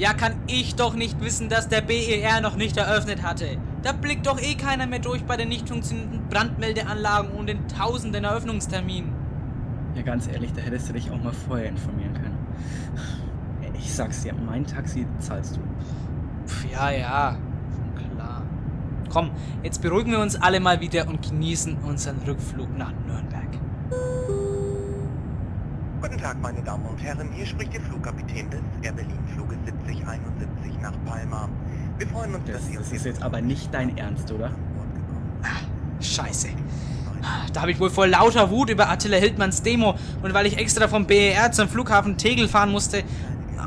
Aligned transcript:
Ja, 0.00 0.14
kann 0.14 0.32
ich 0.46 0.76
doch 0.76 0.94
nicht 0.94 1.20
wissen, 1.20 1.50
dass 1.50 1.68
der 1.68 1.82
BER 1.82 2.40
noch 2.40 2.56
nicht 2.56 2.74
eröffnet 2.78 3.22
hatte. 3.22 3.58
Da 3.82 3.92
blickt 3.92 4.26
doch 4.26 4.40
eh 4.40 4.54
keiner 4.54 4.86
mehr 4.86 4.98
durch 4.98 5.24
bei 5.24 5.36
den 5.36 5.50
nicht 5.50 5.68
funktionierenden 5.68 6.26
Brandmeldeanlagen 6.30 7.32
und 7.32 7.50
den 7.50 7.68
tausenden 7.68 8.24
Eröffnungsterminen. 8.24 9.12
Ja, 9.94 10.00
ganz 10.00 10.26
ehrlich, 10.26 10.54
da 10.54 10.62
hättest 10.62 10.88
du 10.88 10.94
dich 10.94 11.10
auch 11.10 11.22
mal 11.22 11.34
vorher 11.34 11.68
informieren 11.68 12.14
können. 12.14 12.38
Ich 13.74 13.92
sag's 13.92 14.22
dir, 14.22 14.32
mein 14.32 14.66
Taxi 14.66 15.06
zahlst 15.18 15.58
du. 15.58 15.60
Pff, 16.46 16.72
ja, 16.72 16.90
ja, 16.92 17.36
klar. 18.14 18.42
Komm, 19.10 19.32
jetzt 19.62 19.82
beruhigen 19.82 20.12
wir 20.12 20.20
uns 20.20 20.34
alle 20.34 20.60
mal 20.60 20.80
wieder 20.80 21.08
und 21.08 21.20
genießen 21.28 21.76
unseren 21.86 22.16
Rückflug 22.26 22.74
nach 22.78 22.92
Nürnberg. 23.06 23.29
Guten 26.20 26.32
Tag, 26.32 26.42
meine 26.42 26.60
Damen 26.60 26.84
und 26.84 26.98
Herren. 26.98 27.30
Hier 27.32 27.46
spricht 27.46 27.72
Ihr 27.72 27.80
Flugkapitän 27.80 28.50
des 28.50 28.60
Air 28.82 28.92
Berlin 28.92 29.18
Fluges 29.34 29.56
7071 29.64 30.78
nach 30.82 30.92
Palma. 31.06 31.48
Wir 31.96 32.06
freuen 32.08 32.34
uns, 32.34 32.44
Das, 32.44 32.56
dass 32.56 32.66
Sie 32.66 32.76
das 32.76 32.88
uns 32.88 32.92
ist 32.92 33.06
jetzt 33.06 33.22
aber 33.22 33.40
nicht 33.40 33.72
dein 33.72 33.96
Ernst, 33.96 34.30
oder? 34.30 34.48
gekommen 34.48 35.40
sind. 35.40 36.04
Scheiße. 36.04 36.48
Da 37.54 37.62
habe 37.62 37.70
ich 37.70 37.80
wohl 37.80 37.88
vor 37.88 38.06
lauter 38.06 38.50
Wut 38.50 38.68
über 38.68 38.90
Attila 38.90 39.16
Hildmanns 39.16 39.62
Demo 39.62 39.94
und 40.22 40.34
weil 40.34 40.44
ich 40.44 40.58
extra 40.58 40.88
vom 40.88 41.06
BER 41.06 41.52
zum 41.52 41.70
Flughafen 41.70 42.18
Tegel 42.18 42.48
fahren 42.48 42.70
musste, 42.70 43.02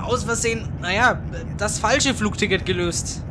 aus 0.03 0.23
Versehen, 0.23 0.70
naja, 0.80 1.17
das 1.58 1.80
falsche 1.80 2.13
Flugticket 2.13 2.67
gelöst. 2.67 3.23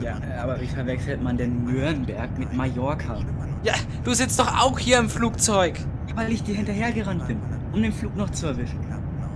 Ja, 0.00 0.16
aber 0.40 0.60
wie 0.60 0.68
verwechselt 0.68 1.20
man 1.20 1.36
denn 1.36 1.64
Nürnberg 1.64 2.38
mit 2.38 2.54
Mallorca? 2.54 3.18
Ja, 3.64 3.74
du 4.04 4.14
sitzt 4.14 4.38
doch 4.38 4.62
auch 4.62 4.78
hier 4.78 4.98
im 4.98 5.10
Flugzeug. 5.10 5.80
Weil 6.14 6.30
ich 6.30 6.44
dir 6.44 6.54
hinterhergerannt 6.54 7.26
bin, 7.26 7.38
um 7.72 7.82
den 7.82 7.92
Flug 7.92 8.16
noch 8.16 8.30
zu 8.30 8.46
erwischen. 8.46 8.78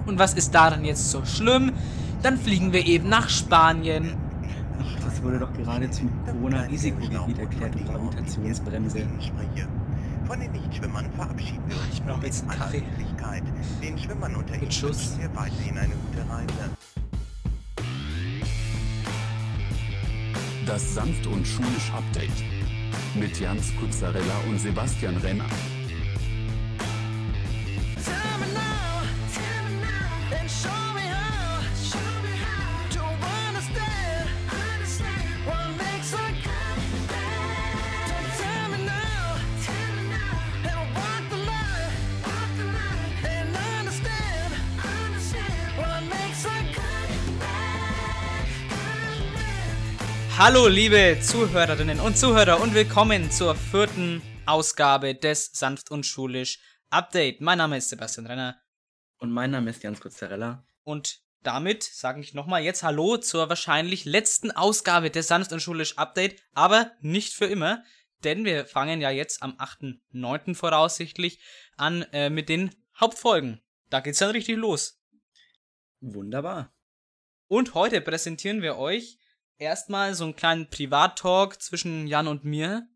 Und 0.07 0.19
was 0.19 0.35
ist 0.35 0.55
daran 0.55 0.85
jetzt 0.85 1.11
so 1.11 1.25
schlimm? 1.25 1.73
Dann 2.23 2.37
fliegen 2.39 2.73
wir 2.73 2.87
eben 2.87 3.09
nach 3.09 3.29
Spanien. 3.29 4.15
Ach, 4.81 5.05
das 5.05 5.23
wurde 5.23 5.39
doch 5.39 5.53
gerade 5.53 5.91
zum 5.91 6.11
Corona-Risikogebiet 6.25 7.39
erklärt 7.39 7.77
und 7.77 7.87
Gravitationsbremse. 7.87 9.07
Spreche. 9.21 9.69
Von 10.27 10.41
den 10.41 10.53
Nichtschwimmern 10.53 11.07
verabschieden 11.17 11.63
wir 11.67 11.77
uns 11.77 11.87
Ich 11.93 12.03
brauch 12.03 12.17
nun 12.17 12.25
jetzt 12.25 12.43
in 12.43 12.51
einen 12.51 12.61
Kaffee. 12.61 12.83
Den 13.83 13.99
Schwimmern 13.99 14.35
unter 14.37 14.55
Ihnen 14.55 14.71
Schuss. 14.71 15.17
wünschen 15.17 15.23
wir 15.23 15.41
weiterhin 15.41 15.79
eine 15.79 15.93
gute 15.95 16.31
Reise. 16.31 16.71
Das 20.67 20.95
sanft 20.95 21.27
und 21.27 21.47
schulisch 21.47 21.93
Update. 21.95 22.31
Mit 23.15 23.39
Jans 23.39 23.73
Kuzzarella 23.79 24.41
und 24.49 24.59
Sebastian 24.59 25.17
Renner. 25.19 25.45
Hallo 50.37 50.67
liebe 50.67 51.17
Zuhörerinnen 51.21 52.01
und 52.01 52.19
Zuhörer 52.19 52.61
und 52.61 52.75
willkommen 52.75 53.31
zur 53.31 53.55
vierten 53.55 54.21
Ausgabe 54.47 55.15
des 55.15 55.53
Sanft 55.53 55.93
und 55.93 56.05
Schulisch 56.07 56.59
Update. 56.91 57.41
Mein 57.41 57.59
Name 57.59 57.77
ist 57.77 57.89
Sebastian 57.89 58.27
Renner 58.27 58.61
Und 59.19 59.31
mein 59.31 59.53
Name 59.53 59.71
ist 59.71 59.85
Jans 59.85 60.01
Kuzzarella. 60.01 60.67
und 60.83 61.21
damit 61.45 61.85
sage 61.85 62.21
ich 62.21 62.35
nochmal 62.35 62.65
jetzt 62.65 62.83
Hallo 62.83 63.17
zur 63.17 63.49
wahrscheinlich 63.49 64.07
letzten 64.07 64.51
Ausgabe 64.51 65.13
des 65.13 65.29
Sanft 65.29 65.53
und 65.53 65.61
Schulisch 65.61 65.99
Update, 65.99 66.43
aber 66.53 66.91
nicht 67.01 67.33
für 67.33 67.47
immer, 67.47 67.85
denn 68.25 68.45
wir 68.45 68.67
fangen 68.67 69.01
ja 69.01 69.11
jetzt 69.11 69.41
am 69.41 69.53
8.9. 69.53 70.57
voraussichtlich 70.57 71.39
an 71.77 72.03
äh, 72.13 72.29
mit 72.29 72.49
den 72.49 72.75
Hauptfolgen. 72.99 73.61
Da 73.89 74.01
geht's 74.01 74.19
dann 74.19 74.33
richtig 74.33 74.57
los. 74.57 75.01
Wunderbar. 76.01 76.75
Und 77.47 77.75
heute 77.75 78.01
präsentieren 78.01 78.63
wir 78.63 78.79
euch 78.79 79.19
erstmal 79.65 80.15
so 80.15 80.25
einen 80.25 80.37
kleinen 80.37 80.71
Privat-Talk 80.71 81.61
zwischen 81.61 82.07
Jan 82.07 82.29
und 82.29 82.45
mir, 82.45 82.87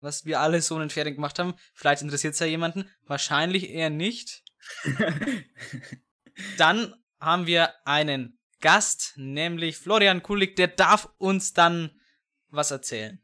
was 0.00 0.24
wir 0.24 0.40
alle 0.40 0.60
so 0.62 0.74
in 0.74 0.80
den 0.80 0.90
Ferien 0.90 1.14
gemacht 1.14 1.38
haben. 1.38 1.54
Vielleicht 1.74 2.02
interessiert 2.02 2.34
es 2.34 2.40
ja 2.40 2.46
jemanden, 2.46 2.90
wahrscheinlich 3.04 3.70
eher 3.70 3.90
nicht. 3.90 4.42
Dann 6.58 6.94
haben 7.20 7.46
wir 7.46 7.74
einen 7.86 8.38
Gast, 8.60 9.12
nämlich 9.16 9.78
Florian 9.78 10.22
Kulik, 10.22 10.56
der 10.56 10.68
darf 10.68 11.08
uns 11.18 11.52
dann 11.52 11.98
was 12.48 12.70
erzählen. 12.70 13.22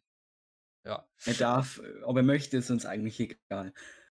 Ja. 0.85 1.07
er 1.25 1.35
darf, 1.35 1.79
äh, 1.79 2.03
ob 2.03 2.17
er 2.17 2.23
möchte, 2.23 2.57
ist 2.57 2.71
uns 2.71 2.87
eigentlich 2.87 3.21
egal. 3.21 3.73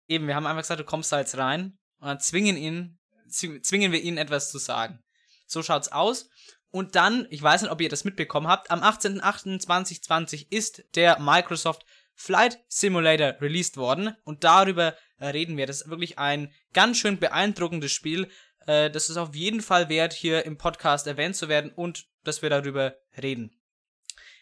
Eben, 0.08 0.26
wir 0.26 0.34
haben 0.34 0.46
einfach 0.46 0.62
gesagt, 0.62 0.80
du 0.80 0.84
kommst 0.84 1.12
da 1.12 1.18
jetzt 1.20 1.36
rein 1.36 1.78
und 1.98 2.08
dann 2.08 2.20
zwingen 2.20 2.56
ihn, 2.56 2.98
zw- 3.28 3.62
zwingen 3.62 3.92
wir 3.92 4.00
ihn 4.00 4.16
etwas 4.16 4.50
zu 4.50 4.58
sagen. 4.58 5.02
So 5.46 5.62
schaut's 5.62 5.88
aus. 5.92 6.30
Und 6.74 6.96
dann, 6.96 7.28
ich 7.30 7.40
weiß 7.40 7.62
nicht, 7.62 7.70
ob 7.70 7.80
ihr 7.80 7.88
das 7.88 8.02
mitbekommen 8.02 8.48
habt, 8.48 8.72
am 8.72 8.82
18.08.2020 8.82 10.48
ist 10.50 10.82
der 10.96 11.20
Microsoft 11.20 11.86
Flight 12.14 12.58
Simulator 12.66 13.40
released 13.40 13.76
worden 13.76 14.16
und 14.24 14.42
darüber 14.42 14.96
äh, 15.18 15.26
reden 15.28 15.56
wir. 15.56 15.68
Das 15.68 15.82
ist 15.82 15.88
wirklich 15.88 16.18
ein 16.18 16.52
ganz 16.72 16.98
schön 16.98 17.20
beeindruckendes 17.20 17.92
Spiel. 17.92 18.28
Äh, 18.66 18.90
das 18.90 19.08
ist 19.08 19.18
auf 19.18 19.36
jeden 19.36 19.60
Fall 19.60 19.88
wert, 19.88 20.14
hier 20.14 20.44
im 20.46 20.58
Podcast 20.58 21.06
erwähnt 21.06 21.36
zu 21.36 21.48
werden 21.48 21.70
und 21.70 22.08
dass 22.24 22.42
wir 22.42 22.50
darüber 22.50 22.96
reden. 23.22 23.56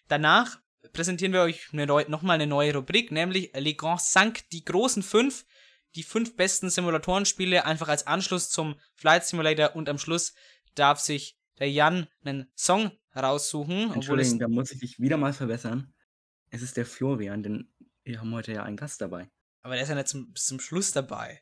Danach 0.09 0.59
präsentieren 0.95 1.35
wir 1.35 1.43
euch 1.43 1.75
nochmal 1.75 2.37
eine 2.37 2.47
neue 2.47 2.73
Rubrik, 2.73 3.13
nämlich 3.13 3.53
Les 3.55 3.77
Grands 3.77 4.11
Cinq, 4.11 4.49
die 4.53 4.65
großen 4.65 5.03
fünf, 5.03 5.45
die 5.97 6.03
fünf 6.03 6.35
besten 6.35 6.71
Simulatorenspiele, 6.71 7.67
einfach 7.67 7.89
als 7.89 8.07
Anschluss 8.07 8.49
zum 8.49 8.81
Flight 8.95 9.27
Simulator 9.27 9.77
und 9.77 9.91
am 9.91 9.99
Schluss 9.99 10.33
darf 10.75 10.99
sich 10.99 11.37
Jan 11.69 12.07
einen 12.25 12.51
Song 12.57 12.91
raussuchen, 13.15 13.93
Entschuldigung, 13.93 14.39
da 14.39 14.49
muss 14.49 14.71
ich 14.73 14.81
dich 14.81 14.99
wieder 14.99 15.17
mal 15.17 15.33
verbessern. 15.33 15.93
Es 16.51 16.63
ist 16.63 16.77
der 16.77 16.87
Florian, 16.87 17.43
denn 17.43 17.73
wir 18.05 18.21
haben 18.21 18.33
heute 18.35 18.53
ja 18.53 18.63
einen 18.63 18.77
Gast 18.77 19.01
dabei. 19.01 19.29
Aber 19.63 19.75
der 19.75 19.83
ist 19.85 19.89
ja 19.89 19.95
nicht 19.95 20.09
zum, 20.09 20.33
bis 20.33 20.47
zum 20.47 20.61
Schluss 20.61 20.93
dabei. 20.93 21.41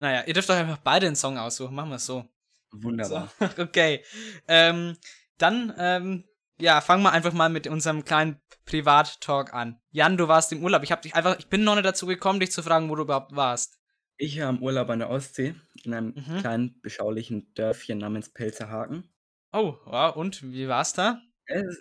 Naja, 0.00 0.24
ihr 0.26 0.34
dürft 0.34 0.50
euch 0.50 0.58
einfach 0.58 0.78
beide 0.78 1.06
einen 1.06 1.16
Song 1.16 1.38
aussuchen. 1.38 1.74
Machen 1.74 1.88
wir 1.90 1.96
es 1.96 2.06
so. 2.06 2.24
Wunderbar. 2.72 3.32
so. 3.40 3.46
Okay. 3.62 4.04
Ähm, 4.48 4.96
dann, 5.38 5.72
ähm, 5.78 6.24
ja, 6.60 6.80
fangen 6.80 7.02
wir 7.02 7.12
einfach 7.12 7.32
mal 7.32 7.48
mit 7.48 7.66
unserem 7.66 8.04
kleinen 8.04 8.40
Privat-Talk 8.66 9.54
an. 9.54 9.80
Jan, 9.90 10.16
du 10.16 10.28
warst 10.28 10.52
im 10.52 10.62
Urlaub. 10.62 10.82
Ich 10.82 10.92
hab 10.92 11.02
dich 11.02 11.14
einfach, 11.14 11.38
ich 11.38 11.48
bin 11.48 11.64
noch 11.64 11.74
nicht 11.74 11.84
dazu 11.86 12.06
gekommen, 12.06 12.40
dich 12.40 12.52
zu 12.52 12.62
fragen, 12.62 12.90
wo 12.90 12.94
du 12.96 13.02
überhaupt 13.02 13.34
warst. 13.34 13.78
Ich 14.16 14.38
war 14.40 14.50
im 14.50 14.62
Urlaub 14.62 14.90
an 14.90 15.00
der 15.00 15.10
Ostsee, 15.10 15.54
in 15.82 15.94
einem 15.94 16.14
Mhm. 16.14 16.38
kleinen, 16.38 16.80
beschaulichen 16.82 17.52
Dörfchen 17.54 17.98
namens 17.98 18.28
Pelzerhaken. 18.32 19.08
Oh, 19.54 19.78
wow, 19.84 20.16
und 20.16 20.42
wie 20.42 20.66
war's 20.66 20.94
da? 20.94 21.22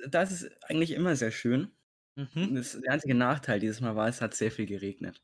Das 0.08 0.32
ist 0.32 0.48
eigentlich 0.70 0.92
immer 0.92 1.16
sehr 1.16 1.32
schön. 1.32 1.76
Mhm. 2.16 2.54
Das, 2.54 2.80
der 2.80 2.92
einzige 2.92 3.16
Nachteil 3.16 3.60
dieses 3.60 3.82
Mal 3.82 3.96
war, 3.96 4.08
es 4.08 4.22
hat 4.22 4.36
sehr 4.36 4.52
viel 4.52 4.68
geregnet. 4.68 5.24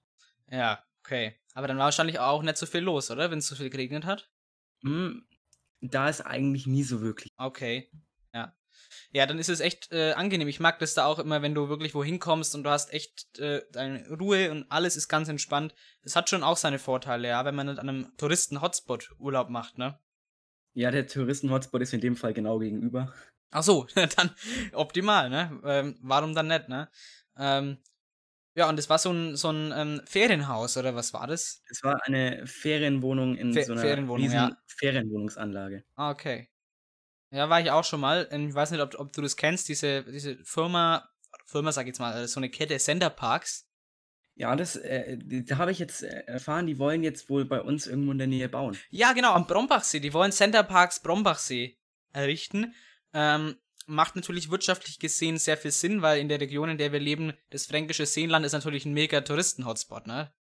Ja, 0.50 0.84
okay. 1.04 1.40
Aber 1.54 1.68
dann 1.68 1.78
war 1.78 1.86
wahrscheinlich 1.86 2.18
auch 2.18 2.42
nicht 2.42 2.58
so 2.58 2.66
viel 2.66 2.82
los, 2.82 3.12
oder? 3.12 3.30
Wenn 3.30 3.38
es 3.38 3.46
so 3.46 3.56
viel 3.56 3.70
geregnet 3.70 4.04
hat? 4.04 4.32
Hm, 4.82 5.28
da 5.82 6.09
ist 6.09 6.22
eigentlich 6.22 6.66
nie 6.66 6.82
so 6.82 7.02
wirklich. 7.02 7.30
Okay. 7.38 7.92
Ja. 8.34 8.56
Ja, 9.12 9.28
dann 9.28 9.38
ist 9.38 9.50
es 9.50 9.59
echt 9.59 9.92
äh, 9.92 10.14
angenehm. 10.14 10.48
Ich 10.48 10.59
mag 10.59 10.80
das 10.80 10.96
da 10.96 11.06
auch 11.06 11.20
immer, 11.20 11.44
wenn 11.44 11.54
du 11.54 11.70
wirklich 11.70 11.94
wohin 11.94 12.18
kommst 12.18 12.56
und 12.56 12.64
du 12.64 12.72
hast 12.72 12.92
echt 12.92 13.38
äh, 13.38 13.62
deine 13.72 14.09
Ruhe 14.09 14.50
und 14.50 14.72
alles 14.72 14.97
ist 14.97 15.08
ganz 15.08 15.29
entspannt. 15.29 15.76
Es 16.02 16.16
hat 16.16 16.32
schon 16.32 16.41
auch 16.41 16.58
seine 16.58 16.79
Vorteile, 16.79 17.28
ja, 17.28 17.46
wenn 17.46 17.53
man 17.53 17.68
nicht 17.68 17.78
an 17.78 17.90
einem 17.90 18.18
Touristen-Hotspot 18.18 19.12
Urlaub 19.20 19.50
macht, 19.50 19.78
ne? 19.78 20.00
Ja, 20.74 20.92
der 20.92 21.08
Touristen-Hotspot 21.08 21.82
ist 21.82 21.94
in 21.94 22.02
dem 22.02 22.16
Fall 22.16 22.34
genau 22.34 22.60
gegenüber. 22.60 23.14
Ach 23.52 23.64
so, 23.64 23.88
dann 24.16 24.32
optimal, 24.74 25.30
ne? 25.30 25.60
Ähm, 25.64 25.98
warum 26.02 26.34
dann 26.36 26.48
nicht, 26.48 26.70
ne? 26.70 26.90
Ähm, 27.38 27.78
ja, 28.56 28.68
und 28.70 28.78
es 28.78 28.90
war 28.90 29.00
so 29.00 29.12
ein, 29.12 29.36
so 29.36 29.52
ein 29.52 29.72
ähm, 29.76 30.02
Ferienhaus, 30.06 30.76
oder 30.78 30.96
was 30.96 31.14
war 31.14 31.28
das? 31.28 31.62
Es 31.70 31.84
war 31.84 32.00
eine 32.06 32.46
Ferienwohnung 32.46 33.36
in 33.36 33.54
Fe- 33.54 33.64
so 33.64 33.72
einer 33.74 33.82
Ferienwohnung, 33.82 34.26
riesen 34.26 34.40
ja. 34.40 34.58
Ferienwohnungsanlage. 34.68 35.84
Ah, 35.96 36.12
okay. 36.12 36.50
Ja, 37.32 37.50
war 37.50 37.62
ich 37.62 37.72
auch 37.72 37.84
schon 37.84 38.02
mal. 38.02 38.28
Ich 38.32 38.54
weiß 38.54 38.72
nicht, 38.72 38.82
ob, 38.82 39.00
ob 39.00 39.14
du 39.14 39.22
das 39.22 39.38
kennst, 39.38 39.70
diese, 39.70 40.04
diese 40.04 40.38
Firma, 40.44 41.10
Firma 41.46 41.72
sag 41.72 41.84
ich 41.84 41.90
jetzt 41.90 42.00
mal, 42.00 42.24
äh, 42.24 42.28
so 42.28 42.40
eine 42.40 42.50
Kette 42.50 42.78
Center 42.78 43.10
Parks. 43.10 43.69
Ja, 44.40 44.56
das, 44.56 44.78
äh, 44.78 45.18
da 45.20 45.58
habe 45.58 45.74
ich 45.74 45.80
jetzt 45.80 46.02
äh, 46.02 46.24
erfahren, 46.26 46.66
die 46.66 46.80
wollen 46.80 47.03
jetzt 47.03 47.30
wohl 47.30 47.44
bei 47.44 47.62
uns 47.62 47.88
irgendwo 47.88 48.14
in 48.14 48.20
der 48.20 48.28
Nähe 48.28 48.47
bauen. 48.47 48.78
Ja, 48.90 49.12
genau, 49.12 49.34
am 49.34 49.47
Brombachsee. 49.47 50.00
Die 50.00 50.14
wollen 50.14 50.32
Center 50.32 50.64
Parks 50.64 51.02
Brombachsee 51.02 51.78
errichten. 52.14 52.74
Ähm, 53.14 53.58
macht 53.86 54.16
natürlich 54.16 54.50
wirtschaftlich 54.50 54.97
gesehen 54.97 55.38
sehr 55.38 55.58
viel 55.58 55.72
Sinn, 55.72 56.02
weil 56.02 56.22
in 56.22 56.30
der 56.30 56.40
Region, 56.40 56.70
in 56.70 56.78
der 56.78 56.94
wir 56.94 57.02
leben, 57.02 57.34
das 57.50 57.66
fränkische 57.66 58.06
Seenland 58.06 58.46
ist 58.46 58.53
natürlich 58.53 58.86
ein 58.86 58.94
mega 58.94 59.20
Touristen-Hotspot, 59.20 60.08
ne? 60.08 60.32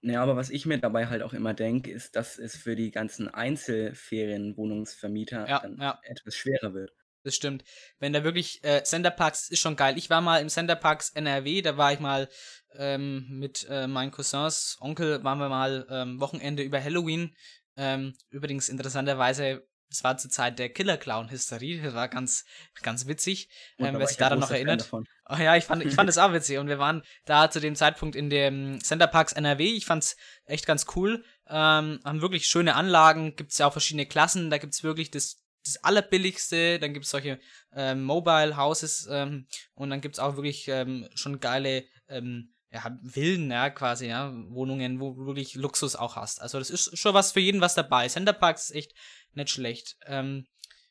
Naja, 0.00 0.22
aber 0.22 0.36
was 0.36 0.50
ich 0.50 0.64
mir 0.64 0.78
dabei 0.78 1.08
halt 1.08 1.22
auch 1.22 1.32
immer 1.32 1.54
denke, 1.54 1.90
ist, 1.90 2.14
dass 2.14 2.38
es 2.38 2.56
für 2.56 2.76
die 2.76 2.92
ganzen 2.92 3.26
Einzelferienwohnungsvermieter 3.26 5.48
Ja, 5.48 5.58
dann 5.58 5.80
ja. 5.80 5.98
etwas 6.04 6.36
schwerer 6.36 6.74
wird. 6.74 6.92
Das 7.28 7.34
stimmt. 7.34 7.62
Wenn 7.98 8.14
da 8.14 8.24
wirklich 8.24 8.64
äh, 8.64 8.82
Centerparks 8.82 9.50
ist 9.50 9.60
schon 9.60 9.76
geil. 9.76 9.98
Ich 9.98 10.08
war 10.08 10.22
mal 10.22 10.40
im 10.40 10.48
Centerparks 10.48 11.10
NRW, 11.10 11.60
da 11.60 11.76
war 11.76 11.92
ich 11.92 12.00
mal 12.00 12.28
ähm, 12.74 13.26
mit 13.28 13.66
äh, 13.68 13.86
meinen 13.86 14.10
Cousins, 14.10 14.78
Onkel, 14.80 15.22
waren 15.24 15.38
wir 15.38 15.50
mal 15.50 15.86
ähm, 15.90 16.20
Wochenende 16.20 16.62
über 16.62 16.82
Halloween. 16.82 17.36
Ähm, 17.76 18.14
übrigens 18.30 18.70
interessanterweise, 18.70 19.68
es 19.90 20.02
war 20.04 20.16
zur 20.16 20.30
Zeit 20.30 20.58
der 20.58 20.70
Killer 20.70 20.96
Clown 20.96 21.30
Hysterie, 21.30 21.82
das 21.82 21.94
war 21.94 22.08
ganz 22.08 22.44
ganz 22.82 23.06
witzig, 23.06 23.50
ähm, 23.78 23.98
wer 23.98 24.06
sich 24.06 24.16
daran 24.16 24.38
noch 24.38 24.50
erinnert. 24.50 24.90
Oh 25.30 25.36
ja, 25.36 25.56
ich 25.56 25.64
fand, 25.64 25.84
ich 25.84 25.94
fand 25.94 26.08
es 26.08 26.16
auch 26.16 26.32
witzig. 26.32 26.56
Und 26.56 26.68
wir 26.68 26.78
waren 26.78 27.02
da 27.26 27.50
zu 27.50 27.60
dem 27.60 27.76
Zeitpunkt 27.76 28.16
in 28.16 28.30
dem 28.30 28.80
Centerparks 28.82 29.34
NRW. 29.34 29.64
Ich 29.64 29.84
fand's 29.84 30.16
echt 30.46 30.66
ganz 30.66 30.86
cool. 30.96 31.22
Ähm, 31.46 32.00
haben 32.02 32.22
wirklich 32.22 32.46
schöne 32.46 32.74
Anlagen. 32.74 33.36
Gibt's 33.36 33.58
ja 33.58 33.66
auch 33.66 33.72
verschiedene 33.72 34.06
Klassen. 34.06 34.48
Da 34.48 34.56
gibt's 34.56 34.82
wirklich 34.82 35.10
das, 35.10 35.42
das 35.64 35.82
allerbilligste. 35.84 36.78
Dann 36.78 36.94
gibt's 36.94 37.10
solche 37.10 37.38
ähm, 37.74 38.04
Mobile 38.04 38.56
Houses. 38.56 39.08
Ähm, 39.10 39.46
und 39.74 39.90
dann 39.90 40.00
gibt's 40.00 40.18
auch 40.18 40.36
wirklich 40.36 40.68
ähm, 40.68 41.08
schon 41.14 41.40
geile 41.40 41.84
ähm, 42.08 42.52
ja, 42.70 42.98
Villen, 43.06 43.50
ja, 43.50 43.70
quasi, 43.70 44.08
ja, 44.08 44.32
Wohnungen, 44.50 45.00
wo 45.00 45.14
du 45.14 45.26
wirklich 45.26 45.54
Luxus 45.54 45.96
auch 45.96 46.16
hast. 46.16 46.40
Also 46.42 46.58
das 46.58 46.70
ist 46.70 46.98
schon 46.98 47.14
was 47.14 47.32
für 47.32 47.40
jeden 47.40 47.60
was 47.60 47.74
dabei. 47.74 48.08
Centerparks 48.08 48.70
ist 48.70 48.76
echt 48.76 48.94
nicht 49.32 49.50
schlecht. 49.50 49.96
Ähm, 50.06 50.46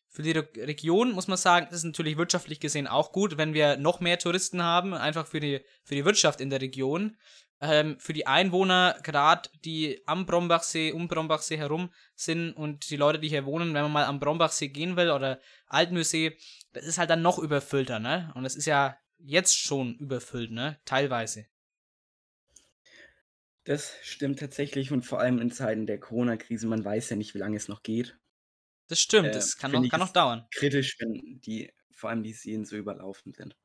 für 0.10 0.24
die 0.24 0.31
Re 0.31 0.48
Region 0.56 1.12
muss 1.12 1.28
man 1.28 1.38
sagen, 1.38 1.68
ist 1.69 1.84
natürlich 1.84 2.18
wirtschaftlich 2.18 2.60
gesehen 2.60 2.88
auch 2.88 3.12
gut, 3.12 3.38
wenn 3.38 3.54
wir 3.54 3.78
noch 3.78 4.00
mehr 4.00 4.18
Touristen 4.18 4.64
haben, 4.64 4.96
einfach 4.96 5.28
für 5.28 5.40
die, 5.40 5.62
für 5.84 5.94
die 5.94 6.06
Wirtschaft 6.06 6.42
in 6.42 6.50
der 6.50 6.62
Region. 6.62 7.18
Ähm, 7.59 8.00
für 8.00 8.13
die 8.13 8.27
Einwohner, 8.27 9.00
gerade 9.04 9.50
die 9.65 10.01
am 10.06 10.25
Brombachsee, 10.27 10.92
um 10.92 11.07
Brombachsee 11.07 11.57
herum 11.57 11.92
sind 12.15 12.54
und 12.54 12.89
die 12.92 12.98
Leute, 12.98 13.19
die 13.19 13.30
hier 13.30 13.45
wohnen, 13.45 13.74
wenn 13.74 13.81
man 13.83 13.92
mal 13.92 14.06
am 14.06 14.19
Brombachsee 14.19 14.68
gehen 14.69 14.95
will 14.95 15.09
oder 15.09 15.39
Altmühlsee, 15.68 16.38
das 16.74 16.86
ist 16.86 17.00
halt 17.00 17.09
dann 17.09 17.24
noch 17.24 17.39
überfüllter, 17.39 18.00
ne? 18.00 18.31
Und 18.36 18.44
das 18.44 18.56
ist 18.56 18.65
ja 18.68 18.98
jetzt 19.18 19.57
schon 19.57 19.95
überfüllt, 19.98 20.51
ne? 20.51 20.80
Teilweise. 20.86 21.48
Das 23.65 23.98
stimmt 24.01 24.39
tatsächlich 24.39 24.92
und 24.92 25.04
vor 25.06 25.19
allem 25.19 25.38
in 25.39 25.51
Zeiten 25.51 25.86
der 25.86 26.00
Corona-Krise, 26.00 26.65
man 26.65 26.83
weiß 26.83 27.12
ja 27.12 27.15
nicht, 27.18 27.36
wie 27.36 27.38
lange 27.39 27.57
es 27.57 27.68
noch 27.68 27.83
geht. 27.83 28.18
Das 28.89 29.00
stimmt, 29.00 29.33
Äh, 29.33 29.36
das 29.36 29.57
kann 29.57 29.71
noch, 29.71 29.88
kann 29.88 30.00
noch 30.01 30.12
dauern. 30.12 30.48
Kritisch, 30.51 30.98
wenn 31.00 31.39
die, 31.42 31.74
vor 31.92 32.09
allem 32.09 32.24
die 32.24 32.33
Seen 32.33 32.65
so 32.65 32.75
überlaufen 32.77 33.33
sind. 33.33 33.57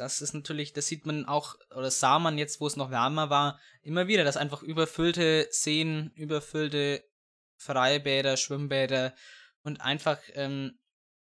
Das 0.00 0.22
ist 0.22 0.32
natürlich, 0.32 0.72
das 0.72 0.86
sieht 0.86 1.04
man 1.04 1.26
auch, 1.26 1.56
oder 1.76 1.90
sah 1.90 2.18
man 2.18 2.38
jetzt, 2.38 2.58
wo 2.58 2.66
es 2.66 2.74
noch 2.74 2.90
wärmer 2.90 3.28
war, 3.28 3.60
immer 3.82 4.08
wieder, 4.08 4.24
dass 4.24 4.38
einfach 4.38 4.62
überfüllte 4.62 5.46
Seen, 5.50 6.10
überfüllte 6.14 7.04
Freibäder, 7.58 8.38
Schwimmbäder 8.38 9.14
und 9.62 9.82
einfach, 9.82 10.18
ähm, 10.32 10.78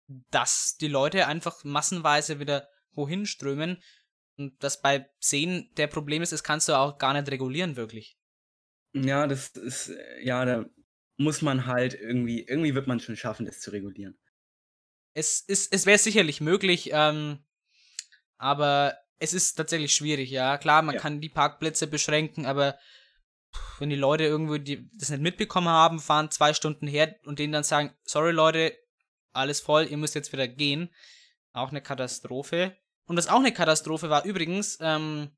dass 0.07 0.77
die 0.77 0.89
Leute 0.89 1.27
einfach 1.27 1.65
massenweise 1.65 2.41
wieder 2.41 2.69
wohin 2.93 3.25
strömen. 3.25 3.83
Und 4.37 4.63
das 4.63 4.83
bei 4.83 5.09
Seen 5.19 5.71
der 5.79 5.87
Problem 5.87 6.21
ist, 6.21 6.33
das 6.33 6.45
kannst 6.45 6.69
du 6.69 6.75
auch 6.75 6.99
gar 6.99 7.15
nicht 7.15 7.31
regulieren, 7.31 7.75
wirklich. 7.75 8.19
Ja, 8.93 9.27
das 9.27 9.49
ist, 9.49 9.89
äh, 9.89 10.23
ja, 10.23 10.45
da 10.45 10.67
muss 11.17 11.41
man 11.41 11.65
halt 11.65 11.95
irgendwie, 11.95 12.43
irgendwie 12.47 12.75
wird 12.75 12.87
man 12.87 13.01
schon 13.01 13.17
schaffen, 13.17 13.47
das 13.47 13.61
zu 13.61 13.71
regulieren. 13.71 14.19
Es 15.15 15.41
ist, 15.41 15.73
es 15.73 15.87
wäre 15.87 15.97
sicherlich 15.97 16.43
möglich, 16.43 16.91
ähm, 16.93 17.43
aber 18.39 18.97
es 19.19 19.35
ist 19.35 19.55
tatsächlich 19.55 19.93
schwierig, 19.95 20.31
ja. 20.31 20.59
Klar, 20.59 20.83
man 20.83 20.95
Ja. 20.95 21.01
kann 21.01 21.21
die 21.21 21.29
Parkplätze 21.29 21.87
beschränken, 21.87 22.47
aber 22.47 22.79
wenn 23.79 23.91
die 23.91 23.97
Leute 23.97 24.25
irgendwo 24.25 24.59
die, 24.59 24.89
das 24.95 25.11
nicht 25.11 25.23
mitbekommen 25.23 25.69
haben, 25.69 26.01
fahren 26.01 26.31
zwei 26.31 26.55
Stunden 26.55 26.87
her 26.87 27.17
und 27.25 27.39
denen 27.39 27.53
dann 27.53 27.65
sagen, 27.65 27.95
sorry 28.05 28.31
Leute, 28.33 28.77
alles 29.33 29.61
voll, 29.61 29.87
ihr 29.91 29.97
müsst 29.97 30.15
jetzt 30.15 30.33
wieder 30.33 30.49
gehen, 30.49 30.93
auch 31.53 31.71
eine 31.71 31.83
Katastrophe. 31.83 32.77
Und 33.07 33.17
was 33.17 33.29
auch 33.29 33.39
eine 33.39 33.53
Katastrophe 33.53 34.11
war 34.11 34.25
übrigens, 34.25 34.79
ähm, 34.81 35.31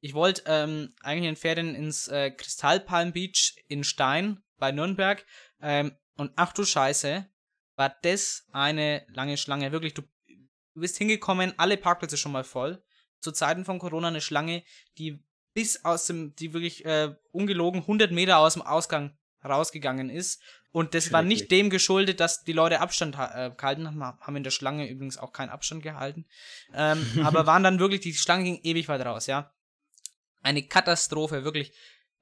ich 0.00 0.14
wollte 0.14 0.42
ähm, 0.46 0.94
eigentlich 1.00 1.28
in 1.30 1.36
Ferien 1.36 1.74
ins 1.74 2.08
äh, 2.08 2.30
Kristallpalm 2.30 3.12
Beach 3.12 3.56
in 3.68 3.82
Stein 3.82 4.42
bei 4.58 4.70
Nürnberg 4.70 5.24
ähm, 5.60 5.96
und 6.16 6.32
ach 6.36 6.52
du 6.52 6.64
Scheiße, 6.64 7.26
war 7.76 7.96
das 8.02 8.46
eine 8.52 9.06
lange 9.08 9.36
Schlange. 9.36 9.72
Wirklich, 9.72 9.94
du, 9.94 10.02
du 10.76 10.82
bist 10.82 10.98
hingekommen, 10.98 11.54
alle 11.56 11.78
Parkplätze 11.78 12.18
schon 12.18 12.32
mal 12.32 12.44
voll. 12.44 12.82
Zu 13.20 13.32
Zeiten 13.32 13.64
von 13.64 13.78
Corona 13.78 14.08
eine 14.08 14.20
Schlange, 14.20 14.62
die 14.98 15.24
bis 15.54 15.84
aus 15.86 16.06
dem, 16.06 16.34
die 16.36 16.52
wirklich 16.52 16.84
äh, 16.84 17.14
ungelogen 17.32 17.80
100 17.80 18.12
Meter 18.12 18.38
aus 18.38 18.52
dem 18.52 18.62
Ausgang 18.62 19.16
rausgegangen 19.42 20.10
ist. 20.10 20.42
Und 20.72 20.92
das 20.92 21.10
war 21.12 21.22
nicht 21.22 21.50
dem 21.50 21.70
geschuldet, 21.70 22.20
dass 22.20 22.44
die 22.44 22.52
Leute 22.52 22.80
Abstand 22.80 23.16
ha- 23.16 23.46
äh, 23.46 23.50
gehalten 23.50 23.86
haben. 23.86 24.02
Haben 24.02 24.36
in 24.36 24.44
der 24.44 24.50
Schlange 24.50 24.86
übrigens 24.86 25.16
auch 25.16 25.32
keinen 25.32 25.48
Abstand 25.48 25.82
gehalten. 25.82 26.26
Ähm, 26.74 27.04
aber 27.24 27.46
waren 27.46 27.62
dann 27.62 27.78
wirklich, 27.78 28.02
die 28.02 28.12
Schlange 28.12 28.44
ging 28.44 28.60
ewig 28.62 28.86
weit 28.88 29.00
raus, 29.06 29.26
ja. 29.26 29.54
Eine 30.42 30.62
Katastrophe, 30.62 31.42
wirklich. 31.42 31.72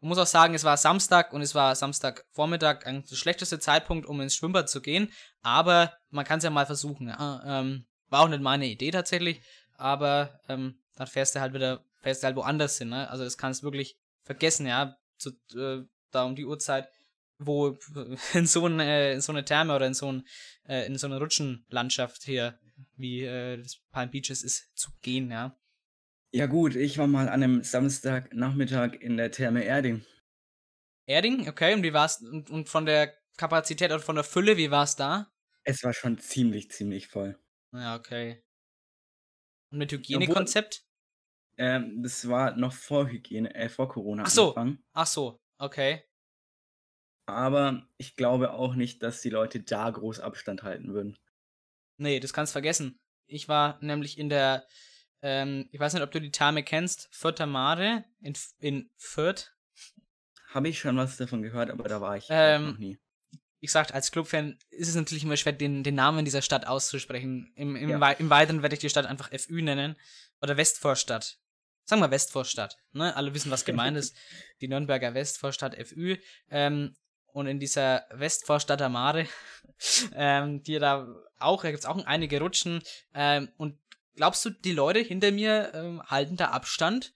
Man 0.00 0.10
muss 0.10 0.18
auch 0.18 0.26
sagen, 0.26 0.54
es 0.54 0.62
war 0.62 0.76
Samstag 0.76 1.32
und 1.32 1.42
es 1.42 1.56
war 1.56 1.74
Samstagvormittag 1.74 2.86
eigentlich 2.86 3.10
der 3.10 3.16
schlechteste 3.16 3.58
Zeitpunkt, 3.58 4.06
um 4.06 4.20
ins 4.20 4.36
Schwimmbad 4.36 4.68
zu 4.68 4.80
gehen. 4.80 5.10
Aber 5.42 5.92
man 6.10 6.24
kann 6.24 6.38
es 6.38 6.44
ja 6.44 6.50
mal 6.50 6.66
versuchen. 6.66 7.08
Ja. 7.08 7.42
Ähm, 7.60 7.86
war 8.14 8.20
auch 8.20 8.28
nicht 8.28 8.42
meine 8.42 8.66
Idee 8.66 8.92
tatsächlich. 8.92 9.42
Aber 9.76 10.40
ähm, 10.48 10.78
dann 10.94 11.08
fährst 11.08 11.34
du 11.34 11.40
halt 11.40 11.52
wieder, 11.52 11.84
fährst 12.00 12.22
du 12.22 12.26
halt 12.26 12.36
woanders 12.36 12.78
hin. 12.78 12.90
Ne? 12.90 13.10
Also 13.10 13.24
das 13.24 13.36
kannst 13.36 13.62
du 13.62 13.66
wirklich 13.66 13.98
vergessen, 14.22 14.66
ja. 14.66 14.96
Zu, 15.18 15.30
äh, 15.56 15.84
da 16.12 16.22
um 16.22 16.36
die 16.36 16.44
Uhrzeit, 16.44 16.88
wo 17.38 17.76
in 18.34 18.46
so, 18.46 18.66
ein, 18.66 18.78
äh, 18.78 19.14
in 19.14 19.20
so 19.20 19.32
eine 19.32 19.44
Therme 19.44 19.74
oder 19.74 19.88
in 19.88 19.94
so, 19.94 20.12
ein, 20.12 20.26
äh, 20.68 20.86
in 20.86 20.96
so 20.96 21.08
eine 21.08 21.18
Rutschenlandschaft 21.18 22.22
hier, 22.22 22.56
wie 22.96 23.24
äh, 23.24 23.60
das 23.60 23.80
Palm 23.90 24.10
Beaches 24.10 24.44
ist, 24.44 24.70
zu 24.76 24.92
gehen, 25.02 25.32
ja. 25.32 25.58
Ja 26.30 26.46
gut, 26.46 26.76
ich 26.76 26.98
war 26.98 27.08
mal 27.08 27.28
an 27.28 27.42
einem 27.42 27.62
Samstagnachmittag 27.64 28.94
in 29.00 29.16
der 29.16 29.32
Therme 29.32 29.64
Erding. 29.64 30.04
Erding, 31.06 31.48
okay, 31.48 31.74
und 31.74 31.82
wie 31.82 31.92
war's? 31.92 32.22
Und, 32.22 32.50
und 32.50 32.68
von 32.68 32.86
der 32.86 33.12
Kapazität 33.36 33.90
und 33.90 34.02
von 34.02 34.14
der 34.14 34.24
Fülle, 34.24 34.56
wie 34.56 34.70
war's 34.70 34.94
da? 34.94 35.32
Es 35.64 35.82
war 35.82 35.92
schon 35.92 36.18
ziemlich, 36.18 36.70
ziemlich 36.70 37.08
voll. 37.08 37.36
Ja, 37.74 37.96
okay. 37.96 38.42
Und 39.70 39.78
mit 39.78 39.90
Hygienekonzept? 39.92 40.84
Ähm, 41.56 42.02
das 42.02 42.28
war 42.28 42.56
noch 42.56 42.72
vor 42.72 43.08
Hygiene, 43.08 43.54
äh, 43.54 43.68
vor 43.68 43.88
Corona 43.88 44.24
Ach 44.24 44.30
so. 44.30 44.42
angefangen. 44.48 44.84
Ach 44.92 45.06
so, 45.06 45.40
okay. 45.58 46.04
Aber 47.26 47.88
ich 47.96 48.16
glaube 48.16 48.52
auch 48.52 48.74
nicht, 48.74 49.02
dass 49.02 49.20
die 49.22 49.30
Leute 49.30 49.60
da 49.60 49.90
groß 49.90 50.20
Abstand 50.20 50.62
halten 50.62 50.92
würden. 50.92 51.16
Nee, 51.96 52.20
das 52.20 52.32
kannst 52.32 52.52
vergessen. 52.52 53.00
Ich 53.26 53.48
war 53.48 53.78
nämlich 53.82 54.18
in 54.18 54.28
der, 54.28 54.66
ähm, 55.22 55.68
ich 55.72 55.80
weiß 55.80 55.94
nicht, 55.94 56.02
ob 56.02 56.10
du 56.10 56.20
die 56.20 56.32
Therme 56.32 56.62
kennst, 56.62 57.08
Fürther 57.12 57.46
Mare 57.46 58.04
in, 58.20 58.34
in 58.58 58.90
Fürth. 58.96 59.52
Habe 60.48 60.68
ich 60.68 60.78
schon 60.78 60.96
was 60.96 61.16
davon 61.16 61.42
gehört, 61.42 61.70
aber 61.70 61.88
da 61.88 62.00
war 62.00 62.16
ich 62.16 62.26
Ähm, 62.28 62.66
noch 62.72 62.78
nie. 62.78 62.98
Wie 63.64 63.66
gesagt, 63.66 63.94
als 63.94 64.10
Clubfan 64.12 64.58
ist 64.68 64.90
es 64.90 64.94
natürlich 64.94 65.24
immer 65.24 65.38
schwer, 65.38 65.54
den, 65.54 65.82
den 65.82 65.94
Namen 65.94 66.26
dieser 66.26 66.42
Stadt 66.42 66.66
auszusprechen. 66.66 67.50
Im, 67.56 67.76
im, 67.76 67.88
Ja. 67.88 67.98
Wei- 67.98 68.16
Im 68.18 68.28
Weiteren 68.28 68.60
werde 68.60 68.74
ich 68.74 68.80
die 68.80 68.90
Stadt 68.90 69.06
einfach 69.06 69.30
FÜ 69.32 69.62
nennen. 69.62 69.96
Oder 70.42 70.58
Westvorstadt. 70.58 71.38
Sagen 71.86 72.02
wir 72.02 72.10
Westvorstadt. 72.10 72.76
Ne? 72.92 73.16
Alle 73.16 73.32
wissen, 73.32 73.50
was 73.50 73.64
gemeint 73.64 73.96
ist. 73.96 74.14
Die 74.60 74.68
Nürnberger 74.68 75.14
Westvorstadt 75.14 75.76
FÜ. 75.88 76.18
Ähm, 76.50 76.94
und 77.28 77.46
in 77.46 77.58
dieser 77.58 78.04
Westvorstadter 78.10 78.90
Mare, 78.90 79.26
ähm, 80.14 80.62
die 80.62 80.78
da 80.78 81.08
auch, 81.38 81.62
da 81.62 81.70
gibt 81.70 81.80
es 81.84 81.86
auch 81.86 82.04
einige 82.04 82.40
Rutschen. 82.40 82.82
Ähm, 83.14 83.48
und 83.56 83.78
glaubst 84.14 84.44
du, 84.44 84.50
die 84.50 84.72
Leute 84.72 84.98
hinter 84.98 85.32
mir 85.32 85.72
ähm, 85.72 86.02
halten 86.02 86.36
da 86.36 86.48
Abstand? 86.50 87.14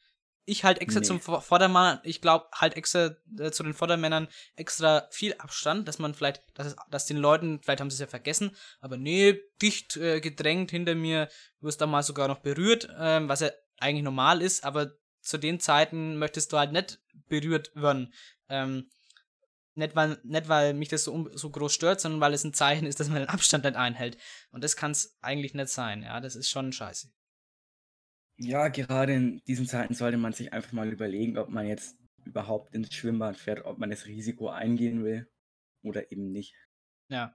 Ich 0.50 0.64
halt 0.64 0.81
extra 0.81 1.00
Nee. 1.00 1.07
zum 1.07 1.21
Vor- 1.21 1.43
Vordermann, 1.43 2.00
ich 2.05 2.21
glaube 2.23 2.47
halt 2.55 2.75
extra 2.75 3.14
äh, 3.38 3.50
zu 3.50 3.62
den 3.62 3.75
Vordermännern 3.75 4.28
extra 4.57 5.07
viel 5.11 5.35
Abstand, 5.35 5.87
dass 5.87 5.99
man 5.99 6.14
vielleicht, 6.14 6.43
dass 6.55 6.69
es, 6.69 6.76
dass 6.90 7.05
den 7.07 7.19
Leuten, 7.19 7.61
vielleicht 7.62 7.81
haben 7.81 7.90
sie 7.90 7.97
es 7.97 8.00
ja 8.00 8.07
vergessen, 8.07 8.57
aber 8.81 8.97
nee, 8.97 9.38
dicht 9.61 9.97
äh, 9.99 10.21
gedrängt 10.21 10.71
hinter 10.71 10.95
mir, 10.95 11.28
wirst 11.61 11.81
da 11.83 11.87
mal 11.87 12.02
sogar 12.02 12.28
noch 12.28 12.38
berührt, 12.38 12.88
ähm, 12.99 13.28
was 13.28 13.40
ja 13.40 13.50
eigentlich 13.78 14.05
normal 14.05 14.40
ist, 14.40 14.64
aber 14.64 14.93
zu 15.21 15.37
den 15.37 15.61
Zeiten 15.61 16.17
möchtest 16.17 16.50
du 16.52 16.59
halt 16.59 16.73
nicht 16.73 16.99
berührt 17.28 17.71
werden. 17.75 18.14
Ähm, 18.49 18.88
nicht 19.75 19.95
weil, 19.95 20.19
nicht 20.25 20.49
weil 20.49 20.73
mich 20.75 20.88
das 20.88 21.05
so, 21.05 21.28
so 21.35 21.50
groß 21.50 21.73
stört, 21.75 22.00
sondern 22.00 22.21
weil 22.23 22.33
es 22.33 22.43
ein 22.43 22.55
Zeichen 22.55 22.87
ist, 22.87 22.99
dass 23.00 23.09
man 23.09 23.19
den 23.19 23.28
Abstand 23.28 23.64
nicht 23.64 23.76
einhält. 23.76 24.17
Und 24.50 24.64
das 24.64 24.76
kann 24.76 24.93
es 24.93 25.19
eigentlich 25.21 25.52
nicht 25.55 25.69
sein, 25.69 26.02
ja, 26.02 26.21
das 26.21 26.35
ist 26.37 26.49
schon 26.49 26.73
scheiße. 26.73 27.11
Ja, 28.38 28.68
gerade 28.68 29.14
in 29.14 29.42
diesen 29.47 29.66
Zeiten 29.66 29.95
sollte 29.95 30.16
man 30.16 30.33
sich 30.33 30.52
einfach 30.52 30.73
mal 30.73 30.92
überlegen, 30.92 31.38
ob 31.38 31.49
man 31.49 31.66
jetzt 31.66 31.97
überhaupt 32.25 32.75
ins 32.75 32.95
Schwimmbad 32.95 33.37
fährt, 33.37 33.64
ob 33.64 33.78
man 33.78 33.90
das 33.90 34.07
Risiko 34.07 34.49
eingehen 34.49 35.04
will 35.04 35.28
oder 35.83 36.12
eben 36.12 36.30
nicht. 36.30 36.54
Ja. 37.09 37.35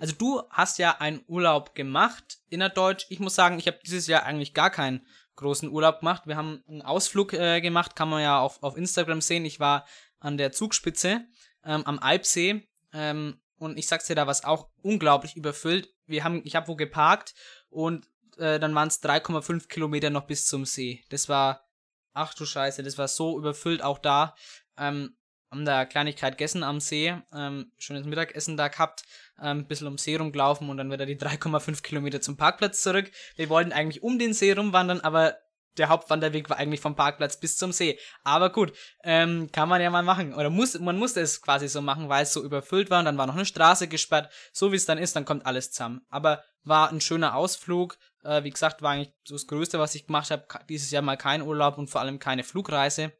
Also 0.00 0.14
du 0.16 0.42
hast 0.50 0.78
ja 0.78 0.98
einen 0.98 1.22
Urlaub 1.28 1.74
gemacht 1.74 2.38
innerdeutsch. 2.48 3.06
Ich 3.10 3.20
muss 3.20 3.36
sagen, 3.36 3.58
ich 3.58 3.68
habe 3.68 3.78
dieses 3.84 4.08
Jahr 4.08 4.24
eigentlich 4.24 4.54
gar 4.54 4.70
keinen 4.70 5.06
großen 5.36 5.70
Urlaub 5.70 6.00
gemacht. 6.00 6.26
Wir 6.26 6.36
haben 6.36 6.64
einen 6.66 6.82
Ausflug 6.82 7.32
äh, 7.32 7.60
gemacht, 7.60 7.94
kann 7.94 8.08
man 8.08 8.22
ja 8.22 8.40
auf, 8.40 8.60
auf 8.62 8.76
Instagram 8.76 9.20
sehen. 9.20 9.44
Ich 9.44 9.60
war 9.60 9.86
an 10.18 10.36
der 10.36 10.50
Zugspitze 10.50 11.26
ähm, 11.64 11.84
am 11.84 12.00
Alpsee 12.00 12.68
ähm, 12.92 13.40
und 13.58 13.78
ich 13.78 13.86
sag's 13.86 14.06
dir, 14.06 14.16
da 14.16 14.26
war 14.26 14.32
es 14.32 14.44
auch 14.44 14.68
unglaublich 14.82 15.36
überfüllt. 15.36 15.94
Wir 16.06 16.24
haben, 16.24 16.42
ich 16.44 16.56
habe 16.56 16.66
wo 16.66 16.74
geparkt 16.74 17.34
und 17.68 18.08
äh, 18.38 18.58
dann 18.58 18.74
waren 18.74 18.88
es 18.88 19.02
3,5 19.02 19.68
Kilometer 19.68 20.10
noch 20.10 20.26
bis 20.26 20.46
zum 20.46 20.64
See. 20.64 21.04
Das 21.10 21.28
war, 21.28 21.68
ach 22.12 22.34
du 22.34 22.44
Scheiße, 22.46 22.82
das 22.82 22.98
war 22.98 23.08
so 23.08 23.38
überfüllt 23.38 23.82
auch 23.82 23.98
da. 23.98 24.34
Ähm, 24.76 25.16
haben 25.50 25.64
da 25.64 25.86
Kleinigkeit 25.86 26.36
gegessen 26.36 26.62
am 26.62 26.80
See, 26.80 27.14
ähm, 27.32 27.72
schönes 27.78 28.04
Mittagessen 28.04 28.56
da 28.56 28.68
gehabt, 28.68 29.02
ähm, 29.40 29.66
bisschen 29.66 29.86
um 29.86 29.96
See 29.96 30.16
rumgelaufen 30.16 30.68
und 30.68 30.76
dann 30.76 30.90
wieder 30.90 31.06
die 31.06 31.16
3,5 31.16 31.82
Kilometer 31.82 32.20
zum 32.20 32.36
Parkplatz 32.36 32.82
zurück. 32.82 33.10
Wir 33.36 33.48
wollten 33.48 33.72
eigentlich 33.72 34.02
um 34.02 34.18
den 34.18 34.34
See 34.34 34.52
rumwandern, 34.52 35.00
aber 35.00 35.38
der 35.78 35.88
Hauptwanderweg 35.88 36.50
war 36.50 36.58
eigentlich 36.58 36.80
vom 36.80 36.96
Parkplatz 36.96 37.38
bis 37.38 37.56
zum 37.56 37.72
See. 37.72 37.98
Aber 38.24 38.50
gut, 38.50 38.72
ähm, 39.04 39.50
kann 39.52 39.68
man 39.68 39.80
ja 39.80 39.90
mal 39.90 40.02
machen. 40.02 40.34
Oder 40.34 40.50
muss, 40.50 40.78
man 40.78 40.98
musste 40.98 41.20
es 41.20 41.40
quasi 41.40 41.68
so 41.68 41.80
machen, 41.80 42.08
weil 42.08 42.24
es 42.24 42.32
so 42.32 42.42
überfüllt 42.42 42.90
war 42.90 42.98
und 42.98 43.04
dann 43.04 43.16
war 43.16 43.26
noch 43.26 43.36
eine 43.36 43.46
Straße 43.46 43.88
gesperrt. 43.88 44.30
So 44.52 44.72
wie 44.72 44.76
es 44.76 44.86
dann 44.86 44.98
ist, 44.98 45.16
dann 45.16 45.24
kommt 45.24 45.46
alles 45.46 45.70
zusammen. 45.70 46.02
Aber 46.10 46.42
war 46.64 46.90
ein 46.90 47.00
schöner 47.00 47.34
Ausflug. 47.34 47.96
Äh, 48.22 48.44
wie 48.44 48.50
gesagt, 48.50 48.82
war 48.82 48.92
eigentlich 48.92 49.14
so 49.26 49.34
das 49.34 49.46
Größte, 49.46 49.78
was 49.78 49.94
ich 49.94 50.06
gemacht 50.06 50.30
habe. 50.30 50.46
Dieses 50.68 50.90
Jahr 50.90 51.02
mal 51.02 51.16
kein 51.16 51.42
Urlaub 51.42 51.78
und 51.78 51.88
vor 51.88 52.00
allem 52.00 52.18
keine 52.18 52.44
Flugreise. 52.44 53.12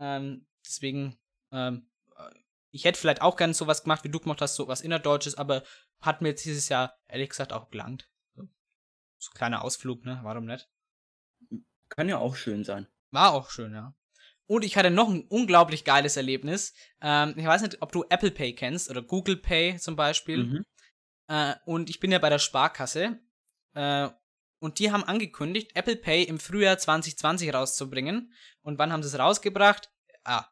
Ähm, 0.00 0.46
deswegen, 0.64 1.18
ähm, 1.52 1.90
ich 2.70 2.84
hätte 2.84 3.00
vielleicht 3.00 3.22
auch 3.22 3.36
gerne 3.36 3.54
sowas 3.54 3.82
gemacht, 3.82 4.04
wie 4.04 4.10
du 4.10 4.20
gemacht 4.20 4.40
hast, 4.40 4.54
so 4.54 4.68
was 4.68 4.80
Innerdeutsches, 4.80 5.36
aber 5.36 5.62
hat 6.00 6.22
mir 6.22 6.28
jetzt 6.28 6.44
dieses 6.44 6.68
Jahr 6.68 6.98
ehrlich 7.08 7.30
gesagt 7.30 7.52
auch 7.52 7.70
gelangt. 7.70 8.10
So, 8.34 8.42
so 9.18 9.30
ein 9.30 9.34
kleiner 9.34 9.62
Ausflug, 9.62 10.04
ne? 10.04 10.20
Warum 10.22 10.44
nicht? 10.44 10.68
Kann 11.88 12.08
ja 12.08 12.18
auch 12.18 12.36
schön 12.36 12.64
sein. 12.64 12.86
War 13.10 13.32
auch 13.32 13.50
schön, 13.50 13.72
ja. 13.72 13.94
Und 14.46 14.64
ich 14.64 14.76
hatte 14.76 14.90
noch 14.90 15.08
ein 15.10 15.26
unglaublich 15.28 15.84
geiles 15.84 16.16
Erlebnis. 16.16 16.74
Ähm, 17.00 17.34
ich 17.36 17.44
weiß 17.44 17.62
nicht, 17.62 17.82
ob 17.82 17.92
du 17.92 18.04
Apple 18.08 18.30
Pay 18.30 18.54
kennst 18.54 18.90
oder 18.90 19.02
Google 19.02 19.36
Pay 19.36 19.76
zum 19.78 19.94
Beispiel. 19.96 20.44
Mhm. 20.44 20.64
Äh, 21.28 21.54
und 21.66 21.90
ich 21.90 22.00
bin 22.00 22.10
ja 22.10 22.18
bei 22.18 22.30
der 22.30 22.38
Sparkasse. 22.38 23.18
Äh, 23.74 24.08
und 24.60 24.78
die 24.78 24.90
haben 24.90 25.04
angekündigt, 25.04 25.72
Apple 25.74 25.96
Pay 25.96 26.24
im 26.24 26.40
Frühjahr 26.40 26.78
2020 26.78 27.54
rauszubringen. 27.54 28.32
Und 28.62 28.78
wann 28.78 28.92
haben 28.92 29.02
sie 29.02 29.08
es 29.08 29.18
rausgebracht? 29.18 29.90
Ah, 30.24 30.46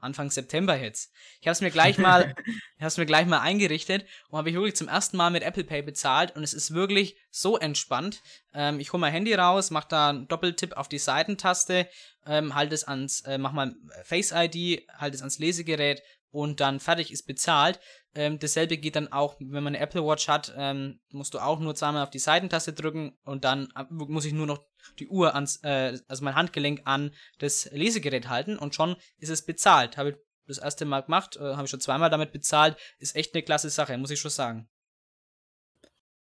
Anfang 0.00 0.30
September 0.30 0.76
jetzt. 0.76 1.12
Ich 1.40 1.46
habe 1.46 1.52
es 1.52 1.60
mir 1.60 1.70
gleich 1.70 1.98
mal, 1.98 2.34
ich 2.78 2.82
habe 2.82 3.00
mir 3.00 3.06
gleich 3.06 3.26
mal 3.26 3.40
eingerichtet 3.40 4.06
und 4.28 4.38
habe 4.38 4.48
ich 4.48 4.54
wirklich 4.54 4.76
zum 4.76 4.88
ersten 4.88 5.16
Mal 5.16 5.30
mit 5.30 5.42
Apple 5.42 5.64
Pay 5.64 5.82
bezahlt 5.82 6.34
und 6.34 6.42
es 6.42 6.54
ist 6.54 6.72
wirklich 6.72 7.16
so 7.30 7.58
entspannt. 7.58 8.22
Ähm, 8.54 8.80
ich 8.80 8.92
hole 8.92 9.00
mein 9.00 9.12
Handy 9.12 9.34
raus, 9.34 9.70
mache 9.70 9.88
da 9.88 10.08
einen 10.10 10.28
Doppeltipp 10.28 10.76
auf 10.76 10.88
die 10.88 10.98
Seitentaste, 10.98 11.88
ähm, 12.26 12.54
halte 12.54 12.74
es 12.74 12.84
ans, 12.84 13.20
äh, 13.22 13.38
mach 13.38 13.52
mal 13.52 13.74
Face 14.04 14.32
ID, 14.34 14.88
halte 14.96 15.16
es 15.16 15.22
ans 15.22 15.38
Lesegerät 15.38 16.02
und 16.30 16.60
dann 16.60 16.80
fertig 16.80 17.12
ist 17.12 17.26
bezahlt. 17.26 17.80
Ähm, 18.14 18.38
dasselbe 18.38 18.76
geht 18.76 18.96
dann 18.96 19.12
auch, 19.12 19.36
wenn 19.38 19.62
man 19.62 19.74
eine 19.74 19.78
Apple 19.78 20.04
Watch 20.04 20.28
hat, 20.28 20.52
ähm, 20.56 21.00
musst 21.10 21.34
du 21.34 21.38
auch 21.38 21.60
nur 21.60 21.74
zweimal 21.74 22.02
auf 22.02 22.10
die 22.10 22.18
Seitentaste 22.18 22.72
drücken 22.72 23.16
und 23.22 23.44
dann 23.44 23.68
äh, 23.76 23.84
muss 23.88 24.24
ich 24.24 24.32
nur 24.32 24.46
noch 24.46 24.64
die 24.98 25.08
Uhr 25.08 25.34
ans, 25.34 25.62
äh, 25.62 25.98
also 26.08 26.24
mein 26.24 26.34
Handgelenk 26.34 26.82
an 26.84 27.14
das 27.38 27.70
Lesegerät 27.72 28.28
halten 28.28 28.56
und 28.56 28.74
schon 28.74 28.96
ist 29.18 29.30
es 29.30 29.44
bezahlt. 29.44 29.96
Habe 29.96 30.10
ich 30.10 30.16
das 30.46 30.58
erste 30.58 30.84
Mal 30.84 31.02
gemacht, 31.02 31.36
äh, 31.36 31.40
habe 31.54 31.64
ich 31.64 31.70
schon 31.70 31.80
zweimal 31.80 32.10
damit 32.10 32.32
bezahlt, 32.32 32.76
ist 32.98 33.14
echt 33.14 33.34
eine 33.34 33.42
klasse 33.42 33.70
Sache, 33.70 33.96
muss 33.98 34.10
ich 34.10 34.20
schon 34.20 34.30
sagen. 34.30 34.68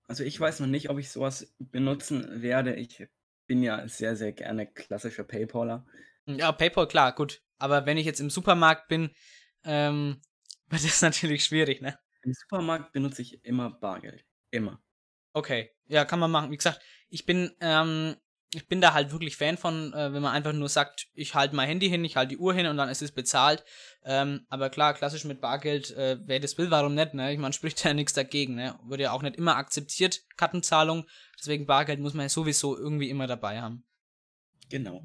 Also 0.09 0.25
ich 0.25 0.41
weiß 0.41 0.61
noch 0.61 0.67
nicht, 0.67 0.91
ob 0.91 0.99
ich 0.99 1.11
sowas 1.11 1.55
benutzen 1.59 2.43
werde. 2.43 2.75
Ich 2.75 3.07
bin 3.47 3.63
ja 3.63 3.87
sehr, 3.87 4.17
sehr 4.17 4.33
gerne 4.33 4.67
klassischer 4.67 5.25
Paypaler. 5.25 5.87
Ja, 6.27 6.51
PayPal, 6.53 6.89
klar, 6.89 7.15
gut. 7.15 7.43
Aber 7.59 7.87
wenn 7.87 7.99
ich 7.99 8.07
jetzt 8.07 8.21
im 8.21 8.31
Supermarkt 8.31 8.89
bin, 8.89 9.11
ähm, 9.69 10.21
das 10.71 11.03
natürlich 11.03 11.45
schwierig, 11.45 11.81
ne? 11.81 11.99
Im 12.23 12.33
Supermarkt 12.33 12.93
benutze 12.93 13.23
ich 13.23 13.45
immer 13.45 13.71
Bargeld. 13.71 14.25
Immer. 14.51 14.83
Okay, 15.33 15.71
ja, 15.87 16.05
kann 16.05 16.19
man 16.19 16.31
machen. 16.31 16.51
Wie 16.51 16.57
gesagt, 16.57 16.81
ich 17.11 17.27
bin, 17.27 17.53
ähm, 17.61 18.17
ich 18.55 18.67
bin 18.67 18.81
da 18.81 18.95
halt 18.95 19.13
wirklich 19.13 19.37
Fan 19.37 19.59
von, 19.59 19.93
äh, 19.93 20.13
wenn 20.13 20.23
man 20.23 20.33
einfach 20.33 20.53
nur 20.53 20.69
sagt, 20.69 21.09
ich 21.13 21.35
halte 21.35 21.55
mein 21.55 21.69
Handy 21.69 21.89
hin, 21.89 22.05
ich 22.05 22.17
halte 22.17 22.31
die 22.31 22.39
Uhr 22.39 22.55
hin 22.55 22.67
und 22.67 22.77
dann 22.77 22.89
ist 22.89 23.03
es 23.03 23.13
bezahlt. 23.13 23.65
Ähm, 24.05 24.47
aber 24.49 24.71
klar, 24.71 24.95
klassisch 24.95 25.25
mit 25.25 25.41
Bargeld, 25.41 25.91
äh, 25.93 26.19
wer 26.25 26.41
das 26.41 26.57
will, 26.57 26.71
warum 26.71 26.95
nicht, 26.95 27.15
ne? 27.15 27.33
Ich 27.33 27.39
meine, 27.39 27.53
spricht 27.55 27.85
ja 27.85 27.93
nichts 27.93 28.15
dagegen, 28.15 28.55
ne? 28.55 28.79
Wird 28.85 29.01
ja 29.01 29.13
auch 29.13 29.23
nicht 29.23 29.37
immer 29.37 29.57
akzeptiert, 29.57 30.23
Kartenzahlung. 30.37 31.07
Deswegen 31.39 31.67
Bargeld 31.67 32.01
muss 32.01 32.15
man 32.15 32.25
ja 32.25 32.31
sowieso 32.31 32.77
irgendwie 32.77 33.11
immer 33.11 33.27
dabei 33.27 33.61
haben. 33.61 33.85
Genau. 34.71 35.05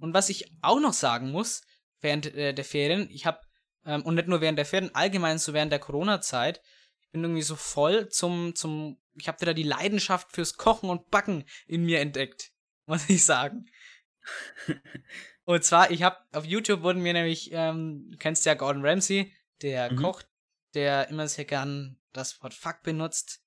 Und 0.00 0.14
was 0.14 0.28
ich 0.28 0.52
auch 0.62 0.80
noch 0.80 0.92
sagen 0.92 1.30
muss, 1.30 1.62
während 2.06 2.34
äh, 2.34 2.54
der 2.54 2.64
Ferien, 2.64 3.10
ich 3.10 3.26
habe, 3.26 3.40
ähm, 3.84 4.02
und 4.02 4.14
nicht 4.14 4.28
nur 4.28 4.40
während 4.40 4.56
der 4.58 4.64
Ferien, 4.64 4.94
allgemein 4.94 5.38
so 5.38 5.52
während 5.52 5.72
der 5.72 5.78
Corona-Zeit, 5.80 6.62
ich 7.02 7.10
bin 7.10 7.22
irgendwie 7.22 7.42
so 7.42 7.56
voll 7.56 8.08
zum, 8.08 8.54
zum, 8.54 8.98
ich 9.14 9.28
habe 9.28 9.40
wieder 9.40 9.54
die 9.54 9.62
Leidenschaft 9.62 10.32
fürs 10.32 10.56
Kochen 10.56 10.88
und 10.88 11.10
Backen 11.10 11.44
in 11.66 11.84
mir 11.84 12.00
entdeckt, 12.00 12.52
muss 12.86 13.08
ich 13.10 13.24
sagen. 13.24 13.66
und 15.44 15.64
zwar, 15.64 15.90
ich 15.90 16.02
habe, 16.02 16.16
auf 16.32 16.44
YouTube 16.44 16.82
wurden 16.82 17.02
mir 17.02 17.12
nämlich, 17.12 17.50
ähm, 17.52 18.08
du 18.10 18.16
kennst 18.18 18.46
ja 18.46 18.54
Gordon 18.54 18.84
Ramsay, 18.84 19.32
der 19.62 19.92
Mhm. 19.92 19.96
kocht, 20.02 20.28
der 20.74 21.08
immer 21.08 21.28
sehr 21.28 21.44
gern 21.44 21.98
das 22.12 22.42
Wort 22.42 22.54
Fuck 22.54 22.82
benutzt, 22.82 23.40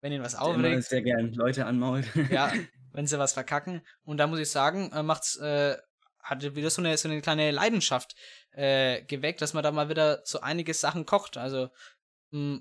wenn 0.00 0.12
ihn 0.12 0.22
was 0.22 0.32
Der 0.32 0.42
immer 0.42 0.58
aufregt 0.58 0.84
sehr 0.84 1.02
gern 1.02 1.32
Leute 1.34 1.66
anmault. 1.66 2.06
ja, 2.30 2.52
wenn 2.92 3.06
sie 3.06 3.18
was 3.18 3.32
verkacken. 3.32 3.82
Und 4.04 4.18
da 4.18 4.26
muss 4.26 4.38
ich 4.40 4.50
sagen, 4.50 4.90
äh, 4.92 5.02
macht's, 5.02 5.36
äh, 5.36 5.76
hatte 6.22 6.54
wieder 6.56 6.70
so 6.70 6.82
eine, 6.82 6.96
so 6.96 7.08
eine 7.08 7.20
kleine 7.22 7.50
Leidenschaft 7.50 8.14
äh, 8.52 9.02
geweckt, 9.04 9.40
dass 9.42 9.54
man 9.54 9.62
da 9.62 9.70
mal 9.70 9.88
wieder 9.88 10.20
so 10.24 10.40
einige 10.40 10.74
Sachen 10.74 11.06
kocht. 11.06 11.36
Also, 11.36 11.70
mh, 12.30 12.60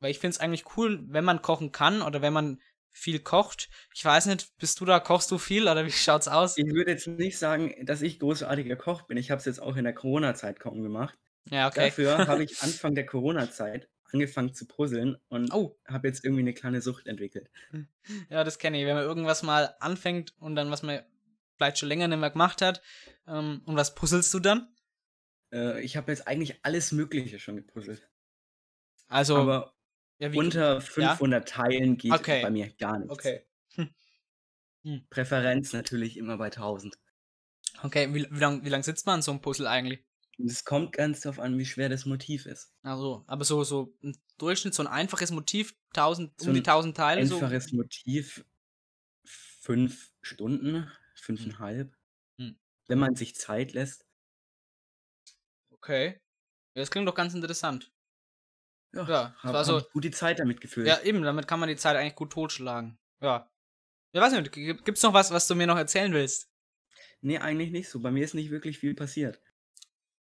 weil 0.00 0.10
ich 0.10 0.18
finde 0.18 0.34
es 0.34 0.40
eigentlich 0.40 0.76
cool, 0.76 1.00
wenn 1.08 1.24
man 1.24 1.42
kochen 1.42 1.72
kann 1.72 2.02
oder 2.02 2.22
wenn 2.22 2.32
man 2.32 2.60
viel 2.90 3.20
kocht. 3.20 3.68
Ich 3.94 4.04
weiß 4.04 4.26
nicht, 4.26 4.56
bist 4.58 4.80
du 4.80 4.84
da, 4.84 4.98
kochst 5.00 5.30
du 5.30 5.38
viel 5.38 5.68
oder 5.68 5.84
wie 5.86 5.92
schaut's 5.92 6.28
aus? 6.28 6.56
Ich 6.56 6.66
würde 6.66 6.90
jetzt 6.92 7.06
nicht 7.06 7.38
sagen, 7.38 7.74
dass 7.86 8.02
ich 8.02 8.18
großartiger 8.18 8.76
Koch 8.76 9.02
bin. 9.02 9.16
Ich 9.16 9.30
habe 9.30 9.38
es 9.38 9.44
jetzt 9.44 9.60
auch 9.62 9.76
in 9.76 9.84
der 9.84 9.94
Corona-Zeit 9.94 10.60
kaum 10.60 10.82
gemacht. 10.82 11.16
Ja, 11.50 11.68
okay. 11.68 11.86
Dafür 11.86 12.18
habe 12.28 12.44
ich 12.44 12.60
Anfang 12.62 12.94
der 12.94 13.06
Corona-Zeit 13.06 13.88
angefangen 14.10 14.54
zu 14.54 14.66
puzzeln 14.66 15.16
und 15.28 15.52
Oh, 15.52 15.78
habe 15.86 16.08
jetzt 16.08 16.24
irgendwie 16.24 16.40
eine 16.42 16.54
kleine 16.54 16.80
Sucht 16.80 17.06
entwickelt. 17.06 17.50
ja, 18.30 18.42
das 18.42 18.58
kenne 18.58 18.80
ich. 18.80 18.86
Wenn 18.86 18.94
man 18.96 19.04
irgendwas 19.04 19.42
mal 19.42 19.74
anfängt 19.80 20.34
und 20.38 20.56
dann 20.56 20.70
was 20.70 20.82
man 20.82 21.02
vielleicht 21.58 21.78
schon 21.78 21.88
länger 21.88 22.08
nicht 22.08 22.18
mehr 22.18 22.30
gemacht 22.30 22.62
hat. 22.62 22.80
Ähm, 23.26 23.60
und 23.66 23.76
was 23.76 23.94
puzzelst 23.94 24.32
du 24.32 24.38
dann? 24.38 24.74
Äh, 25.52 25.82
ich 25.82 25.96
habe 25.96 26.10
jetzt 26.10 26.26
eigentlich 26.26 26.64
alles 26.64 26.92
Mögliche 26.92 27.38
schon 27.38 27.56
gepuzzelt. 27.56 28.08
Also, 29.08 29.36
Aber 29.36 29.74
ja, 30.18 30.30
unter 30.32 30.80
500 30.80 31.48
Teilen 31.48 31.96
geht 31.98 32.12
Okay. 32.12 32.42
bei 32.42 32.50
mir 32.50 32.70
gar 32.74 32.98
nichts. 32.98 33.12
okay. 33.12 33.44
Präferenz 35.10 35.72
natürlich 35.72 36.16
immer 36.16 36.38
bei 36.38 36.46
1000. 36.46 36.96
Okay, 37.82 38.12
wie, 38.14 38.26
wie 38.30 38.38
lange 38.38 38.66
lang 38.68 38.82
sitzt 38.82 39.06
man 39.06 39.16
an 39.16 39.22
so 39.22 39.30
einem 39.32 39.40
Puzzle 39.40 39.66
eigentlich? 39.66 40.04
Es 40.44 40.64
kommt 40.64 40.92
ganz 40.92 41.20
darauf 41.20 41.40
an, 41.40 41.58
wie 41.58 41.66
schwer 41.66 41.88
das 41.88 42.06
Motiv 42.06 42.46
ist. 42.46 42.72
Also, 42.82 43.24
aber 43.26 43.44
so, 43.44 43.64
so 43.64 43.94
ein 44.02 44.16
Durchschnitt, 44.38 44.72
so 44.74 44.82
ein 44.84 44.86
einfaches 44.86 45.30
Motiv, 45.32 45.74
1000, 45.90 46.40
So 46.40 46.48
um 46.48 46.54
die 46.54 46.60
ein 46.60 46.64
1000 46.66 46.96
Teile. 46.96 47.26
So. 47.26 47.36
Einfaches 47.36 47.72
Motiv, 47.72 48.44
fünf 49.24 50.12
Stunden, 50.22 50.90
fünfeinhalb. 51.20 51.94
Hm. 52.40 52.58
Wenn 52.86 52.98
man 52.98 53.14
sich 53.14 53.34
Zeit 53.36 53.72
lässt. 53.72 54.06
Okay. 55.70 56.20
Das 56.74 56.90
klingt 56.90 57.08
doch 57.08 57.14
ganz 57.14 57.34
interessant. 57.34 57.92
Ja, 58.94 59.06
Ja, 59.08 59.36
hab, 59.38 59.52
war 59.52 59.64
so- 59.64 59.80
hab 59.80 59.90
gut 59.92 60.04
die 60.04 60.10
Zeit 60.10 60.38
damit 60.38 60.60
gefüllt. 60.60 60.86
Ja, 60.86 61.00
eben, 61.02 61.22
damit 61.22 61.46
kann 61.46 61.60
man 61.60 61.68
die 61.68 61.76
Zeit 61.76 61.96
eigentlich 61.96 62.14
gut 62.14 62.32
totschlagen. 62.32 62.98
Ja. 63.20 63.50
Ja, 64.12 64.22
weiß 64.22 64.32
nicht, 64.32 64.52
gibt's 64.52 65.02
noch 65.02 65.12
was, 65.12 65.30
was 65.30 65.46
du 65.46 65.54
mir 65.54 65.66
noch 65.66 65.76
erzählen 65.76 66.12
willst? 66.12 66.50
Nee, 67.20 67.38
eigentlich 67.38 67.70
nicht 67.70 67.88
so. 67.90 68.00
Bei 68.00 68.10
mir 68.10 68.24
ist 68.24 68.34
nicht 68.34 68.50
wirklich 68.50 68.78
viel 68.78 68.94
passiert. 68.94 69.40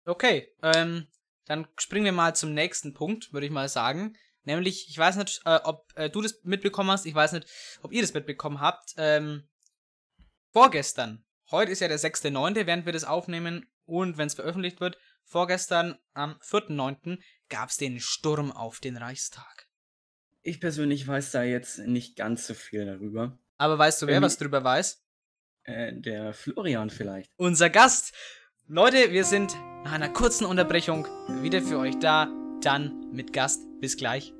Okay, 0.06 0.51
ähm, 0.63 1.08
dann 1.46 1.67
springen 1.77 2.06
wir 2.06 2.12
mal 2.13 2.36
zum 2.36 2.53
nächsten 2.53 2.94
Punkt, 2.94 3.34
würde 3.34 3.46
ich 3.46 3.51
mal 3.51 3.70
sagen. 3.70 4.17
Nämlich, 4.44 4.89
ich 4.89 4.98
weiß 4.98 5.17
nicht, 5.17 5.41
äh, 5.46 5.60
ob 5.63 5.91
äh, 5.96 6.10
du 6.10 6.22
das 6.22 6.41
mitbekommen 6.44 6.89
hast, 6.89 7.06
ich 7.06 7.13
weiß 7.13 7.34
nicht, 7.34 7.48
ob 7.82 7.91
ihr 7.91 8.01
das 8.01 8.13
mitbekommen 8.13 8.62
habt. 8.62 8.94
Ähm, 8.98 9.48
vorgestern, 10.57 11.23
heute 11.51 11.71
ist 11.71 11.81
ja 11.81 11.87
der 11.87 11.99
6.9., 11.99 12.65
während 12.65 12.87
wir 12.87 12.93
das 12.93 13.03
aufnehmen 13.03 13.67
und 13.85 14.17
wenn 14.17 14.25
es 14.25 14.33
veröffentlicht 14.33 14.81
wird, 14.81 14.97
vorgestern 15.23 15.99
am 16.15 16.39
4.9. 16.41 17.19
gab 17.47 17.69
es 17.69 17.77
den 17.77 17.99
Sturm 17.99 18.51
auf 18.51 18.79
den 18.79 18.97
Reichstag. 18.97 19.67
Ich 20.41 20.59
persönlich 20.59 21.07
weiß 21.07 21.29
da 21.29 21.43
jetzt 21.43 21.77
nicht 21.77 22.15
ganz 22.15 22.47
so 22.47 22.55
viel 22.55 22.87
darüber. 22.87 23.37
Aber 23.59 23.77
weißt 23.77 24.01
du, 24.01 24.07
wer 24.07 24.17
Ähm, 24.17 24.23
was 24.23 24.39
drüber 24.39 24.63
weiß? 24.63 25.05
Äh, 25.61 25.93
der 25.93 26.33
Florian 26.33 26.89
vielleicht. 26.89 27.31
unser 27.37 27.69
Gast. 27.69 28.15
Leute, 28.65 29.11
wir 29.11 29.25
sind 29.25 29.53
nach 29.83 29.91
einer 29.91 30.09
kurzen 30.09 30.45
Unterbrechung 30.45 31.05
wieder 31.43 31.61
für 31.61 31.77
euch 31.77 31.99
da. 31.99 32.31
Dann 32.61 33.11
mit 33.11 33.31
Gast. 33.31 33.61
Bis 33.79 33.95
gleich. 33.95 34.33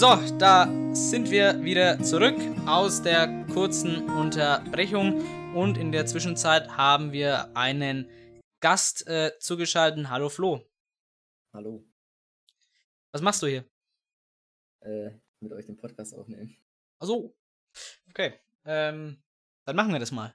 So, 0.00 0.16
da 0.38 0.66
sind 0.94 1.30
wir 1.30 1.62
wieder 1.62 2.02
zurück 2.02 2.40
aus 2.66 3.02
der 3.02 3.44
kurzen 3.52 4.08
Unterbrechung 4.08 5.20
und 5.54 5.76
in 5.76 5.92
der 5.92 6.06
Zwischenzeit 6.06 6.70
haben 6.70 7.12
wir 7.12 7.54
einen 7.54 8.08
Gast 8.60 9.06
äh, 9.06 9.32
zugeschaltet. 9.40 10.08
Hallo 10.08 10.30
Flo, 10.30 10.66
Hallo, 11.52 11.84
was 13.12 13.20
machst 13.20 13.42
du 13.42 13.48
hier? 13.48 13.68
äh, 14.80 15.10
mit 15.40 15.52
euch 15.52 15.66
den 15.66 15.76
Podcast 15.76 16.14
aufnehmen. 16.14 16.56
Achso, 16.98 17.36
okay. 18.08 18.40
Ähm, 18.64 19.22
dann 19.66 19.76
machen 19.76 19.92
wir 19.92 20.00
das 20.00 20.12
mal. 20.12 20.34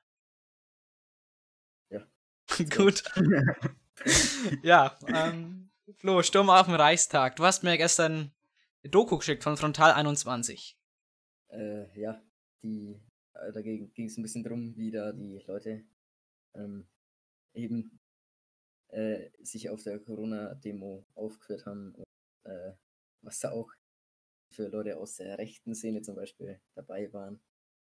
Ja. 1.90 2.06
Gut. 2.70 3.04
ja, 4.62 4.96
ähm, 5.08 5.72
Flo, 5.96 6.22
Sturm 6.22 6.52
auf 6.52 6.68
dem 6.68 6.76
Reichstag. 6.76 7.36
Du 7.38 7.44
hast 7.44 7.64
mir 7.64 7.80
gestern 7.80 8.32
Doku 8.90 9.18
geschickt 9.18 9.44
von 9.44 9.58
Frontal 9.58 9.92
21. 9.94 10.78
Äh, 11.50 12.00
ja, 12.00 12.24
die, 12.64 13.02
äh, 13.34 13.52
dagegen 13.52 13.94
ging 13.94 14.08
es 14.08 14.18
ein 14.18 14.24
bisschen 14.24 14.44
drum, 14.44 14.76
wie 14.76 14.92
da 14.92 15.12
die 15.12 15.40
Leute 15.48 15.84
ähm, 16.54 16.88
eben 17.54 18.00
äh, 18.90 19.30
sich 19.42 19.70
auf 19.70 19.82
der 19.84 20.00
Corona-Demo 20.00 21.06
aufgeführt 21.16 21.66
haben 21.66 21.96
und 21.96 22.06
äh, 22.44 22.74
was 23.22 23.40
da 23.40 23.52
auch 23.52 23.72
für 24.52 24.68
Leute 24.68 24.98
aus 24.98 25.16
der 25.16 25.38
rechten 25.38 25.76
Szene 25.76 26.02
zum 26.02 26.16
Beispiel 26.16 26.62
dabei 26.76 27.12
waren. 27.12 27.44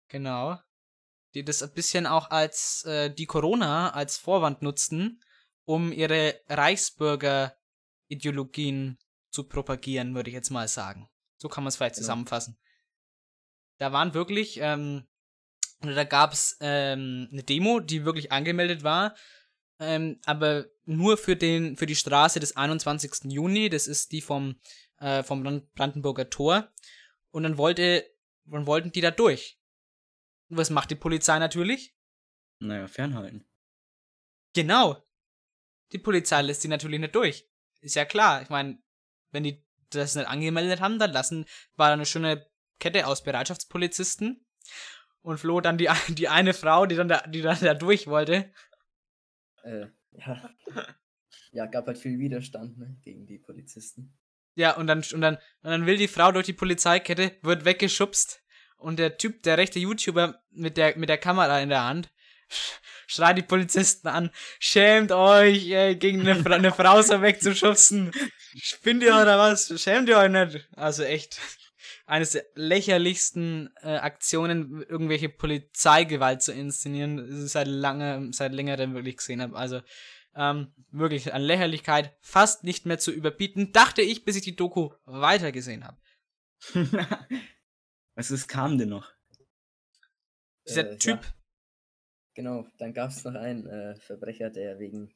Genau. 0.10 0.58
Die 1.34 1.44
das 1.44 1.62
ein 1.64 1.74
bisschen 1.74 2.06
auch 2.06 2.30
als 2.30 2.86
äh, 2.86 3.14
die 3.14 3.26
Corona 3.26 3.90
als 3.92 4.18
Vorwand 4.18 4.62
nutzten, 4.62 5.22
um 5.66 5.92
ihre 5.92 6.40
Reichsbürger-Ideologien 6.48 8.98
zu 9.34 9.44
propagieren, 9.44 10.16
würde 10.16 10.30
ich 10.30 10.34
jetzt 10.36 10.52
mal 10.52 10.68
sagen. 10.68 11.10
So 11.38 11.50
kann 11.50 11.64
man 11.64 11.70
es 11.70 11.76
vielleicht 11.76 11.96
Genau. 11.96 12.04
zusammenfassen. 12.04 12.58
Da 13.80 13.92
waren 13.92 14.14
wirklich, 14.14 14.60
ähm, 14.62 15.06
oder 15.82 15.96
da 15.96 16.04
gab 16.04 16.32
es 16.34 16.58
ähm, 16.62 17.28
eine 17.32 17.44
Demo, 17.44 17.80
die 17.80 18.06
wirklich 18.06 18.32
angemeldet 18.32 18.84
war, 18.84 19.16
ähm, 19.80 20.20
aber 20.26 20.68
nur 20.86 21.18
für 21.18 21.36
den, 21.36 21.76
für 21.76 21.86
die 21.88 21.96
Straße 21.96 22.40
des 22.40 22.56
21. 22.56 23.32
Juni, 23.32 23.70
das 23.70 23.88
ist 23.88 24.12
die 24.12 24.22
vom, 24.22 24.60
äh, 25.00 25.24
vom 25.24 25.44
Brand- 25.44 25.74
Brandenburger 25.74 26.30
Tor. 26.30 26.72
Und 27.32 27.44
dann 27.44 27.58
wollte, 27.58 28.06
dann 28.46 28.68
wollten 28.68 28.92
die 28.92 29.02
da 29.02 29.12
durch. 29.12 29.60
Und 30.50 30.58
was 30.58 30.70
macht 30.70 30.92
die 30.92 30.96
Polizei 30.96 31.40
natürlich? 31.40 31.96
Naja, 32.60 32.88
fernhalten. 32.88 33.46
Genau. 34.54 35.04
Die 35.92 35.98
Polizei 35.98 36.42
lässt 36.44 36.62
sie 36.62 36.68
natürlich 36.68 37.00
nicht 37.00 37.16
durch. 37.16 37.50
Ist 37.82 37.96
ja 37.96 38.06
klar. 38.06 38.42
Ich 38.44 38.50
meine, 38.50 38.82
wenn 39.34 39.44
die 39.44 39.62
das 39.90 40.16
nicht 40.16 40.28
angemeldet 40.28 40.80
haben, 40.80 41.00
dann 41.00 41.12
lassen, 41.12 41.46
war 41.76 41.90
da 41.90 41.94
eine 41.94 42.06
schöne 42.06 42.48
Kette 42.80 43.06
aus 43.08 43.24
Bereitschaftspolizisten. 43.24 44.46
Und 45.22 45.38
floh 45.38 45.62
dann 45.62 45.78
die, 45.78 45.90
die 46.10 46.30
eine 46.30 46.54
Frau, 46.54 46.86
die 46.86 46.96
dann 46.96 47.08
da, 47.08 47.22
die 47.28 47.42
dann 47.42 47.58
da 47.62 47.74
durch 47.74 48.08
wollte. 48.08 48.52
Äh, 49.64 49.88
ja. 50.12 50.50
ja, 51.52 51.66
gab 51.66 51.88
halt 51.88 51.98
viel 51.98 52.20
Widerstand 52.20 52.78
ne, 52.78 52.98
gegen 53.02 53.26
die 53.26 53.40
Polizisten. 53.40 54.18
Ja, 54.56 54.76
und 54.76 54.88
dann, 54.88 55.04
und 55.14 55.22
dann, 55.22 55.36
und 55.36 55.72
dann 55.72 55.86
will 55.86 55.98
die 55.98 56.08
Frau 56.08 56.32
durch 56.32 56.46
die 56.46 56.54
Polizeikette, 56.54 57.32
wird 57.42 57.66
weggeschubst. 57.66 58.44
Und 58.78 59.00
der 59.00 59.18
Typ, 59.18 59.44
der 59.44 59.58
rechte 59.58 59.80
YouTuber 59.80 60.44
mit 60.52 60.78
der, 60.78 60.98
mit 60.98 61.10
der 61.10 61.18
Kamera 61.18 61.62
in 61.62 61.70
der 61.70 61.86
Hand, 61.86 62.12
schreit 63.08 63.38
die 63.38 63.44
Polizisten 63.44 64.08
an, 64.08 64.32
schämt 64.60 65.12
euch, 65.12 65.70
ey, 65.70 65.96
gegen 65.96 66.22
eine, 66.22 66.36
Fra 66.42 66.56
eine 66.56 66.72
Frau 66.72 67.02
so 67.02 67.22
wegzuschubsen. 67.22 68.12
Spinnt 68.62 69.04
ihr 69.04 69.14
oder 69.16 69.38
was? 69.38 69.80
Schämt 69.82 70.10
ihr 70.10 70.18
euch 70.18 70.30
nicht? 70.32 70.68
Also 70.76 71.04
echt. 71.04 71.40
Eines 72.06 72.32
der 72.32 72.44
lächerlichsten 72.56 73.70
äh, 73.82 73.96
Aktionen, 73.96 74.84
irgendwelche 74.90 75.30
Polizeigewalt 75.30 76.42
zu 76.42 76.52
inszenieren, 76.52 77.18
das 77.30 77.54
seit 77.54 77.68
lange, 77.68 78.30
seit 78.34 78.52
längerem 78.52 78.94
wirklich 78.94 79.18
gesehen 79.18 79.42
habe. 79.42 79.56
Also, 79.56 79.82
ähm, 80.36 80.74
wirklich 80.92 81.34
an 81.34 81.42
Lächerlichkeit 81.42 82.18
fast 82.22 82.64
nicht 82.66 82.86
mehr 82.86 83.00
zu 83.00 83.12
überbieten, 83.12 83.72
dachte 83.72 84.02
ich, 84.02 84.26
bis 84.26 84.36
ich 84.36 84.42
die 84.42 84.56
Doku 84.56 84.92
weitergesehen 85.06 85.86
habe. 85.86 85.98
Was 88.16 88.32
ist, 88.32 88.48
kam 88.48 88.78
denn 88.78 88.90
noch? 88.90 89.12
Dieser 90.68 90.92
Äh, 90.92 90.98
Typ, 90.98 91.24
Ja, 91.24 91.32
genau, 92.34 92.68
dann 92.78 92.94
gab 92.94 93.12
es 93.12 93.24
noch 93.24 93.36
einen 93.36 93.68
äh, 93.68 93.96
Verbrecher, 93.96 94.50
der 94.50 94.80
wegen 94.80 95.14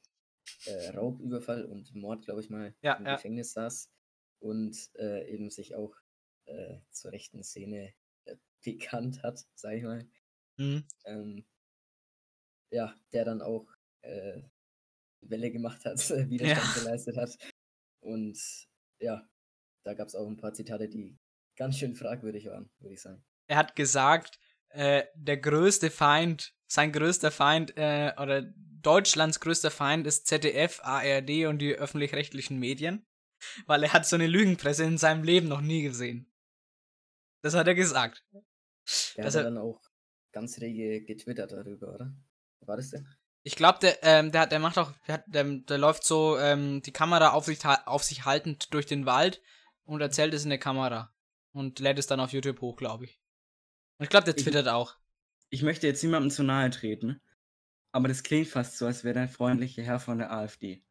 äh, 0.65 0.89
Raubüberfall 0.89 1.65
und 1.65 1.93
Mord, 1.95 2.25
glaube 2.25 2.41
ich 2.41 2.49
mal, 2.49 2.75
Ja, 2.81 2.93
im 2.95 3.05
ja. 3.05 3.15
Gefängnis 3.15 3.53
saß 3.53 3.91
und 4.39 4.77
äh, 4.95 5.29
eben 5.33 5.49
sich 5.49 5.75
auch 5.75 5.95
äh, 6.45 6.79
zur 6.91 7.11
rechten 7.11 7.43
Szene 7.43 7.93
äh, 8.25 8.35
bekannt 8.65 9.23
hat, 9.23 9.45
sag 9.55 9.73
ich 9.75 9.83
mal. 9.83 10.07
hm, 10.57 10.77
Ähm, 11.05 11.45
ja, 12.71 12.95
der 13.13 13.25
dann 13.25 13.41
auch 13.41 13.67
äh, 14.01 14.41
Welle 15.21 15.51
gemacht 15.51 15.85
hat, 15.85 15.97
Widerstand 16.29 16.73
geleistet 16.75 17.17
hat. 17.17 17.37
Und 18.01 18.39
ja, 18.99 19.27
da 19.83 19.93
gab 19.93 20.07
es 20.07 20.15
auch 20.15 20.27
ein 20.27 20.37
paar 20.37 20.53
Zitate, 20.53 20.89
die 20.89 21.17
ganz 21.57 21.77
schön 21.77 21.95
fragwürdig 21.95 22.47
waren, 22.47 22.69
würde 22.79 22.93
ich 22.93 23.01
sagen. 23.01 23.25
er 23.49 23.57
hat 23.57 23.75
gesagt, 23.75 24.39
äh, 24.69 25.03
der 25.15 25.37
größte 25.37 25.89
Feind, 25.91 26.53
sein 26.67 26.91
größter 26.91 27.31
Feind 27.31 27.75
äh, 27.77 28.13
oder 28.21 28.41
Deutschlands 28.81 29.39
größter 29.39 29.71
Feind 29.71 30.05
ist 30.07 30.27
ZDF, 30.27 30.79
ARD 30.83 31.45
und 31.47 31.59
die 31.59 31.73
öffentlich-rechtlichen 31.73 32.59
Medien, 32.59 33.05
weil 33.65 33.83
er 33.83 33.93
hat 33.93 34.05
so 34.05 34.15
eine 34.15 34.27
Lügenpresse 34.27 34.83
in 34.83 34.97
seinem 34.97 35.23
Leben 35.23 35.47
noch 35.47 35.61
nie 35.61 35.81
gesehen. 35.81 36.31
Das 37.41 37.53
hat 37.53 37.67
er 37.67 37.75
gesagt. 37.75 38.23
Der 39.15 39.25
Dass 39.25 39.35
hat 39.35 39.41
er- 39.41 39.43
dann 39.45 39.57
auch 39.57 39.81
ganz 40.31 40.59
rege 40.59 41.03
getwittert 41.03 41.51
darüber, 41.51 41.93
oder? 41.93 42.13
War 42.61 42.77
das 42.77 42.89
denn? 42.91 43.07
Ich 43.43 43.55
glaube, 43.55 43.79
der, 43.79 44.03
ähm, 44.03 44.31
der, 44.31 44.45
der 44.47 44.59
macht 44.59 44.77
auch, 44.77 44.91
der, 45.07 45.15
hat- 45.15 45.23
der, 45.27 45.43
der 45.45 45.77
läuft 45.77 46.03
so 46.03 46.37
ähm, 46.37 46.81
die 46.81 46.91
Kamera 46.91 47.29
auf 47.31 47.45
sich, 47.45 47.63
auf 47.65 48.03
sich 48.03 48.25
haltend 48.25 48.73
durch 48.73 48.85
den 48.85 49.05
Wald 49.05 49.41
und 49.85 50.01
erzählt 50.01 50.33
es 50.33 50.43
in 50.43 50.49
der 50.49 50.59
Kamera 50.59 51.13
und 51.53 51.79
lädt 51.79 51.97
es 51.99 52.07
dann 52.07 52.19
auf 52.19 52.33
YouTube 52.33 52.59
hoch, 52.61 52.75
glaube 52.75 53.05
ich. 53.05 53.21
Ich 53.99 54.09
glaube, 54.09 54.25
der 54.25 54.37
Ich- 54.37 54.43
twittert 54.43 54.67
auch. 54.67 54.95
Ich 55.49 55.63
möchte 55.63 55.87
jetzt 55.87 56.03
niemandem 56.03 56.29
zu 56.29 56.43
nahe 56.43 56.69
treten, 56.69 57.21
aber 57.91 58.07
das 58.09 58.23
klingt 58.23 58.47
fast 58.47 58.77
so, 58.77 58.85
als 58.85 59.03
wäre 59.03 59.13
der 59.13 59.29
freundliche 59.29 59.81
Herr 59.81 59.99
von 59.99 60.17
der 60.17 60.31
AfD. 60.31 60.83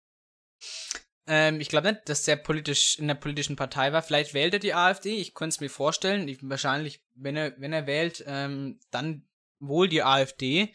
Ähm, 1.26 1.60
ich 1.60 1.68
glaube 1.68 1.92
nicht, 1.92 2.08
dass 2.08 2.22
der 2.22 2.36
politisch 2.36 2.98
in 2.98 3.08
der 3.08 3.16
politischen 3.16 3.56
Partei 3.56 3.92
war. 3.92 4.02
Vielleicht 4.02 4.32
wählt 4.32 4.54
er 4.54 4.60
die 4.60 4.74
AfD. 4.74 5.16
Ich 5.16 5.34
könnte 5.34 5.54
es 5.54 5.60
mir 5.60 5.68
vorstellen. 5.68 6.28
Ich, 6.28 6.38
wahrscheinlich, 6.48 7.04
wenn 7.14 7.36
er, 7.36 7.60
wenn 7.60 7.72
er 7.72 7.86
wählt, 7.86 8.24
ähm, 8.26 8.78
dann 8.90 9.28
wohl 9.58 9.88
die 9.88 10.02
AfD. 10.02 10.72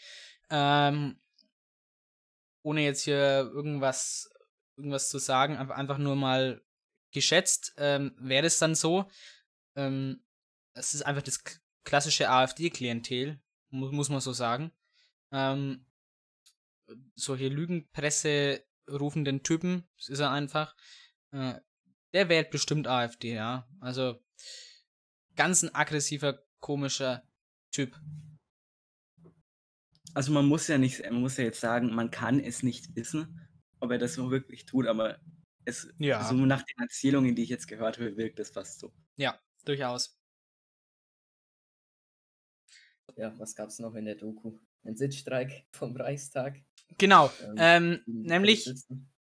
Ähm, 0.50 1.20
ohne 2.64 2.82
jetzt 2.82 3.04
hier 3.04 3.50
irgendwas, 3.54 4.30
irgendwas 4.78 5.10
zu 5.10 5.18
sagen, 5.18 5.58
einfach, 5.58 5.98
nur 5.98 6.16
mal 6.16 6.62
geschätzt, 7.12 7.74
ähm, 7.78 8.14
wäre 8.20 8.46
es 8.46 8.60
dann 8.60 8.76
so. 8.76 9.10
Ähm, 9.76 10.24
es 10.74 10.94
ist 10.94 11.02
einfach 11.04 11.24
das 11.24 11.44
klassische 11.84 12.30
AfD-Klientel, 12.30 13.40
mu 13.70 13.92
muss 13.92 14.10
man 14.10 14.22
so 14.22 14.34
sagen. 14.34 14.72
Ähm, 15.32 15.86
solche 17.16 17.48
Lügenpresse 17.48 18.66
rufenden 18.90 19.44
Typen, 19.44 19.88
das 19.98 20.10
ist 20.10 20.20
er 20.20 20.32
einfach, 20.32 20.76
äh, 21.32 21.60
der 22.14 22.30
wählt 22.30 22.50
bestimmt 22.52 22.88
AfD, 22.88 23.34
ja. 23.34 23.68
Also 23.80 24.22
ganz 25.36 25.64
ein 25.64 25.74
aggressiver, 25.74 26.44
komischer 26.60 27.24
Typ. 27.72 27.98
Also 30.14 30.34
man 30.34 30.46
muss 30.46 30.68
ja 30.68 30.78
nicht, 30.78 31.02
man 31.04 31.22
muss 31.22 31.38
ja 31.38 31.46
jetzt 31.46 31.62
sagen, 31.62 31.96
man 31.96 32.12
kann 32.12 32.40
es 32.42 32.64
nicht 32.64 32.96
wissen, 32.96 33.48
ob 33.80 33.92
er 33.92 33.98
das 33.98 34.16
so 34.16 34.30
wirklich 34.30 34.66
tut, 34.66 34.88
aber 34.88 35.20
es, 35.64 35.88
Ja. 36.00 36.28
so 36.28 36.36
nach 36.36 36.64
den 36.64 36.80
Erzählungen, 36.82 37.36
die 37.36 37.44
ich 37.44 37.50
jetzt 37.50 37.68
gehört 37.68 37.98
habe, 37.98 38.18
wirkt 38.18 38.40
es 38.40 38.50
fast 38.50 38.80
so. 38.80 38.94
Ja, 39.16 39.40
durchaus. 39.64 40.21
Ja, 43.18 43.34
was 43.40 43.56
gab 43.56 43.70
es 43.70 43.80
noch 43.80 43.96
in 43.96 44.06
der 44.06 44.16
Doku? 44.16 44.58
Ein 44.84 44.96
Sitzstreik 44.96 45.66
vom 45.72 45.96
Reichstag. 45.96 46.58
Genau. 46.98 47.32
Ähm, 47.44 47.56
Ähm, 47.58 48.02
nämlich, 48.06 48.68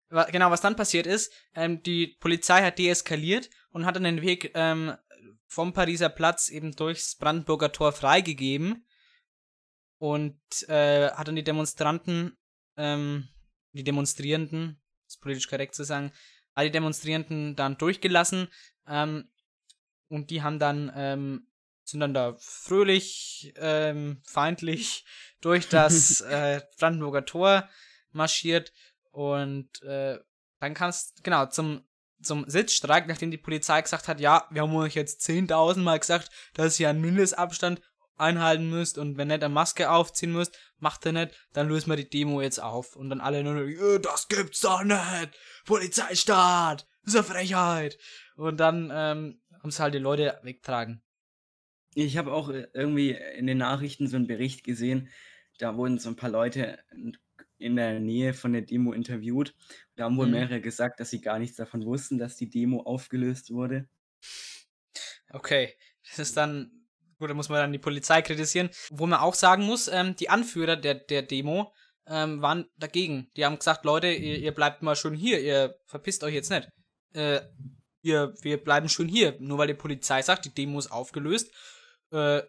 wa- 0.09 0.25
genau, 0.31 0.49
was 0.51 0.61
dann 0.61 0.75
passiert 0.75 1.07
ist, 1.07 1.31
ähm, 1.55 1.83
die 1.83 2.07
Polizei 2.19 2.61
hat 2.61 2.79
deeskaliert 2.79 3.49
und 3.71 3.85
hat 3.85 3.95
dann 3.95 4.03
den 4.03 4.21
Weg 4.21 4.51
ähm, 4.55 4.93
vom 5.47 5.73
Pariser 5.73 6.09
Platz 6.09 6.49
eben 6.49 6.71
durchs 6.75 7.15
Brandenburger 7.15 7.71
Tor 7.71 7.91
freigegeben 7.91 8.85
und 9.97 10.39
äh, 10.67 11.09
hat 11.11 11.27
dann 11.27 11.35
die 11.35 11.43
Demonstranten, 11.43 12.37
ähm, 12.77 13.27
die 13.73 13.83
Demonstrierenden, 13.83 14.81
ist 15.07 15.21
politisch 15.21 15.47
korrekt 15.47 15.75
zu 15.75 15.83
sagen, 15.83 16.11
hat 16.55 16.65
die 16.65 16.71
Demonstrierenden 16.71 17.55
dann 17.55 17.77
durchgelassen 17.77 18.47
ähm, 18.87 19.29
und 20.09 20.29
die 20.29 20.41
haben 20.41 20.59
dann 20.59 20.91
ähm, 20.95 21.47
sind 21.91 21.99
dann 21.99 22.13
da 22.13 22.35
fröhlich, 22.39 23.53
ähm, 23.57 24.21
feindlich 24.25 25.05
durch 25.41 25.69
das 25.69 26.21
äh, 26.21 26.61
Brandenburger 26.79 27.25
Tor 27.25 27.69
marschiert 28.11 28.73
und 29.11 29.81
äh, 29.83 30.19
dann 30.59 30.73
kam 30.73 30.89
es 30.89 31.13
genau 31.23 31.45
zum 31.47 31.83
zum 32.23 32.47
Sitzstreik, 32.47 33.07
nachdem 33.07 33.31
die 33.31 33.37
Polizei 33.37 33.81
gesagt 33.81 34.07
hat, 34.07 34.19
ja, 34.19 34.45
wir 34.51 34.61
haben 34.61 34.75
euch 34.75 34.93
jetzt 34.93 35.27
10.000 35.27 35.79
Mal 35.79 35.99
gesagt, 35.99 36.29
dass 36.53 36.79
ihr 36.79 36.87
einen 36.87 37.01
Mindestabstand 37.01 37.81
einhalten 38.21 38.69
müsst 38.69 38.97
und 38.97 39.17
wenn 39.17 39.29
nicht 39.29 39.43
eine 39.43 39.53
Maske 39.53 39.89
aufziehen 39.89 40.31
müsst, 40.31 40.57
macht 40.77 41.05
ihr 41.05 41.11
nicht, 41.11 41.35
dann 41.53 41.67
lösen 41.67 41.89
wir 41.89 41.97
die 41.97 42.09
Demo 42.09 42.41
jetzt 42.41 42.61
auf. 42.61 42.95
Und 42.95 43.09
dann 43.09 43.19
alle 43.19 43.43
nur, 43.43 43.67
"Äh, 43.67 43.99
das 43.99 44.27
gibt's 44.27 44.61
doch 44.61 44.83
nicht! 44.83 45.31
Polizeistaat! 45.65 46.87
Das 47.03 47.15
ist 47.15 47.19
eine 47.19 47.23
Frechheit! 47.23 47.97
Und 48.35 48.57
dann 48.57 48.91
ähm, 48.93 49.41
haben 49.61 49.71
sie 49.71 49.81
halt 49.81 49.95
die 49.95 49.99
Leute 49.99 50.39
wegtragen. 50.43 51.01
Ich 51.93 52.17
habe 52.17 52.31
auch 52.33 52.49
äh, 52.49 52.67
irgendwie 52.73 53.11
in 53.11 53.47
den 53.47 53.57
Nachrichten 53.57 54.07
so 54.07 54.15
einen 54.17 54.27
Bericht 54.27 54.63
gesehen, 54.63 55.09
da 55.57 55.75
wurden 55.77 55.99
so 55.99 56.09
ein 56.09 56.15
paar 56.15 56.29
Leute 56.29 56.79
in 57.57 57.75
der 57.75 57.99
Nähe 57.99 58.33
von 58.33 58.53
der 58.53 58.63
Demo 58.63 58.93
interviewt. 58.93 59.53
Da 59.95 60.05
haben 60.05 60.17
wohl 60.17 60.25
Mhm. 60.25 60.31
mehrere 60.31 60.61
gesagt, 60.61 60.99
dass 60.99 61.09
sie 61.11 61.21
gar 61.21 61.37
nichts 61.37 61.57
davon 61.57 61.85
wussten, 61.85 62.17
dass 62.17 62.35
die 62.37 62.49
Demo 62.49 62.81
aufgelöst 62.81 63.51
wurde. 63.51 63.87
Okay, 65.31 65.73
das 66.09 66.19
ist 66.19 66.37
dann, 66.37 66.71
gut, 67.19 67.29
da 67.29 67.33
muss 67.33 67.49
man 67.49 67.59
dann 67.59 67.71
die 67.71 67.77
Polizei 67.79 68.21
kritisieren. 68.21 68.69
Wo 68.89 69.05
man 69.05 69.19
auch 69.19 69.35
sagen 69.35 69.63
muss, 69.63 69.87
ähm, 69.87 70.15
die 70.15 70.29
Anführer 70.29 70.75
der, 70.75 70.95
der 70.95 71.21
Demo 71.21 71.73
ähm, 72.07 72.41
waren 72.41 72.65
dagegen. 72.77 73.29
Die 73.37 73.45
haben 73.45 73.57
gesagt, 73.57 73.85
Leute, 73.85 74.07
ihr, 74.07 74.39
ihr 74.39 74.51
bleibt 74.53 74.81
mal 74.81 74.95
schön 74.95 75.13
hier, 75.13 75.39
ihr 75.41 75.75
verpisst 75.85 76.23
euch 76.23 76.33
jetzt 76.33 76.49
nicht. 76.49 76.67
Äh, 77.13 77.41
wir, 78.01 78.33
wir 78.41 78.57
bleiben 78.63 78.89
schön 78.89 79.07
hier, 79.07 79.37
nur 79.39 79.59
weil 79.59 79.67
die 79.67 79.73
Polizei 79.75 80.21
sagt, 80.23 80.45
die 80.45 80.53
Demo 80.53 80.79
ist 80.79 80.91
aufgelöst. 80.91 81.51
Äh, 82.11 82.41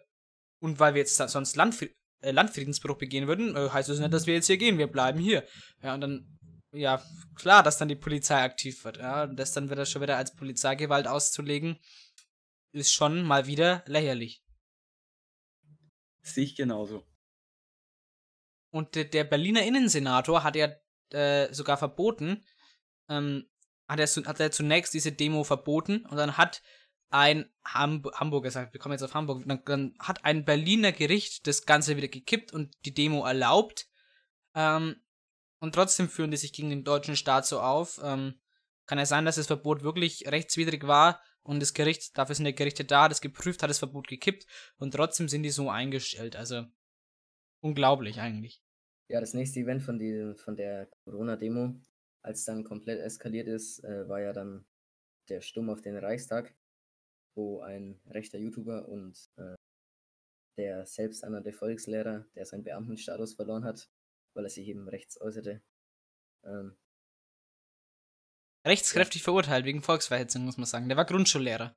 und 0.59 0.79
weil 0.79 0.93
wir 0.93 1.01
jetzt 1.01 1.17
sonst 1.17 1.55
Landfri 1.55 1.93
äh, 2.23 2.31
Landfriedensbruch 2.31 2.97
begehen 2.97 3.27
würden, 3.27 3.55
äh, 3.55 3.69
heißt 3.69 3.89
das 3.89 3.99
nicht, 3.99 4.13
dass 4.13 4.27
wir 4.27 4.33
jetzt 4.33 4.47
hier 4.47 4.57
gehen, 4.57 4.77
wir 4.77 4.87
bleiben 4.87 5.19
hier. 5.19 5.45
Ja, 5.81 5.93
und 5.93 6.01
dann, 6.01 6.39
ja, 6.71 7.03
klar, 7.35 7.63
dass 7.63 7.77
dann 7.77 7.89
die 7.89 7.95
Polizei 7.95 8.41
aktiv 8.41 8.83
wird. 8.85 8.97
Ja, 8.97 9.23
und 9.23 9.35
das 9.35 9.51
dann 9.51 9.69
wieder 9.69 9.85
schon 9.85 10.01
wieder 10.01 10.17
als 10.17 10.33
Polizeigewalt 10.35 11.07
auszulegen, 11.07 11.77
ist 12.71 12.93
schon 12.93 13.23
mal 13.23 13.45
wieder 13.45 13.83
lächerlich. 13.87 14.41
Sehe 16.21 16.45
ich 16.45 16.55
genauso. 16.55 17.05
Und 18.71 18.95
der, 18.95 19.03
der 19.03 19.25
Berliner 19.25 19.63
Innensenator 19.63 20.43
hat 20.43 20.55
ja 20.55 20.73
äh, 21.11 21.53
sogar 21.53 21.77
verboten, 21.77 22.43
ähm, 23.09 23.49
hat 23.87 23.99
er, 23.99 24.07
hat 24.25 24.39
er 24.39 24.51
zunächst 24.51 24.93
diese 24.93 25.11
Demo 25.11 25.43
verboten 25.43 26.05
und 26.05 26.15
dann 26.15 26.37
hat 26.37 26.63
ein 27.13 27.47
Hamb 27.63 28.07
Hamburger 28.15 28.47
gesagt, 28.47 28.73
wir 28.73 28.79
kommen 28.79 28.93
jetzt 28.93 29.03
auf 29.03 29.13
Hamburg, 29.13 29.43
dann, 29.45 29.61
dann 29.65 29.95
hat 29.99 30.25
ein 30.25 30.45
Berliner 30.45 30.91
Gericht 30.91 31.45
das 31.45 31.65
Ganze 31.65 31.95
wieder 31.95 32.07
gekippt 32.07 32.51
und 32.51 32.75
die 32.85 32.93
Demo 32.93 33.23
erlaubt. 33.23 33.87
Ähm, 34.55 34.95
und 35.59 35.75
trotzdem 35.75 36.09
führen 36.09 36.31
die 36.31 36.37
sich 36.37 36.53
gegen 36.53 36.71
den 36.71 36.83
deutschen 36.83 37.15
Staat 37.15 37.45
so 37.45 37.59
auf. 37.59 38.01
Ähm, 38.03 38.39
kann 38.87 38.97
ja 38.97 39.05
sein, 39.05 39.25
dass 39.25 39.35
das 39.35 39.47
Verbot 39.47 39.83
wirklich 39.83 40.25
rechtswidrig 40.27 40.87
war 40.87 41.21
und 41.43 41.61
das 41.61 41.75
Gericht, 41.75 42.17
dafür 42.17 42.33
sind 42.33 42.45
die 42.45 42.55
Gerichte 42.55 42.83
da, 42.83 43.07
das 43.07 43.21
geprüft 43.21 43.61
hat, 43.61 43.69
das 43.69 43.79
Verbot 43.79 44.07
gekippt 44.07 44.47
und 44.77 44.91
trotzdem 44.91 45.29
sind 45.29 45.43
die 45.43 45.51
so 45.51 45.69
eingestellt. 45.69 46.35
Also 46.35 46.65
unglaublich 47.61 48.19
eigentlich. 48.19 48.63
Ja, 49.07 49.19
das 49.19 49.35
nächste 49.35 49.59
Event 49.59 49.83
von, 49.83 49.99
die, 49.99 50.33
von 50.35 50.55
der 50.55 50.87
Corona-Demo, 51.03 51.75
als 52.23 52.43
dann 52.45 52.63
komplett 52.63 52.99
eskaliert 52.99 53.47
ist, 53.47 53.83
äh, 53.83 54.09
war 54.09 54.19
ja 54.19 54.33
dann 54.33 54.65
der 55.29 55.41
Sturm 55.41 55.69
auf 55.69 55.81
den 55.81 55.95
Reichstag, 55.95 56.55
wo 57.35 57.61
ein 57.61 57.99
rechter 58.05 58.37
YouTuber 58.37 58.87
und 58.87 59.29
äh, 59.37 59.55
der 60.57 60.85
selbsternannte 60.85 61.51
Volkslehrer, 61.51 62.25
der 62.35 62.45
seinen 62.45 62.63
Beamtenstatus 62.63 63.33
verloren 63.33 63.63
hat, 63.65 63.89
weil 64.35 64.45
er 64.45 64.49
sich 64.49 64.67
eben 64.67 64.87
rechts 64.87 65.19
äußerte, 65.19 65.61
ähm, 66.45 66.77
Rechtskräftig 68.65 69.23
verurteilt 69.23 69.65
wegen 69.65 69.81
Volksverhetzung, 69.81 70.45
muss 70.45 70.55
man 70.57 70.65
sagen. 70.65 70.87
Der 70.87 70.95
war 70.97 71.05
Grundschullehrer. 71.05 71.75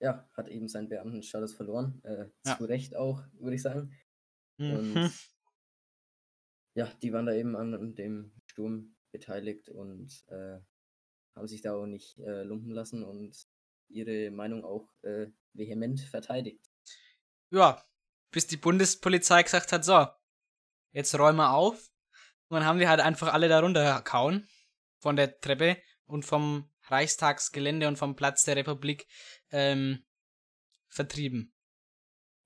ja, 0.00 0.28
hat 0.32 0.48
eben 0.48 0.66
seinen 0.66 0.88
Beamtenstatus 0.88 1.54
verloren. 1.54 2.02
Äh, 2.04 2.28
Ja. 2.44 2.56
Zu 2.56 2.64
Recht 2.64 2.96
auch, 2.96 3.22
würde 3.34 3.54
ich 3.54 3.62
sagen. 3.62 3.96
Mhm. 4.58 4.72
Und 4.96 5.12
ja, 6.74 6.86
die 7.02 7.12
waren 7.12 7.26
da 7.26 7.32
eben 7.32 7.54
an 7.54 7.94
dem 7.94 8.32
Sturm 8.50 8.96
beteiligt 9.12 9.68
und 9.68 10.24
äh, 10.28 10.58
haben 11.36 11.46
sich 11.46 11.62
da 11.62 11.74
auch 11.74 11.86
nicht 11.86 12.18
äh, 12.18 12.42
lumpen 12.42 12.72
lassen 12.72 13.04
und 13.04 13.46
ihre 13.92 14.30
Meinung 14.30 14.64
auch 14.64 14.88
äh, 15.02 15.26
vehement 15.52 16.00
verteidigt. 16.00 16.64
Ja, 17.50 17.82
bis 18.30 18.46
die 18.46 18.56
Bundespolizei 18.56 19.42
gesagt 19.42 19.72
hat, 19.72 19.84
so, 19.84 20.06
jetzt 20.92 21.18
räumen 21.18 21.38
wir 21.38 21.52
auf. 21.52 21.90
Und 22.48 22.56
dann 22.56 22.66
haben 22.66 22.78
die 22.78 22.88
halt 22.88 23.00
einfach 23.00 23.32
alle 23.32 23.48
da 23.48 23.60
runtergehauen 23.60 24.48
von 24.98 25.16
der 25.16 25.40
Treppe 25.40 25.78
und 26.06 26.24
vom 26.24 26.70
Reichstagsgelände 26.84 27.88
und 27.88 27.96
vom 27.96 28.16
Platz 28.16 28.44
der 28.44 28.56
Republik 28.56 29.06
ähm, 29.50 30.04
vertrieben. 30.88 31.54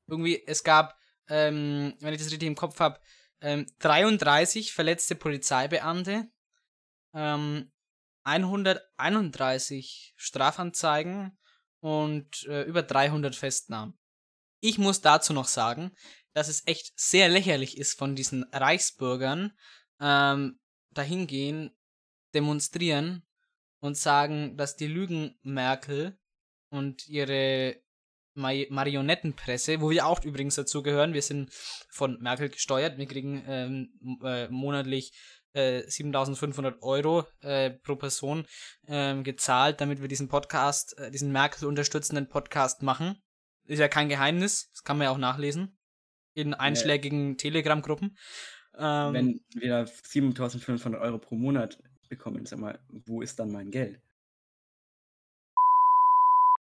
Irgendwie, 0.06 0.42
es 0.46 0.62
gab, 0.62 0.98
ähm, 1.28 1.94
wenn 2.00 2.14
ich 2.14 2.20
das 2.20 2.30
richtig 2.30 2.46
im 2.46 2.54
Kopf 2.54 2.78
habe, 2.78 3.00
ähm, 3.40 3.66
33 3.80 4.72
verletzte 4.72 5.14
Polizeibeamte, 5.14 6.30
ähm, 7.12 7.72
131 8.26 10.14
Strafanzeigen 10.16 11.38
und 11.80 12.44
äh, 12.48 12.62
über 12.62 12.82
300 12.82 13.36
Festnahmen. 13.36 13.98
Ich 14.60 14.78
muss 14.78 15.00
dazu 15.00 15.32
noch 15.32 15.46
sagen, 15.46 15.92
dass 16.32 16.48
es 16.48 16.66
echt 16.66 16.98
sehr 16.98 17.28
lächerlich 17.28 17.78
ist 17.78 17.96
von 17.96 18.16
diesen 18.16 18.44
Reichsbürgern, 18.52 19.52
ähm, 20.00 20.58
dahin 20.90 21.26
gehen, 21.26 21.76
demonstrieren 22.34 23.24
und 23.78 23.96
sagen, 23.96 24.56
dass 24.56 24.76
die 24.76 24.88
Lügen 24.88 25.38
Merkel 25.42 26.18
und 26.68 27.06
ihre 27.06 27.80
Mari- 28.34 28.66
Marionettenpresse, 28.70 29.80
wo 29.80 29.90
wir 29.90 30.06
auch 30.06 30.22
übrigens 30.24 30.56
dazu 30.56 30.82
gehören, 30.82 31.14
wir 31.14 31.22
sind 31.22 31.50
von 31.90 32.20
Merkel 32.20 32.48
gesteuert, 32.48 32.98
wir 32.98 33.06
kriegen 33.06 33.44
ähm, 33.46 34.20
äh, 34.24 34.48
monatlich 34.48 35.12
äh, 35.56 35.88
7500 35.88 36.82
Euro 36.82 37.24
äh, 37.40 37.70
pro 37.70 37.96
Person 37.96 38.46
ähm, 38.86 39.24
gezahlt, 39.24 39.80
damit 39.80 40.00
wir 40.00 40.08
diesen 40.08 40.28
Podcast, 40.28 40.98
äh, 40.98 41.10
diesen 41.10 41.32
Merkel 41.32 41.66
unterstützenden 41.66 42.28
Podcast 42.28 42.82
machen. 42.82 43.22
Ist 43.64 43.78
ja 43.78 43.88
kein 43.88 44.08
Geheimnis, 44.08 44.70
das 44.70 44.84
kann 44.84 44.98
man 44.98 45.06
ja 45.06 45.10
auch 45.10 45.18
nachlesen 45.18 45.76
in 46.34 46.52
einschlägigen 46.54 47.38
Telegram-Gruppen. 47.38 48.16
Ähm, 48.76 49.14
Wenn 49.14 49.40
wir 49.54 49.68
da 49.70 49.86
7500 49.86 51.00
Euro 51.00 51.18
pro 51.18 51.34
Monat 51.34 51.78
bekommen, 52.08 52.44
sag 52.44 52.58
mal, 52.58 52.78
wo 52.88 53.22
ist 53.22 53.38
dann 53.38 53.50
mein 53.50 53.70
Geld? 53.70 54.00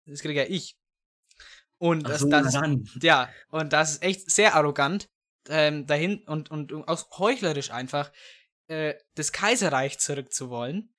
das 0.07 0.21
kriege 0.21 0.39
ja 0.39 0.47
ich. 0.47 0.77
Und 1.77 2.07
das, 2.07 2.21
so, 2.21 2.29
das. 2.29 2.55
Ja, 3.01 3.29
und 3.49 3.73
das 3.73 3.93
ist 3.93 4.03
echt 4.03 4.31
sehr 4.31 4.55
arrogant 4.55 5.09
ähm, 5.49 5.85
dahin 5.85 6.23
und, 6.23 6.51
und 6.51 6.73
auch 6.73 7.19
heuchlerisch 7.19 7.71
einfach, 7.71 8.11
äh, 8.67 8.95
das 9.15 9.31
Kaiserreich 9.31 9.99
zurückzuwollen 9.99 10.93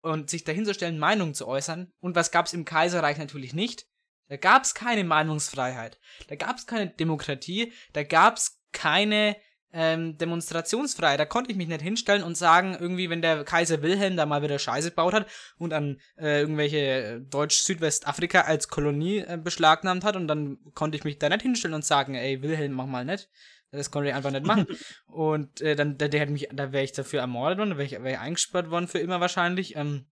und 0.00 0.30
sich 0.30 0.44
dahinzustellen, 0.44 0.98
Meinung 0.98 1.34
zu 1.34 1.46
äußern. 1.46 1.92
Und 2.00 2.14
was 2.14 2.30
gab 2.30 2.46
es 2.46 2.52
im 2.52 2.64
Kaiserreich 2.64 3.18
natürlich 3.18 3.54
nicht? 3.54 3.86
Da 4.28 4.36
gab 4.36 4.64
es 4.64 4.74
keine 4.74 5.04
Meinungsfreiheit, 5.04 5.98
da 6.28 6.36
gab 6.36 6.58
es 6.58 6.66
keine 6.66 6.88
Demokratie, 6.88 7.72
da 7.94 8.02
gab 8.02 8.36
es 8.36 8.60
keine 8.72 9.36
ähm, 9.72 10.16
Demonstrationsfreiheit. 10.18 11.20
Da 11.20 11.26
konnte 11.26 11.50
ich 11.50 11.56
mich 11.56 11.68
nicht 11.68 11.82
hinstellen 11.82 12.22
und 12.22 12.36
sagen, 12.36 12.76
irgendwie, 12.78 13.10
wenn 13.10 13.22
der 13.22 13.44
Kaiser 13.44 13.82
Wilhelm 13.82 14.16
da 14.16 14.26
mal 14.26 14.42
wieder 14.42 14.58
Scheiße 14.58 14.90
gebaut 14.90 15.14
hat 15.14 15.26
und 15.58 15.72
an 15.72 16.00
äh, 16.16 16.40
irgendwelche 16.40 16.78
äh, 16.78 17.20
Deutsch-Südwestafrika 17.20 18.42
als 18.42 18.68
Kolonie 18.68 19.18
äh, 19.18 19.38
beschlagnahmt 19.42 20.04
hat 20.04 20.16
und 20.16 20.28
dann 20.28 20.58
konnte 20.74 20.96
ich 20.96 21.04
mich 21.04 21.18
da 21.18 21.28
nicht 21.28 21.42
hinstellen 21.42 21.74
und 21.74 21.84
sagen, 21.84 22.14
ey, 22.14 22.42
Wilhelm, 22.42 22.72
mach 22.72 22.86
mal 22.86 23.04
nicht. 23.04 23.28
Das 23.70 23.90
konnte 23.90 24.08
ich 24.08 24.14
einfach 24.14 24.30
nicht 24.30 24.46
machen. 24.46 24.66
und 25.06 25.60
äh, 25.60 25.76
dann, 25.76 25.98
der, 25.98 26.08
der 26.08 26.20
hätte 26.20 26.32
mich, 26.32 26.48
da 26.52 26.72
wäre 26.72 26.84
ich 26.84 26.92
dafür 26.92 27.20
ermordet 27.20 27.58
worden, 27.58 27.70
da 27.70 27.78
wäre 27.78 27.86
ich, 27.86 27.92
wär 27.92 28.12
ich 28.12 28.18
eingesperrt 28.18 28.70
worden 28.70 28.88
für 28.88 28.98
immer 28.98 29.20
wahrscheinlich. 29.20 29.76
Ähm, 29.76 30.06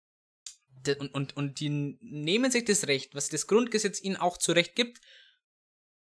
und, 1.00 1.14
und, 1.14 1.36
und 1.36 1.60
die 1.60 1.70
nehmen 1.70 2.52
sich 2.52 2.66
das 2.66 2.88
Recht, 2.88 3.16
was 3.16 3.30
das 3.30 3.48
Grundgesetz 3.48 4.02
ihnen 4.02 4.18
auch 4.18 4.38
zu 4.38 4.52
Recht 4.52 4.76
gibt, 4.76 5.00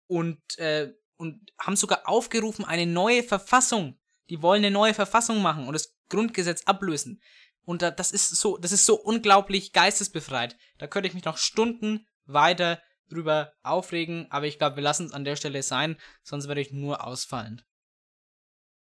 und, 0.10 0.58
äh, 0.58 0.92
und 1.18 1.54
haben 1.60 1.76
sogar 1.76 2.10
aufgerufen, 2.10 2.66
eine 2.66 2.88
neue 2.88 3.24
Verfassung. 3.24 4.00
Die 4.30 4.42
wollen 4.42 4.64
eine 4.66 4.72
neue 4.74 4.94
Verfassung 4.94 5.42
machen 5.42 5.68
und 5.68 5.74
das 5.74 5.96
Grundgesetz 6.10 6.64
ablösen. 6.64 7.22
Und 7.62 7.84
da, 7.84 7.92
das 7.92 8.12
ist 8.12 8.30
so, 8.36 8.58
das 8.58 8.72
ist 8.72 8.86
so 8.86 9.00
unglaublich 9.00 9.72
geistesbefreit. 9.72 10.58
Da 10.80 10.88
könnte 10.88 11.08
ich 11.08 11.14
mich 11.14 11.26
noch 11.26 11.38
Stunden 11.38 12.08
weiter 12.26 12.82
drüber 13.10 13.54
aufregen, 13.64 14.28
aber 14.30 14.48
ich 14.48 14.58
glaube, 14.58 14.78
wir 14.78 14.84
lassen 14.84 15.06
es 15.08 15.14
an 15.14 15.26
der 15.26 15.36
Stelle 15.36 15.62
sein, 15.64 15.98
sonst 16.24 16.48
werde 16.48 16.62
ich 16.62 16.72
nur 16.72 17.06
ausfallen. 17.06 17.62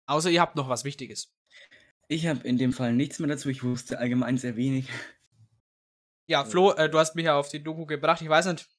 Außer 0.07 0.29
ihr 0.29 0.41
habt 0.41 0.55
noch 0.55 0.69
was 0.69 0.83
Wichtiges. 0.83 1.31
Ich 2.07 2.27
habe 2.27 2.45
in 2.47 2.57
dem 2.57 2.73
Fall 2.73 2.93
nichts 2.93 3.19
mehr 3.19 3.29
dazu. 3.29 3.49
Ich 3.49 3.63
wusste 3.63 3.99
allgemein 3.99 4.37
sehr 4.37 4.55
wenig. 4.55 4.89
Ja, 6.27 6.45
Flo, 6.45 6.71
äh, 6.73 6.89
du 6.89 6.99
hast 6.99 7.15
mich 7.15 7.25
ja 7.25 7.37
auf 7.37 7.49
die 7.49 7.63
Doku 7.63 7.85
gebracht. 7.85 8.21
Ich 8.21 8.29
weiß 8.29 8.47
nicht. 8.47 8.69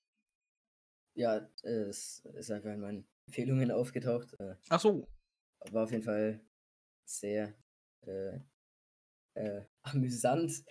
Ja, 1.16 1.48
es 1.62 2.24
ist 2.34 2.50
einfach 2.50 2.70
in 2.70 2.80
meinen 2.80 3.06
Empfehlungen 3.26 3.70
aufgetaucht. 3.70 4.34
Äh, 4.40 4.56
Ach 4.68 4.80
so. 4.80 5.06
war 5.70 5.84
auf 5.84 5.90
jeden 5.92 6.02
Fall 6.02 6.40
sehr 7.08 7.54
äh, 8.06 8.40
äh, 9.34 9.64
amüsant 9.82 10.64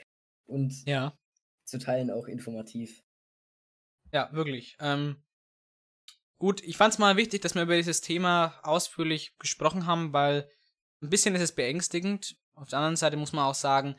und 0.46 0.86
Ja. 0.86 1.18
zu 1.66 1.80
Teilen 1.80 2.12
auch 2.12 2.28
informativ. 2.28 3.04
Ja, 4.13 4.30
wirklich. 4.32 4.78
Ähm, 4.80 5.17
gut, 6.38 6.62
ich 6.63 6.78
fand 6.78 6.93
es 6.93 6.99
mal 6.99 7.17
wichtig, 7.17 7.41
dass 7.41 7.56
wir 7.56 7.63
über 7.63 7.76
dieses 7.76 7.99
Thema 7.99 8.54
ausführlich 8.62 9.36
gesprochen 9.39 9.88
haben, 9.88 10.13
weil 10.13 10.47
ein 11.02 11.10
bisschen 11.10 11.34
ist 11.34 11.41
es 11.41 11.56
beängstigend. 11.56 12.38
Auf 12.54 12.69
der 12.69 12.78
anderen 12.78 12.95
Seite 12.95 13.17
muss 13.17 13.34
man 13.34 13.45
auch 13.45 13.56
sagen, 13.56 13.95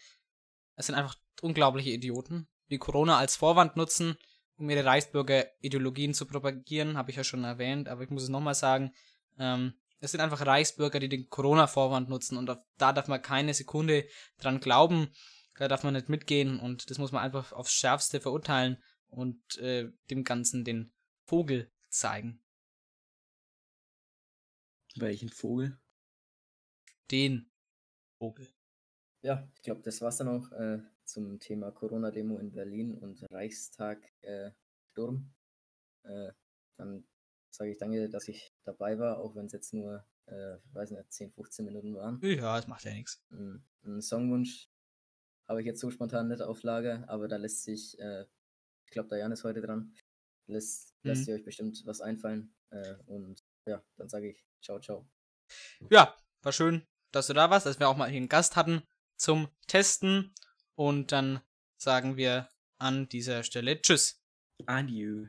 es 0.76 0.86
sind 0.86 0.94
einfach 0.94 1.16
unglaubliche 1.42 1.90
Idioten, 1.90 2.46
die 2.70 2.78
Corona 2.78 3.18
als 3.18 3.34
Vorwand 3.34 3.76
nutzen, 3.76 4.16
um 4.56 4.70
ihre 4.70 4.84
Reichsbürger-Ideologien 4.84 6.14
zu 6.14 6.26
propagieren, 6.26 6.96
habe 6.96 7.10
ich 7.10 7.16
ja 7.16 7.24
schon 7.24 7.42
erwähnt, 7.42 7.88
aber 7.88 8.04
ich 8.04 8.10
muss 8.10 8.22
es 8.22 8.28
nochmal 8.28 8.54
sagen, 8.54 8.92
ähm, 9.36 9.74
es 9.98 10.12
sind 10.12 10.20
einfach 10.20 10.46
Reichsbürger, 10.46 11.00
die 11.00 11.08
den 11.08 11.28
Corona-Vorwand 11.28 12.08
nutzen 12.08 12.38
und 12.38 12.46
da 12.46 12.92
darf 12.92 13.08
man 13.08 13.20
keine 13.20 13.52
Sekunde 13.52 14.06
dran 14.38 14.60
glauben, 14.60 15.08
da 15.58 15.66
darf 15.66 15.82
man 15.82 15.94
nicht 15.94 16.08
mitgehen 16.08 16.60
und 16.60 16.88
das 16.88 16.98
muss 16.98 17.10
man 17.10 17.22
einfach 17.22 17.52
aufs 17.52 17.72
Schärfste 17.72 18.20
verurteilen 18.20 18.78
und 19.14 19.56
äh, 19.58 19.90
dem 20.10 20.24
Ganzen 20.24 20.64
den 20.64 20.92
Vogel 21.26 21.70
zeigen. 21.88 22.42
Welchen 24.96 25.28
Vogel? 25.28 25.78
Den 27.10 27.50
Vogel. 28.18 28.48
Ja, 29.22 29.48
ich 29.54 29.62
glaube, 29.62 29.82
das 29.82 30.00
war's 30.00 30.18
dann 30.18 30.28
auch 30.28 30.52
äh, 30.52 30.80
zum 31.04 31.40
Thema 31.40 31.70
Corona-Demo 31.72 32.38
in 32.38 32.52
Berlin 32.52 32.94
und 32.94 33.24
Reichstag 33.30 34.02
äh. 34.22 34.50
Äh, 36.04 36.32
dann 36.76 37.04
sage 37.50 37.72
ich 37.72 37.78
danke, 37.78 38.08
dass 38.08 38.28
ich 38.28 38.54
dabei 38.62 38.98
war, 38.98 39.18
auch 39.18 39.34
wenn 39.34 39.46
es 39.46 39.52
jetzt 39.52 39.74
nur, 39.74 40.06
äh, 40.26 40.58
weiß 40.72 40.92
nicht, 40.92 41.12
10, 41.12 41.32
15 41.32 41.64
Minuten 41.64 41.94
waren. 41.94 42.20
Ja, 42.22 42.56
das 42.56 42.68
macht 42.68 42.84
ja 42.84 42.92
nichts. 42.92 43.24
Ein, 43.30 43.64
ein 43.84 44.00
Songwunsch 44.00 44.68
habe 45.46 45.60
ich 45.60 45.66
jetzt 45.66 45.80
so 45.80 45.90
spontan 45.90 46.28
nicht 46.28 46.42
auf 46.42 46.62
Lager, 46.62 47.08
aber 47.08 47.28
da 47.28 47.36
lässt 47.36 47.64
sich, 47.64 47.98
äh, 47.98 48.22
ich 48.22 48.33
glaube, 48.94 49.08
der 49.10 49.18
Jan 49.18 49.32
ist 49.32 49.44
heute 49.44 49.60
dran, 49.60 49.94
lässt, 50.46 50.94
Mhm. 51.02 51.10
lässt 51.10 51.28
ihr 51.28 51.34
euch 51.34 51.44
bestimmt 51.44 51.82
was 51.84 52.00
einfallen. 52.00 52.54
Äh, 52.70 52.94
und 53.06 53.44
ja, 53.66 53.82
dann 53.96 54.08
sage 54.08 54.30
ich 54.30 54.44
ciao, 54.62 54.80
ciao. 54.80 55.08
Ja, 55.90 56.16
war 56.42 56.52
schön, 56.52 56.86
dass 57.12 57.26
du 57.26 57.34
da 57.34 57.50
warst, 57.50 57.66
dass 57.66 57.78
wir 57.78 57.88
auch 57.88 57.96
mal 57.96 58.08
hier 58.08 58.16
einen 58.18 58.28
Gast 58.28 58.56
hatten 58.56 58.82
zum 59.16 59.48
Testen. 59.66 60.34
Und 60.74 61.12
dann 61.12 61.40
sagen 61.76 62.16
wir 62.16 62.48
an 62.78 63.08
dieser 63.08 63.42
Stelle 63.44 63.80
Tschüss. 63.80 64.20
Adieu. 64.66 65.26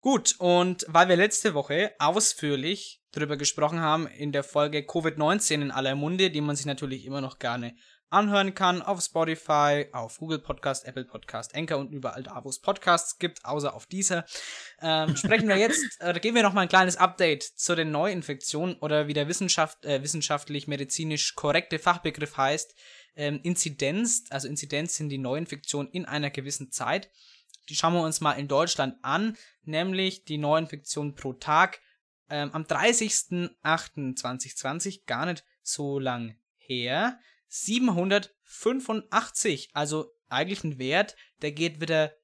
Gut, 0.00 0.34
und 0.38 0.84
weil 0.88 1.08
wir 1.08 1.16
letzte 1.16 1.54
Woche 1.54 1.94
ausführlich 1.98 3.02
darüber 3.12 3.36
gesprochen 3.36 3.80
haben 3.80 4.06
in 4.06 4.32
der 4.32 4.44
Folge 4.44 4.80
Covid-19 4.80 5.54
in 5.54 5.70
aller 5.70 5.94
Munde, 5.94 6.30
die 6.30 6.40
man 6.40 6.56
sich 6.56 6.66
natürlich 6.66 7.04
immer 7.04 7.20
noch 7.20 7.38
gerne 7.38 7.76
anhören 8.10 8.54
kann 8.54 8.82
auf 8.82 9.00
Spotify, 9.00 9.86
auf 9.92 10.18
Google 10.18 10.40
Podcast, 10.40 10.84
Apple 10.84 11.04
Podcast, 11.04 11.54
Anchor 11.54 11.78
und 11.78 11.92
überall 11.92 12.22
da, 12.22 12.44
wo 12.44 12.48
es 12.48 12.58
Podcasts 12.58 13.18
gibt, 13.18 13.44
außer 13.44 13.72
auf 13.72 13.86
dieser, 13.86 14.26
ähm, 14.82 15.16
sprechen 15.24 15.48
wir 15.48 15.56
jetzt, 15.56 16.00
äh, 16.00 16.18
geben 16.20 16.36
wir 16.36 16.42
noch 16.42 16.52
mal 16.52 16.62
ein 16.62 16.68
kleines 16.68 16.96
Update 16.96 17.42
zu 17.42 17.74
den 17.74 17.90
Neuinfektionen 17.90 18.76
oder 18.76 19.06
wie 19.06 19.14
der 19.14 19.28
Wissenschaft, 19.28 19.84
äh, 19.84 20.02
wissenschaftlich-medizinisch 20.02 21.34
korrekte 21.34 21.78
Fachbegriff 21.78 22.36
heißt, 22.36 22.74
ähm, 23.16 23.40
Inzidenz, 23.42 24.24
also 24.30 24.48
Inzidenz 24.48 24.96
sind 24.96 25.08
die 25.08 25.18
Neuinfektionen 25.18 25.90
in 25.92 26.04
einer 26.04 26.30
gewissen 26.30 26.72
Zeit. 26.72 27.10
Die 27.68 27.76
schauen 27.76 27.94
wir 27.94 28.02
uns 28.02 28.20
mal 28.20 28.32
in 28.32 28.48
Deutschland 28.48 28.96
an, 29.02 29.36
nämlich 29.62 30.24
die 30.24 30.38
Neuinfektionen 30.38 31.14
pro 31.14 31.34
Tag 31.34 31.80
ähm, 32.28 32.50
am 32.52 32.62
30.08.2020, 32.62 35.06
gar 35.06 35.26
nicht 35.26 35.44
so 35.62 35.98
lang 35.98 36.36
her, 36.56 37.18
785, 37.50 39.70
also 39.74 40.12
eigentlich 40.28 40.64
ein 40.64 40.78
Wert, 40.78 41.16
der 41.42 41.52
geht 41.52 41.80
wieder 41.80 42.14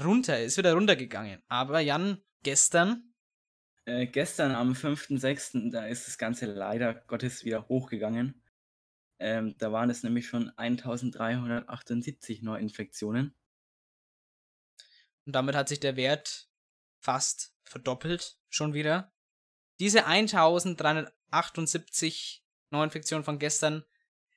runter, 0.00 0.40
ist 0.40 0.56
wieder 0.58 0.74
runtergegangen. 0.74 1.42
Aber 1.48 1.80
Jan, 1.80 2.22
gestern, 2.42 3.12
Äh, 3.86 4.06
gestern 4.06 4.54
am 4.54 4.74
5.6., 4.74 5.72
da 5.72 5.86
ist 5.86 6.06
das 6.06 6.18
Ganze 6.18 6.46
leider 6.46 6.94
Gottes 6.94 7.44
wieder 7.44 7.66
hochgegangen. 7.68 8.40
Ähm, 9.18 9.56
da 9.58 9.72
waren 9.72 9.90
es 9.90 10.04
nämlich 10.04 10.28
schon 10.28 10.50
1378 10.56 12.42
Neuinfektionen. 12.42 13.34
und 15.26 15.32
damit 15.32 15.56
hat 15.56 15.68
sich 15.68 15.80
der 15.80 15.96
Wert 15.96 16.48
fast 17.00 17.54
verdoppelt, 17.64 18.38
schon 18.48 18.74
wieder. 18.74 19.12
Diese 19.80 20.06
1378 20.06 22.44
Neuinfektionen 22.70 23.24
von 23.24 23.38
gestern 23.38 23.84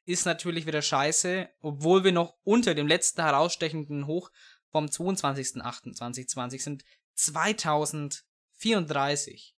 ist 0.05 0.25
natürlich 0.25 0.65
wieder 0.65 0.81
scheiße, 0.81 1.49
obwohl 1.61 2.03
wir 2.03 2.11
noch 2.11 2.35
unter 2.43 2.75
dem 2.75 2.87
letzten 2.87 3.21
herausstechenden 3.21 4.07
Hoch 4.07 4.31
vom 4.71 4.85
22.08.2020 4.85 6.61
sind. 6.61 6.83
2034 7.15 9.55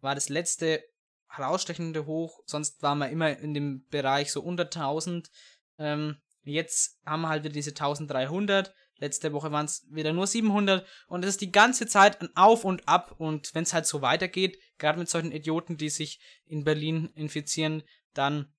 war 0.00 0.14
das 0.14 0.28
letzte 0.28 0.84
herausstechende 1.28 2.06
Hoch, 2.06 2.40
sonst 2.46 2.80
waren 2.82 2.98
wir 2.98 3.10
immer 3.10 3.36
in 3.38 3.54
dem 3.54 3.86
Bereich 3.88 4.32
so 4.32 4.42
unter 4.42 4.64
1000. 4.64 5.30
Ähm, 5.78 6.16
jetzt 6.42 6.98
haben 7.04 7.20
wir 7.22 7.28
halt 7.28 7.44
wieder 7.44 7.52
diese 7.52 7.70
1300. 7.70 8.74
Letzte 8.96 9.32
Woche 9.32 9.52
waren 9.52 9.66
es 9.66 9.86
wieder 9.90 10.12
nur 10.12 10.26
700 10.26 10.84
und 11.06 11.24
es 11.24 11.30
ist 11.30 11.40
die 11.40 11.52
ganze 11.52 11.86
Zeit 11.86 12.20
ein 12.20 12.36
Auf 12.36 12.64
und 12.64 12.88
Ab 12.88 13.14
und 13.18 13.54
wenn 13.54 13.62
es 13.62 13.72
halt 13.72 13.86
so 13.86 14.02
weitergeht, 14.02 14.58
gerade 14.76 14.98
mit 14.98 15.08
solchen 15.08 15.30
Idioten, 15.30 15.76
die 15.76 15.88
sich 15.88 16.18
in 16.46 16.64
Berlin 16.64 17.08
infizieren, 17.14 17.84
dann 18.14 18.52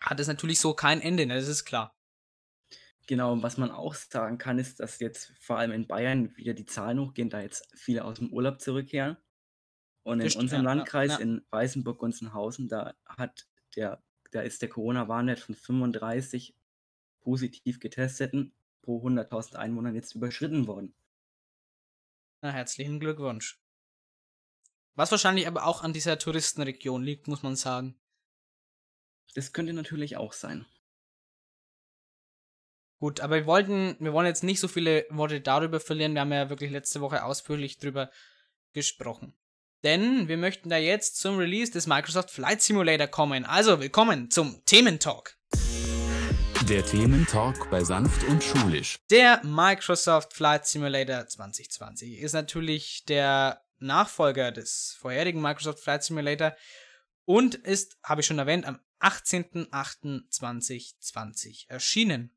hat 0.00 0.20
es 0.20 0.28
natürlich 0.28 0.60
so 0.60 0.74
kein 0.74 1.00
Ende, 1.00 1.26
ne? 1.26 1.34
das 1.34 1.48
ist 1.48 1.64
klar. 1.64 1.96
Genau, 3.06 3.40
was 3.42 3.56
man 3.56 3.70
auch 3.70 3.94
sagen 3.94 4.36
kann, 4.38 4.58
ist, 4.58 4.80
dass 4.80 4.98
jetzt 4.98 5.32
vor 5.38 5.58
allem 5.58 5.70
in 5.70 5.86
Bayern 5.86 6.36
wieder 6.36 6.54
die 6.54 6.66
Zahlen 6.66 6.98
hochgehen, 6.98 7.30
da 7.30 7.40
jetzt 7.40 7.68
viele 7.76 8.04
aus 8.04 8.18
dem 8.18 8.32
Urlaub 8.32 8.60
zurückkehren. 8.60 9.16
Und 10.02 10.20
in 10.20 10.24
Das 10.24 10.32
stimmt, 10.32 10.44
unserem 10.44 10.64
ja, 10.64 10.74
Landkreis, 10.74 11.12
ja. 11.12 11.18
in 11.18 11.44
Weißenburg-Gunzenhausen, 11.50 12.68
da 12.68 12.94
hat 13.04 13.46
der, 13.76 14.02
da 14.32 14.40
ist 14.40 14.60
der 14.62 14.68
Corona-Warnwert 14.68 15.38
von 15.38 15.54
35 15.54 16.56
positiv 17.20 17.78
getesteten 17.78 18.52
pro 18.82 19.04
100.000 19.06 19.56
Einwohnern 19.56 19.94
jetzt 19.94 20.14
überschritten 20.14 20.66
worden. 20.66 20.94
Na, 22.40 22.50
herzlichen 22.50 23.00
Glückwunsch. 23.00 23.60
Was 24.94 25.10
wahrscheinlich 25.10 25.46
aber 25.46 25.66
auch 25.66 25.82
an 25.82 25.92
dieser 25.92 26.18
Touristenregion 26.18 27.02
liegt, 27.02 27.28
muss 27.28 27.42
man 27.42 27.54
sagen. 27.56 27.98
Das 29.34 29.52
könnte 29.52 29.72
natürlich 29.72 30.16
auch 30.16 30.32
sein. 30.32 30.66
Gut, 32.98 33.20
aber 33.20 33.36
wir 33.36 33.46
wollten, 33.46 33.96
wir 34.00 34.14
wollen 34.14 34.26
jetzt 34.26 34.42
nicht 34.42 34.58
so 34.58 34.68
viele 34.68 35.06
Worte 35.10 35.42
darüber 35.42 35.80
verlieren. 35.80 36.14
Wir 36.14 36.22
haben 36.22 36.32
ja 36.32 36.48
wirklich 36.48 36.70
letzte 36.70 37.02
Woche 37.02 37.24
ausführlich 37.24 37.78
drüber 37.78 38.10
gesprochen. 38.72 39.34
Denn 39.84 40.28
wir 40.28 40.38
möchten 40.38 40.70
da 40.70 40.78
jetzt 40.78 41.18
zum 41.18 41.36
Release 41.36 41.70
des 41.70 41.86
Microsoft 41.86 42.30
Flight 42.30 42.62
Simulator 42.62 43.06
kommen. 43.06 43.44
Also 43.44 43.80
willkommen 43.80 44.30
zum 44.30 44.64
Thementalk. 44.64 45.36
Der 46.68 46.84
Thementalk 46.84 47.70
bei 47.70 47.84
Sanft 47.84 48.24
und 48.24 48.42
Schulisch. 48.42 48.98
Der 49.10 49.40
Microsoft 49.44 50.32
Flight 50.32 50.66
Simulator 50.66 51.26
2020 51.26 52.18
ist 52.18 52.32
natürlich 52.32 53.04
der 53.04 53.62
Nachfolger 53.78 54.52
des 54.52 54.96
vorherigen 54.98 55.42
Microsoft 55.42 55.80
Flight 55.80 56.02
Simulator 56.02 56.56
und 57.26 57.54
ist, 57.54 57.98
habe 58.02 58.22
ich 58.22 58.26
schon 58.26 58.38
erwähnt, 58.38 58.64
am 58.64 58.80
18.08.2020 59.00 61.68
erschienen. 61.68 62.30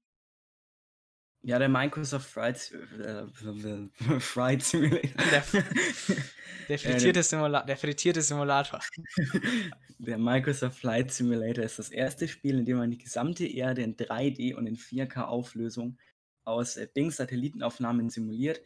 Ja, 1.42 1.58
der 1.58 1.70
Microsoft 1.70 2.30
Flight, 2.30 2.74
äh, 3.00 3.26
Flight 4.20 4.62
Simulator. 4.62 5.24
Der, 5.32 5.42
der, 6.68 6.80
frittierte 6.80 7.24
Simula 7.24 7.64
der 7.64 7.78
frittierte 7.78 8.22
Simulator. 8.22 8.82
Der 10.02 10.18
Microsoft 10.18 10.80
Flight 10.80 11.12
Simulator 11.12 11.66
ist 11.66 11.78
das 11.78 11.90
erste 11.90 12.30
Spiel, 12.30 12.58
in 12.58 12.64
dem 12.64 12.78
man 12.78 12.90
die 12.90 12.98
gesamte 12.98 13.46
Erde 13.46 13.82
in 13.82 13.98
3D 13.98 14.56
und 14.56 14.66
in 14.66 14.78
4K-Auflösung 14.78 15.98
aus 16.46 16.78
äh, 16.78 16.88
Bing-Satellitenaufnahmen 16.94 18.10
simuliert, 18.10 18.62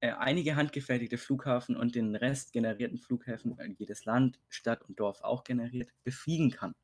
äh, 0.00 0.10
einige 0.10 0.56
handgefertigte 0.56 1.16
Flughafen 1.16 1.74
und 1.74 1.94
den 1.94 2.14
Rest 2.14 2.52
generierten 2.52 2.98
Flughäfen, 2.98 3.58
äh, 3.58 3.70
jedes 3.78 4.04
Land, 4.04 4.38
Stadt 4.48 4.82
und 4.82 5.00
Dorf 5.00 5.22
auch 5.22 5.42
generiert, 5.42 5.88
befliegen 6.04 6.50
kann. 6.50 6.74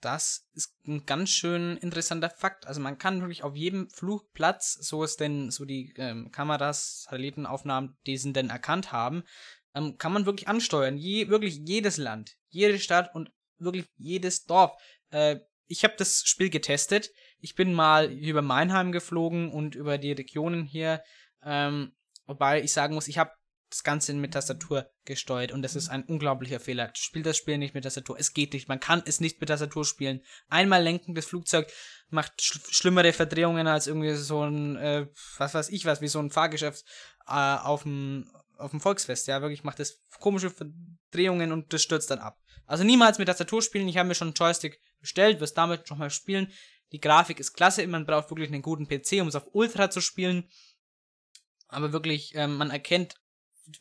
Das 0.00 0.48
ist 0.54 0.74
ein 0.86 1.04
ganz 1.04 1.30
schön 1.30 1.76
interessanter 1.76 2.30
Fakt. 2.30 2.66
Also 2.66 2.80
man 2.80 2.98
kann 2.98 3.20
wirklich 3.20 3.42
auf 3.42 3.54
jedem 3.54 3.90
Flugplatz, 3.90 4.72
so 4.74 5.04
es 5.04 5.16
denn 5.16 5.50
so 5.50 5.64
die 5.64 5.92
ähm, 5.96 6.30
Kameras, 6.32 7.02
Satellitenaufnahmen, 7.02 7.96
diesen 8.06 8.32
denn 8.32 8.50
erkannt 8.50 8.92
haben, 8.92 9.24
ähm, 9.74 9.98
kann 9.98 10.12
man 10.12 10.26
wirklich 10.26 10.48
ansteuern. 10.48 10.96
Je, 10.96 11.28
wirklich 11.28 11.56
jedes 11.56 11.96
Land, 11.98 12.36
jede 12.48 12.78
Stadt 12.78 13.14
und 13.14 13.30
wirklich 13.58 13.86
jedes 13.96 14.46
Dorf. 14.46 14.72
Äh, 15.10 15.40
ich 15.66 15.84
habe 15.84 15.94
das 15.96 16.22
Spiel 16.24 16.50
getestet. 16.50 17.10
Ich 17.38 17.54
bin 17.54 17.74
mal 17.74 18.10
über 18.10 18.42
Meinheim 18.42 18.92
geflogen 18.92 19.52
und 19.52 19.74
über 19.74 19.98
die 19.98 20.12
Regionen 20.12 20.64
hier. 20.64 21.02
Ähm, 21.44 21.92
wobei 22.26 22.62
ich 22.62 22.72
sagen 22.72 22.94
muss, 22.94 23.06
ich 23.06 23.18
habe 23.18 23.32
das 23.70 23.84
Ganze 23.84 24.12
mit 24.14 24.32
Tastatur 24.32 24.90
gesteuert 25.04 25.52
und 25.52 25.62
das 25.62 25.76
ist 25.76 25.88
ein 25.88 26.04
unglaublicher 26.04 26.60
Fehler. 26.60 26.90
Spielt 26.94 27.26
das 27.26 27.36
Spiel 27.36 27.56
nicht 27.56 27.74
mit 27.74 27.84
Tastatur. 27.84 28.18
Es 28.18 28.34
geht 28.34 28.52
nicht. 28.52 28.68
Man 28.68 28.80
kann 28.80 29.02
es 29.06 29.20
nicht 29.20 29.40
mit 29.40 29.48
Tastatur 29.48 29.84
spielen. 29.84 30.22
Einmal 30.48 30.82
lenken, 30.82 31.14
das 31.14 31.26
Flugzeug 31.26 31.72
macht 32.08 32.42
sch 32.42 32.58
schlimmere 32.70 33.12
Verdrehungen 33.12 33.66
als 33.66 33.86
irgendwie 33.86 34.14
so 34.14 34.42
ein, 34.42 34.76
äh, 34.76 35.06
was 35.38 35.54
weiß 35.54 35.68
ich 35.70 35.84
was, 35.84 36.00
wie 36.00 36.08
so 36.08 36.18
ein 36.18 36.30
Fahrgeschäft 36.30 36.84
äh, 37.26 37.32
auf 37.32 37.84
dem 37.84 38.30
auf 38.58 38.72
dem 38.72 38.80
Volksfest. 38.80 39.26
Ja, 39.26 39.40
wirklich 39.40 39.64
macht 39.64 39.78
das 39.78 40.02
komische 40.18 40.50
Verdrehungen 40.50 41.52
und 41.52 41.72
das 41.72 41.82
stürzt 41.82 42.10
dann 42.10 42.18
ab. 42.18 42.38
Also 42.66 42.84
niemals 42.84 43.18
mit 43.18 43.26
Tastatur 43.26 43.62
spielen. 43.62 43.88
Ich 43.88 43.96
habe 43.96 44.08
mir 44.08 44.14
schon 44.14 44.28
einen 44.28 44.34
Joystick 44.34 44.80
bestellt, 45.00 45.40
wirst 45.40 45.56
damit 45.56 45.88
noch 45.90 45.96
mal 45.96 46.10
spielen. 46.10 46.52
Die 46.92 47.00
Grafik 47.00 47.40
ist 47.40 47.54
klasse. 47.54 47.86
Man 47.86 48.06
braucht 48.06 48.30
wirklich 48.30 48.50
einen 48.52 48.62
guten 48.62 48.86
PC, 48.86 49.20
um 49.20 49.28
es 49.28 49.36
auf 49.36 49.48
Ultra 49.52 49.90
zu 49.90 50.00
spielen. 50.00 50.48
Aber 51.68 51.92
wirklich, 51.92 52.34
ähm, 52.34 52.56
man 52.56 52.70
erkennt 52.70 53.14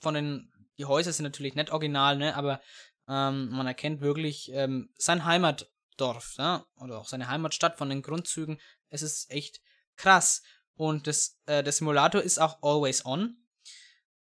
von 0.02 0.14
den, 0.14 0.52
die 0.78 0.86
Häuser 0.86 1.12
sind 1.12 1.24
natürlich 1.24 1.56
nicht 1.56 1.72
original, 1.72 2.18
ne, 2.18 2.36
aber 2.36 2.62
ähm, 3.08 3.50
man 3.50 3.68
erkennt 3.68 4.02
wirklich 4.02 4.52
ähm, 4.54 4.94
sein 4.98 5.26
Heimatdorf, 5.26 6.36
ja, 6.38 6.66
oder 6.76 7.00
auch 7.00 7.08
seine 7.08 7.28
Heimatstadt 7.28 7.78
von 7.78 7.90
den 7.90 8.02
Grundzügen. 8.02 8.60
Es 8.90 9.02
ist 9.02 9.30
echt 9.32 9.62
krass. 9.96 10.44
Und 10.76 11.08
das, 11.08 11.38
äh, 11.46 11.64
der 11.64 11.74
Simulator 11.74 12.22
ist 12.22 12.40
auch 12.40 12.62
always 12.62 13.06
on, 13.06 13.38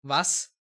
was 0.01 0.55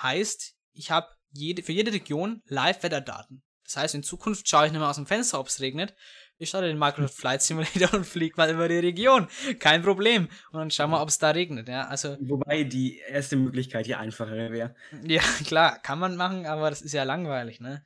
heißt, 0.00 0.54
ich 0.72 0.90
habe 0.90 1.08
jede, 1.32 1.62
für 1.62 1.72
jede 1.72 1.92
Region 1.92 2.42
Live-Wetterdaten. 2.46 3.42
Das 3.64 3.76
heißt, 3.76 3.94
in 3.94 4.02
Zukunft 4.02 4.48
schaue 4.48 4.66
ich 4.66 4.72
nicht 4.72 4.80
mehr 4.80 4.88
aus 4.88 4.96
dem 4.96 5.06
Fenster, 5.06 5.38
ob 5.40 5.48
es 5.48 5.60
regnet. 5.60 5.94
Ich 6.42 6.48
starte 6.48 6.66
den 6.66 6.78
Microsoft 6.78 7.14
Flight 7.20 7.40
Simulator 7.40 7.94
und 7.94 8.04
fliege 8.04 8.34
mal 8.36 8.50
über 8.50 8.66
die 8.66 8.78
Region. 8.78 9.28
Kein 9.60 9.80
Problem. 9.80 10.28
Und 10.50 10.58
dann 10.58 10.70
schauen 10.72 10.90
wir, 10.90 11.00
ob 11.00 11.08
es 11.08 11.18
da 11.18 11.30
regnet. 11.30 11.68
Ja, 11.68 11.86
also, 11.86 12.16
Wobei 12.20 12.64
die 12.64 12.98
erste 12.98 13.36
Möglichkeit 13.36 13.86
hier 13.86 14.00
einfacher 14.00 14.50
wäre. 14.50 14.74
ja, 15.04 15.22
klar, 15.46 15.78
kann 15.78 16.00
man 16.00 16.16
machen, 16.16 16.44
aber 16.46 16.68
das 16.68 16.82
ist 16.82 16.94
ja 16.94 17.04
langweilig, 17.04 17.60
ne? 17.60 17.84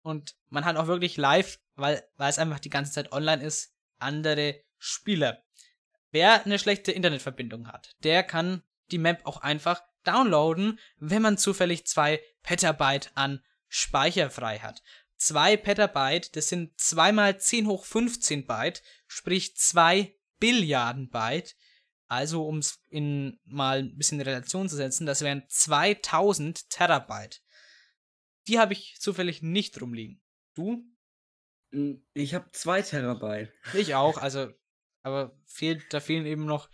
Und 0.00 0.34
man 0.48 0.64
hat 0.64 0.76
auch 0.76 0.86
wirklich 0.86 1.18
live, 1.18 1.58
weil, 1.74 2.02
weil 2.16 2.30
es 2.30 2.38
einfach 2.38 2.58
die 2.58 2.70
ganze 2.70 2.92
Zeit 2.92 3.12
online 3.12 3.44
ist, 3.44 3.74
andere 3.98 4.62
Spieler. 4.78 5.42
Wer 6.10 6.46
eine 6.46 6.58
schlechte 6.58 6.92
Internetverbindung 6.92 7.68
hat, 7.68 7.96
der 8.02 8.22
kann 8.22 8.62
die 8.92 8.98
Map 8.98 9.26
auch 9.26 9.42
einfach 9.42 9.82
downloaden, 10.04 10.78
wenn 10.96 11.20
man 11.20 11.36
zufällig 11.36 11.86
zwei 11.86 12.22
Petabyte 12.42 13.10
an 13.14 13.44
Speicher 13.68 14.30
frei 14.30 14.58
hat. 14.60 14.82
2 15.20 15.58
Petabyte, 15.58 16.34
das 16.34 16.48
sind 16.48 16.78
2 16.80 17.12
mal 17.12 17.38
10 17.38 17.66
hoch 17.66 17.84
15 17.84 18.46
Byte, 18.46 18.82
sprich 19.06 19.54
2 19.56 20.16
Billiarden 20.38 21.10
Byte. 21.10 21.56
Also, 22.06 22.46
um 22.46 22.58
es 22.58 22.82
in 22.88 23.38
mal 23.44 23.80
ein 23.80 23.96
bisschen 23.96 24.18
in 24.18 24.26
Relation 24.26 24.68
zu 24.68 24.76
setzen, 24.76 25.06
das 25.06 25.20
wären 25.20 25.44
2000 25.48 26.70
Terabyte. 26.70 27.42
Die 28.48 28.58
habe 28.58 28.72
ich 28.72 28.96
zufällig 28.98 29.42
nicht 29.42 29.80
rumliegen. 29.80 30.20
Du? 30.54 30.82
Hm, 31.72 32.04
Ich 32.14 32.34
habe 32.34 32.50
zwei 32.52 32.82
Terabyte. 32.82 33.52
Ich 33.74 33.94
auch, 33.94 34.16
also, 34.22 34.48
aber 35.02 35.38
fehlt, 35.46 35.92
da 35.92 36.00
fehlen 36.00 36.26
eben 36.26 36.46
noch 36.46 36.70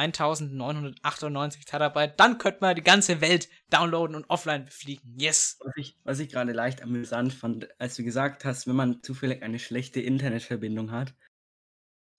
1998 0.00 1.64
Terabyte. 1.64 2.18
Dann 2.18 2.38
könnte 2.38 2.60
man 2.60 2.74
die 2.76 2.82
ganze 2.82 3.20
Welt 3.20 3.48
downloaden 3.70 4.16
und 4.16 4.24
offline 4.28 4.64
befliegen. 4.64 5.14
Yes! 5.18 5.58
Was 5.60 5.72
ich, 5.76 5.98
was 6.04 6.18
ich 6.18 6.30
gerade 6.30 6.52
leicht 6.52 6.82
amüsant 6.82 7.32
fand, 7.34 7.68
als 7.80 7.96
du 7.96 8.04
gesagt 8.04 8.44
hast, 8.44 8.66
wenn 8.66 8.76
man 8.76 9.02
zufällig 9.02 9.42
eine 9.42 9.58
schlechte 9.58 10.00
Internetverbindung 10.00 10.90
hat, 10.92 11.14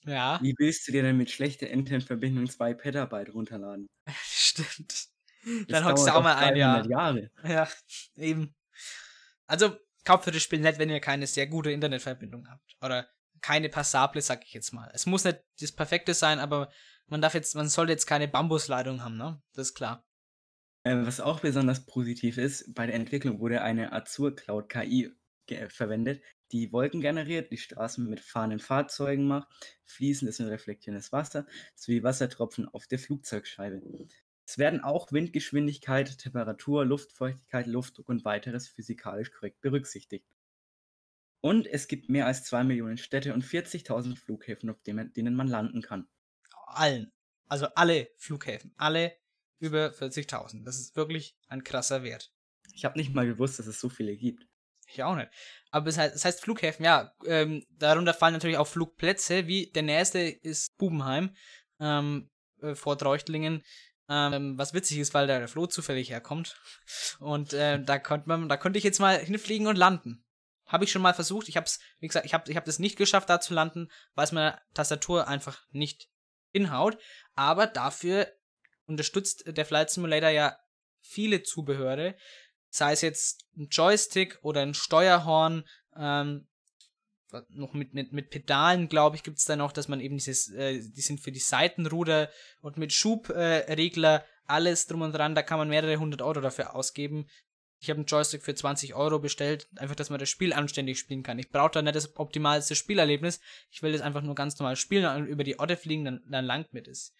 Ja, 0.06 0.40
wie 0.42 0.56
willst 0.58 0.88
du 0.88 0.92
dir 0.92 1.04
denn 1.04 1.18
mit 1.18 1.30
schlechter 1.32 1.70
Internetverbindung 1.70 2.48
zwei 2.50 2.74
Petabyte 2.74 3.34
runterladen? 3.34 3.88
stimmt. 4.24 5.10
Das 5.44 5.68
Dann 5.68 5.86
hockst 5.86 6.06
du 6.08 6.12
auch 6.12 6.22
mal 6.24 6.36
ein 6.36 6.56
Jahr. 6.56 6.84
300 6.84 6.92
Jahre. 6.92 7.32
Ja, 7.44 7.68
eben. 8.16 8.54
Also, 9.48 9.76
kauft 10.06 10.26
für 10.26 10.32
das 10.32 10.44
Spiel 10.44 10.60
nicht, 10.60 10.78
wenn 10.78 10.90
ihr 10.90 11.00
keine 11.00 11.28
sehr 11.28 11.48
gute 11.48 11.72
Internetverbindung 11.72 12.48
habt. 12.48 12.76
Oder 12.82 13.10
keine 13.42 13.70
passable, 13.70 14.22
sag 14.22 14.44
ich 14.46 14.54
jetzt 14.54 14.72
mal. 14.72 14.90
Es 14.94 15.06
muss 15.06 15.24
nicht 15.24 15.40
das 15.60 15.72
Perfekte 15.72 16.14
sein, 16.14 16.40
aber 16.40 16.72
man 17.08 17.22
darf 17.22 17.34
jetzt, 17.34 17.56
man 17.56 17.70
soll 17.70 17.90
jetzt 17.90 18.06
keine 18.06 18.28
Bambusleitung 18.28 19.04
haben, 19.04 19.18
ne? 19.18 19.42
Das 19.54 19.68
ist 19.68 19.74
klar. 19.76 20.06
Ähm, 20.84 21.06
was 21.06 21.20
auch 21.20 21.42
besonders 21.42 21.86
positiv 21.86 22.38
ist, 22.38 22.74
bei 22.74 22.86
der 22.88 22.96
Entwicklung 22.96 23.40
wurde 23.40 23.62
eine 23.62 23.92
Azure 23.94 24.34
Cloud 24.34 24.70
KI 24.70 25.12
verwendet, 25.70 26.24
die 26.52 26.72
Wolken 26.72 27.02
generiert, 27.02 27.52
die 27.52 27.58
Straßen 27.58 28.10
mit 28.10 28.20
fahrenden 28.20 28.60
Fahrzeugen 28.60 29.26
macht, 29.26 29.48
fließendes 29.86 30.40
und 30.40 30.48
reflektierendes 30.48 31.12
Wasser 31.12 31.46
sowie 31.76 32.04
Wassertropfen 32.04 32.68
auf 32.68 32.88
der 32.88 33.00
Flugzeugscheibe. 33.00 33.82
Es 34.46 34.58
werden 34.58 34.82
auch 34.82 35.12
Windgeschwindigkeit, 35.12 36.18
Temperatur, 36.18 36.86
Luftfeuchtigkeit, 36.86 37.68
Luftdruck 37.68 38.10
und 38.10 38.26
weiteres 38.26 38.68
physikalisch 38.68 39.32
korrekt 39.32 39.62
berücksichtigt. 39.62 40.26
Und 41.42 41.68
es 41.68 41.88
gibt 41.88 42.10
mehr 42.10 42.28
als 42.28 42.44
2 42.44 42.64
Millionen 42.64 42.98
Städte 42.98 43.34
und 43.34 43.44
40.000 43.44 44.16
Flughäfen, 44.16 44.70
auf 44.70 44.82
denen 44.84 45.36
man 45.36 45.48
landen 45.48 45.82
kann. 45.82 46.08
Allen. 46.78 47.12
Also 47.48 47.68
alle 47.76 48.10
Flughäfen. 48.18 48.74
Alle 48.78 49.16
über 49.60 49.90
40.000. 49.90 50.64
Das 50.66 50.80
ist 50.80 50.96
wirklich 50.96 51.36
ein 51.48 51.64
krasser 51.64 52.04
Wert. 52.04 52.32
Ich 52.74 52.86
habe 52.86 52.98
nicht 52.98 53.14
mal 53.14 53.26
gewusst, 53.26 53.60
dass 53.60 53.68
es 53.68 53.80
so 53.80 53.90
viele 53.90 54.16
gibt. 54.16 54.46
Ich 54.88 55.04
auch 55.04 55.16
nicht. 55.16 55.30
Aber 55.70 55.88
es 55.88 55.98
heißt, 55.98 56.16
es 56.16 56.26
heißt 56.26 56.42
Flughäfen, 56.42 56.84
ja. 56.84 57.14
Ähm, 57.26 57.66
darunter 57.70 58.14
fallen 58.14 58.34
natürlich 58.34 58.58
auch 58.58 58.68
Flugplätze, 58.68 59.48
wie 59.48 59.72
der 59.72 59.84
nächste 59.84 60.20
ist 60.20 60.78
Bubenheim 60.78 61.36
ähm, 61.80 62.30
äh, 62.62 62.76
vor 62.76 62.98
Treuchtlingen. 62.98 63.64
Ähm, 64.10 64.58
was 64.58 64.74
witzig 64.74 64.98
ist, 64.98 65.14
weil 65.14 65.28
da 65.28 65.40
der 65.40 65.48
Flo 65.48 65.68
zufällig 65.68 66.10
herkommt. 66.10 66.60
Und 67.20 67.54
äh, 67.54 67.82
da 67.82 68.00
konnte 68.00 68.28
man, 68.28 68.50
da 68.50 68.58
konnte 68.58 68.78
ich 68.78 68.84
jetzt 68.84 69.00
mal 69.00 69.18
hinfliegen 69.18 69.68
und 69.68 69.78
landen. 69.78 70.26
Habe 70.66 70.84
ich 70.84 70.92
schon 70.92 71.02
mal 71.02 71.14
versucht. 71.14 71.48
Ich 71.48 71.56
habe 71.56 71.66
es, 71.66 71.80
wie 72.00 72.08
gesagt, 72.08 72.26
ich 72.26 72.34
habe 72.34 72.50
ich 72.50 72.58
hab 72.58 72.66
das 72.66 72.80
nicht 72.80 72.98
geschafft, 72.98 73.30
da 73.30 73.40
zu 73.40 73.54
landen, 73.54 73.90
weil 74.16 74.26
es 74.26 74.32
meine 74.32 74.60
Tastatur 74.74 75.28
einfach 75.28 75.66
nicht 75.72 76.10
hinhaut. 76.52 76.98
Aber 77.34 77.68
dafür 77.68 78.28
unterstützt 78.86 79.44
der 79.46 79.66
Flight 79.66 79.90
Simulator 79.90 80.30
ja 80.30 80.58
viele 81.00 81.44
Zubehöre 81.44 82.16
sei 82.72 82.94
es 82.94 83.02
jetzt 83.02 83.46
ein 83.56 83.68
Joystick 83.70 84.40
oder 84.42 84.62
ein 84.62 84.74
Steuerhorn, 84.74 85.66
ähm, 85.96 86.48
noch 87.50 87.74
mit, 87.74 87.94
mit, 87.94 88.12
mit 88.12 88.30
Pedalen, 88.30 88.90
glaube 88.90 89.16
ich, 89.16 89.24
gibt 89.24 89.38
es 89.38 89.46
da 89.46 89.56
noch, 89.56 89.72
dass 89.72 89.88
man 89.88 90.02
eben 90.02 90.18
dieses, 90.18 90.50
äh, 90.50 90.82
die 90.82 91.02
sind 91.02 91.22
für 91.22 91.32
die 91.32 91.40
Seitenruder 91.40 92.30
und 92.62 92.78
mit 92.78 92.92
Schubregler, 92.92 94.22
äh, 94.22 94.26
alles 94.48 94.88
drum 94.88 95.02
und 95.02 95.14
dran, 95.14 95.36
da 95.36 95.44
kann 95.44 95.60
man 95.60 95.70
mehrere 95.70 95.98
hundert 95.98 96.22
Euro 96.22 96.42
dafür 96.42 96.76
ausgeben. 96.76 97.30
Ich 97.82 97.90
habe 97.90 97.98
einen 97.98 98.06
Joystick 98.06 98.44
für 98.44 98.54
20 98.54 98.94
Euro 98.94 99.18
bestellt, 99.18 99.68
einfach, 99.76 99.96
dass 99.96 100.12
man 100.12 100.20
das 100.20 100.30
Spiel 100.30 100.54
anständig 100.54 101.00
spielen 101.00 101.24
kann. 101.24 101.40
Ich 101.40 101.50
brauche 101.50 101.72
da 101.72 101.82
nicht 101.82 101.96
das 101.96 102.16
optimalste 102.16 102.76
Spielerlebnis, 102.76 103.42
ich 103.72 103.82
will 103.82 103.92
das 103.92 104.02
einfach 104.02 104.22
nur 104.22 104.36
ganz 104.36 104.60
normal 104.60 104.76
spielen 104.76 105.06
und 105.06 105.28
über 105.28 105.44
die 105.44 105.60
Orte 105.60 105.76
fliegen, 105.76 106.06
dann, 106.06 106.22
dann 106.30 106.46
langt 106.46 106.74
mir 106.74 106.84
das. 106.84 107.14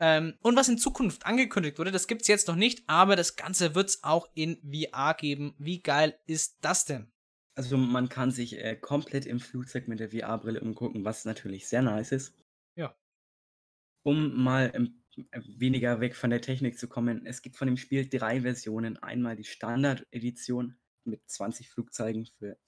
Ähm, 0.00 0.34
und 0.40 0.54
was 0.54 0.68
in 0.68 0.78
Zukunft 0.78 1.26
angekündigt 1.26 1.80
wurde, 1.80 1.90
das 1.90 2.06
gibt's 2.06 2.28
jetzt 2.28 2.46
noch 2.46 2.54
nicht, 2.54 2.88
aber 2.88 3.16
das 3.16 3.34
Ganze 3.34 3.74
wird's 3.74 4.04
auch 4.04 4.28
in 4.34 4.62
VR 4.62 5.14
geben. 5.14 5.56
Wie 5.58 5.82
geil 5.82 6.16
ist 6.26 6.58
das 6.60 6.84
denn? 6.84 7.10
Also 7.56 7.76
man 7.76 8.08
kann 8.08 8.30
sich 8.30 8.56
äh, 8.56 8.76
komplett 8.76 9.26
im 9.26 9.40
Flugzeug 9.40 9.88
mit 9.88 9.98
der 9.98 10.10
VR-Brille 10.10 10.60
umgucken, 10.60 11.04
was 11.04 11.24
natürlich 11.24 11.66
sehr 11.66 11.82
nice 11.82 12.12
ist. 12.12 12.38
Ja. 12.76 12.94
Um 14.04 14.40
mal 14.40 14.70
äh, 14.72 14.86
weniger 15.32 16.00
weg 16.00 16.14
von 16.16 16.30
der 16.30 16.40
Technik 16.40 16.78
zu 16.78 16.88
kommen, 16.88 17.26
es 17.26 17.42
gibt 17.42 17.56
von 17.56 17.66
dem 17.66 17.76
Spiel 17.76 18.08
drei 18.08 18.42
Versionen. 18.42 18.96
Einmal 18.98 19.36
die 19.36 19.44
Standard-Edition 19.44 20.76
mit 21.04 21.28
20 21.28 21.68
Flugzeugen 21.70 22.26
für 22.38 22.58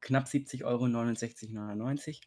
knapp 0.00 0.28
70 0.28 0.64
Euro, 0.64 0.84
69,99. 0.84 2.20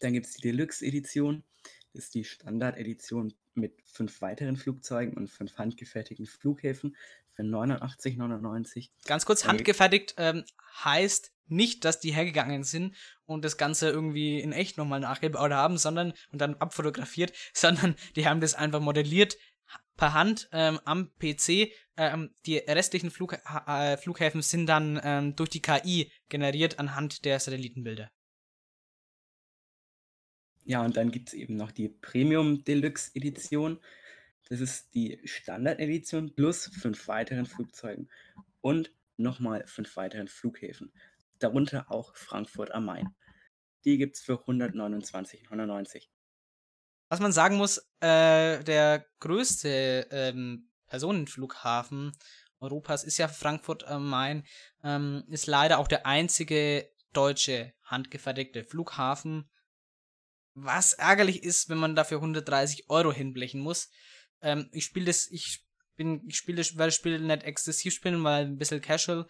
Dann 0.00 0.12
gibt 0.12 0.26
es 0.26 0.34
die 0.34 0.42
Deluxe-Edition. 0.42 1.44
Das 1.92 2.04
ist 2.04 2.14
die 2.14 2.24
Standard-Edition 2.24 3.34
mit 3.54 3.80
fünf 3.84 4.20
weiteren 4.20 4.56
Flugzeugen 4.56 5.14
und 5.16 5.28
fünf 5.28 5.56
handgefertigten 5.58 6.26
Flughäfen 6.26 6.96
für 7.32 7.42
89,99. 7.42 8.90
Ganz 9.06 9.26
kurz, 9.26 9.46
handgefertigt 9.46 10.14
ähm, 10.16 10.44
heißt 10.84 11.32
nicht, 11.50 11.84
dass 11.84 12.00
die 12.00 12.12
hergegangen 12.12 12.64
sind 12.64 12.94
und 13.26 13.44
das 13.44 13.56
Ganze 13.56 13.88
irgendwie 13.88 14.40
in 14.40 14.52
echt 14.52 14.78
nochmal 14.78 15.00
nachgebaut 15.00 15.52
haben, 15.52 15.78
sondern 15.78 16.12
und 16.32 16.40
dann 16.40 16.54
abfotografiert, 16.56 17.32
sondern 17.52 17.94
die 18.16 18.26
haben 18.26 18.40
das 18.40 18.54
einfach 18.54 18.80
modelliert 18.80 19.36
per 19.96 20.14
Hand 20.14 20.48
ähm, 20.52 20.80
am 20.84 21.10
PC. 21.18 21.72
Ähm, 21.96 22.30
die 22.46 22.56
restlichen 22.58 23.10
Flug, 23.10 23.36
äh, 23.66 23.96
Flughäfen 23.96 24.42
sind 24.42 24.66
dann 24.66 25.00
ähm, 25.02 25.36
durch 25.36 25.50
die 25.50 25.60
KI 25.60 26.10
generiert 26.28 26.78
anhand 26.78 27.24
der 27.24 27.38
Satellitenbilder. 27.38 28.10
Ja, 30.64 30.84
und 30.84 30.96
dann 30.96 31.10
gibt 31.10 31.28
es 31.28 31.34
eben 31.34 31.56
noch 31.56 31.72
die 31.72 31.88
Premium 31.88 32.62
Deluxe 32.62 33.10
Edition. 33.14 33.80
Das 34.48 34.60
ist 34.60 34.94
die 34.94 35.18
Standard-Edition 35.24 36.34
plus 36.34 36.68
fünf 36.68 37.08
weiteren 37.08 37.46
Flugzeugen 37.46 38.08
und 38.60 38.92
nochmal 39.16 39.66
fünf 39.66 39.96
weiteren 39.96 40.28
Flughäfen. 40.28 40.92
Darunter 41.38 41.90
auch 41.90 42.16
Frankfurt 42.16 42.72
am 42.72 42.86
Main. 42.86 43.14
Die 43.84 43.98
gibt 43.98 44.16
es 44.16 44.22
für 44.22 44.34
129,99. 44.34 46.08
Was 47.08 47.20
man 47.20 47.32
sagen 47.32 47.56
muss, 47.56 47.78
äh, 48.00 48.62
der 48.64 49.06
größte 49.20 50.08
ähm, 50.10 50.70
Personenflughafen 50.86 52.12
Europas 52.60 53.04
ist 53.04 53.18
ja 53.18 53.28
Frankfurt 53.28 53.84
am 53.84 54.08
Main, 54.08 54.44
ähm, 54.82 55.24
ist 55.28 55.46
leider 55.46 55.78
auch 55.78 55.88
der 55.88 56.06
einzige 56.06 56.90
deutsche 57.12 57.72
handgefertigte 57.84 58.64
Flughafen. 58.64 59.48
Was 60.54 60.92
ärgerlich 60.92 61.44
ist, 61.44 61.68
wenn 61.68 61.78
man 61.78 61.94
dafür 61.94 62.18
130 62.18 62.90
Euro 62.90 63.12
hinblechen 63.12 63.60
muss. 63.60 63.90
Ähm, 64.42 64.68
ich 64.72 64.84
spiele 64.84 65.06
das, 65.06 65.28
ich 65.30 65.64
bin, 65.96 66.26
ich 66.26 66.36
spiele 66.36 66.58
das, 66.58 66.76
werde 66.76 66.88
das 66.88 66.96
Spiel 66.96 67.20
nicht 67.20 67.44
exzessiv 67.44 67.94
spielen, 67.94 68.22
weil 68.24 68.46
ein 68.46 68.58
bisschen 68.58 68.80
casual, 68.80 69.26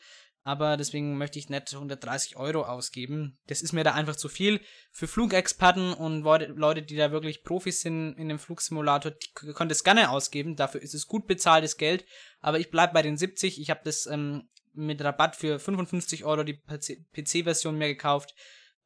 aber 0.49 0.79
deswegen 0.79 1.19
möchte 1.19 1.39
ich 1.39 1.51
nicht 1.51 1.75
130 1.75 2.39
Euro 2.39 2.63
ausgeben. 2.63 3.39
Das 3.49 3.61
ist 3.61 3.75
mir 3.75 3.85
da 3.85 3.93
einfach 3.93 4.17
zu 4.17 4.31
viel. 4.31 4.63
Für 4.91 5.07
Flugexperten 5.07 5.93
und 5.93 6.23
Leute, 6.23 6.81
die 6.81 6.97
da 6.97 7.13
wirklich 7.13 7.45
Profis 7.45 7.83
sind 7.83 8.15
in 8.15 8.31
dem 8.31 8.39
Flugsimulator, 8.39 9.13
die 9.13 9.53
können 9.53 9.69
das 9.69 9.85
gerne 9.85 10.09
ausgeben. 10.09 10.57
Dafür 10.57 10.81
ist 10.81 10.95
es 10.95 11.07
gut 11.07 11.27
bezahltes 11.27 11.77
Geld. 11.77 12.07
Aber 12.41 12.59
ich 12.59 12.71
bleib 12.71 12.95
bei 12.95 13.03
den 13.03 13.19
70. 13.19 13.61
Ich 13.61 13.69
habe 13.69 13.83
das 13.85 14.07
ähm, 14.07 14.49
mit 14.73 15.05
Rabatt 15.05 15.37
für 15.37 15.59
55 15.59 16.25
Euro 16.25 16.45
die 16.45 16.55
PC-Version 16.55 17.77
mir 17.77 17.89
gekauft. 17.89 18.35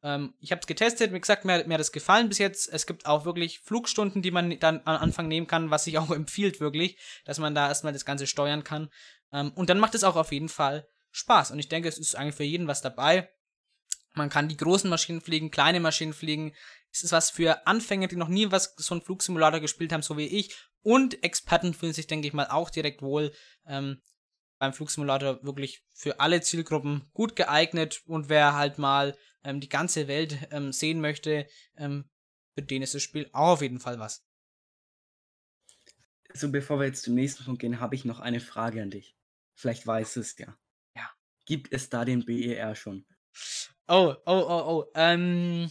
Ähm, 0.03 0.33
ich 0.41 0.51
habe 0.51 0.59
es 0.59 0.67
getestet, 0.67 1.13
wie 1.13 1.21
gesagt, 1.21 1.45
mir, 1.45 1.65
mir 1.65 1.75
hat 1.75 1.81
es 1.81 1.93
gefallen 1.93 2.27
bis 2.27 2.39
jetzt. 2.39 2.73
Es 2.73 2.85
gibt 2.85 3.05
auch 3.05 3.23
wirklich 3.23 3.61
Flugstunden, 3.61 4.21
die 4.21 4.31
man 4.31 4.59
dann 4.59 4.81
am 4.83 4.97
Anfang 4.97 5.29
nehmen 5.29 5.47
kann, 5.47 5.71
was 5.71 5.85
sich 5.85 5.97
auch 5.97 6.11
empfiehlt 6.13 6.59
wirklich, 6.59 6.97
dass 7.23 7.39
man 7.39 7.55
da 7.55 7.69
erstmal 7.69 7.93
das 7.93 8.03
Ganze 8.03 8.27
steuern 8.27 8.65
kann. 8.65 8.89
Ähm, 9.31 9.53
und 9.55 9.69
dann 9.69 9.79
macht 9.79 9.95
es 9.95 10.03
auch 10.03 10.17
auf 10.17 10.33
jeden 10.33 10.49
Fall 10.49 10.85
Spaß. 11.13 11.51
Und 11.51 11.59
ich 11.59 11.69
denke, 11.69 11.87
es 11.87 11.97
ist 11.97 12.15
eigentlich 12.15 12.35
für 12.35 12.43
jeden 12.43 12.67
was 12.67 12.81
dabei. 12.81 13.29
Man 14.13 14.29
kann 14.29 14.49
die 14.49 14.57
großen 14.57 14.89
Maschinen 14.89 15.21
fliegen, 15.21 15.51
kleine 15.51 15.79
Maschinen 15.79 16.13
fliegen. 16.13 16.53
Es 16.91 17.03
ist 17.03 17.11
was 17.11 17.29
für 17.29 17.65
Anfänger, 17.65 18.07
die 18.07 18.15
noch 18.15 18.27
nie 18.27 18.51
was 18.51 18.75
so 18.77 18.93
einen 18.93 19.01
Flugsimulator 19.01 19.59
gespielt 19.59 19.93
haben, 19.93 20.03
so 20.03 20.17
wie 20.17 20.27
ich. 20.27 20.55
Und 20.81 21.23
Experten 21.23 21.73
fühlen 21.73 21.93
sich, 21.93 22.07
denke 22.07 22.27
ich 22.27 22.33
mal, 22.33 22.47
auch 22.47 22.69
direkt 22.69 23.01
wohl. 23.01 23.31
Ähm, 23.65 24.01
beim 24.59 24.73
Flugsimulator 24.73 25.43
wirklich 25.43 25.83
für 25.93 26.19
alle 26.19 26.41
Zielgruppen 26.41 27.09
gut 27.13 27.35
geeignet. 27.35 28.01
Und 28.05 28.29
wer 28.29 28.53
halt 28.53 28.77
mal 28.77 29.17
ähm, 29.43 29.59
die 29.59 29.69
ganze 29.69 30.07
Welt 30.07 30.47
ähm, 30.51 30.71
sehen 30.71 31.01
möchte, 31.01 31.47
ähm, 31.77 32.09
für 32.55 32.61
den 32.61 32.81
ist 32.81 32.93
das 32.93 33.01
Spiel 33.01 33.29
auch 33.33 33.53
auf 33.53 33.61
jeden 33.61 33.79
Fall 33.79 33.99
was. 33.99 34.25
So, 36.33 36.51
bevor 36.51 36.79
wir 36.79 36.87
jetzt 36.87 37.03
zum 37.03 37.15
nächsten 37.15 37.43
Punkt 37.45 37.61
gehen, 37.61 37.79
habe 37.79 37.95
ich 37.95 38.05
noch 38.05 38.19
eine 38.19 38.39
Frage 38.39 38.81
an 38.81 38.89
dich. 38.89 39.15
Vielleicht 39.55 39.85
weißt 39.85 40.15
du 40.15 40.19
es 40.19 40.37
ja. 40.37 40.57
Gibt 41.45 41.73
es 41.73 41.89
da 41.89 42.05
den 42.05 42.25
BER 42.25 42.75
schon? 42.75 43.05
Oh, 43.87 44.15
oh, 44.25 44.45
oh, 44.47 44.63
oh. 44.67 44.91
Ähm, 44.95 45.69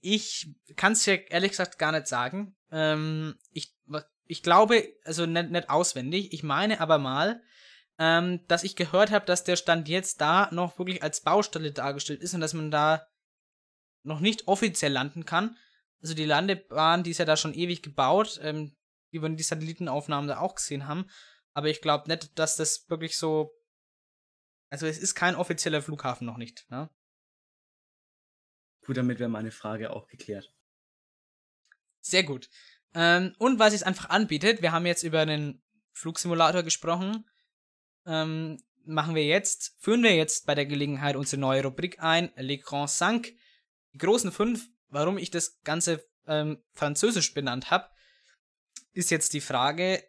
ich 0.00 0.54
kann 0.76 0.92
es 0.92 1.04
ja 1.06 1.14
ehrlich 1.14 1.50
gesagt 1.50 1.78
gar 1.78 1.92
nicht 1.92 2.06
sagen. 2.06 2.56
Ähm, 2.70 3.38
ich, 3.50 3.74
ich 4.26 4.42
glaube, 4.42 4.88
also 5.04 5.26
nicht, 5.26 5.50
nicht 5.50 5.70
auswendig. 5.70 6.32
Ich 6.32 6.42
meine 6.42 6.80
aber 6.80 6.98
mal, 6.98 7.42
ähm, 7.98 8.46
dass 8.48 8.64
ich 8.64 8.76
gehört 8.76 9.10
habe, 9.10 9.26
dass 9.26 9.44
der 9.44 9.56
Stand 9.56 9.88
jetzt 9.88 10.20
da 10.20 10.48
noch 10.52 10.78
wirklich 10.78 11.02
als 11.02 11.22
Baustelle 11.22 11.72
dargestellt 11.72 12.22
ist 12.22 12.34
und 12.34 12.40
dass 12.40 12.54
man 12.54 12.70
da 12.70 13.06
noch 14.02 14.20
nicht 14.20 14.48
offiziell 14.48 14.92
landen 14.92 15.26
kann. 15.26 15.56
Also 16.00 16.14
die 16.14 16.24
Landebahn, 16.24 17.02
die 17.02 17.10
ist 17.10 17.18
ja 17.18 17.26
da 17.26 17.36
schon 17.36 17.52
ewig 17.52 17.82
gebaut, 17.82 18.40
ähm, 18.42 18.74
wie 19.10 19.20
wir 19.20 19.28
die 19.28 19.42
Satellitenaufnahmen 19.42 20.28
da 20.28 20.38
auch 20.38 20.54
gesehen 20.54 20.86
haben. 20.86 21.10
Aber 21.52 21.68
ich 21.68 21.80
glaube 21.82 22.08
nicht, 22.08 22.38
dass 22.38 22.56
das 22.56 22.88
wirklich 22.88 23.18
so. 23.18 23.52
Also 24.70 24.86
es 24.86 24.98
ist 24.98 25.14
kein 25.14 25.34
offizieller 25.34 25.82
Flughafen 25.82 26.26
noch 26.26 26.36
nicht, 26.36 26.70
ne? 26.70 26.88
Gut, 28.86 28.96
damit 28.96 29.18
wäre 29.18 29.28
meine 29.28 29.50
Frage 29.50 29.90
auch 29.90 30.06
geklärt. 30.06 30.52
Sehr 32.00 32.22
gut. 32.22 32.48
Ähm, 32.94 33.34
und 33.38 33.58
was 33.58 33.74
es 33.74 33.82
einfach 33.82 34.08
anbietet, 34.08 34.62
wir 34.62 34.72
haben 34.72 34.86
jetzt 34.86 35.02
über 35.02 35.20
einen 35.20 35.62
Flugsimulator 35.92 36.62
gesprochen, 36.62 37.28
ähm, 38.06 38.62
machen 38.84 39.14
wir 39.14 39.24
jetzt, 39.24 39.76
führen 39.78 40.02
wir 40.02 40.14
jetzt 40.14 40.46
bei 40.46 40.54
der 40.54 40.66
Gelegenheit 40.66 41.16
unsere 41.16 41.40
neue 41.40 41.62
Rubrik 41.62 42.00
ein, 42.00 42.30
L'écran 42.30 42.88
5. 42.88 43.32
Die 43.92 43.98
großen 43.98 44.32
fünf, 44.32 44.68
warum 44.88 45.18
ich 45.18 45.30
das 45.30 45.60
Ganze 45.62 46.04
ähm, 46.26 46.62
französisch 46.72 47.34
benannt 47.34 47.70
habe, 47.70 47.90
ist 48.92 49.10
jetzt 49.10 49.34
die 49.34 49.40
Frage, 49.40 50.02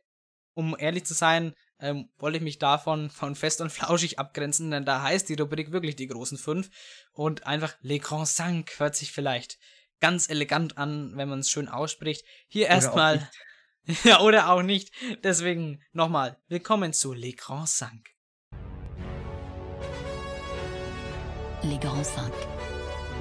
um 0.54 0.76
ehrlich 0.78 1.06
zu 1.06 1.14
sein, 1.14 1.56
ähm, 1.82 2.10
wollte 2.18 2.38
ich 2.38 2.44
mich 2.44 2.60
davon 2.60 3.10
von 3.10 3.36
fest 3.36 3.60
und 3.60 3.72
flauschig 3.72 4.20
abgrenzen, 4.20 4.72
denn 4.72 4.86
da 4.86 5.02
heißt 5.02 5.28
die 5.28 5.36
Rubrik 5.36 5.72
wirklich 5.72 5.96
die 5.96 6.08
großen 6.08 6.38
fünf 6.38 6.70
und 7.12 7.46
einfach 7.46 7.74
L'écran 7.84 8.26
5 8.26 8.80
hört 8.80 8.96
sich 8.96 9.12
vielleicht 9.12 9.58
ganz 10.00 10.30
elegant 10.30 10.78
an, 10.78 11.12
wenn 11.16 11.30
man 11.30 11.40
es 11.40 11.50
schön 11.50 11.68
ausspricht. 11.68 12.26
Hier 12.48 12.68
erstmal, 12.68 13.30
ja, 14.04 14.22
oder 14.22 14.50
auch 14.50 14.64
nicht. 14.64 14.92
Deswegen 15.24 15.82
nochmal, 15.92 16.38
willkommen 16.48 16.94
zu 16.94 17.14
L'écran 17.14 17.68
5. 17.68 18.02
Les 21.64 21.80
Grands 21.80 22.10
Cinq, 22.16 22.34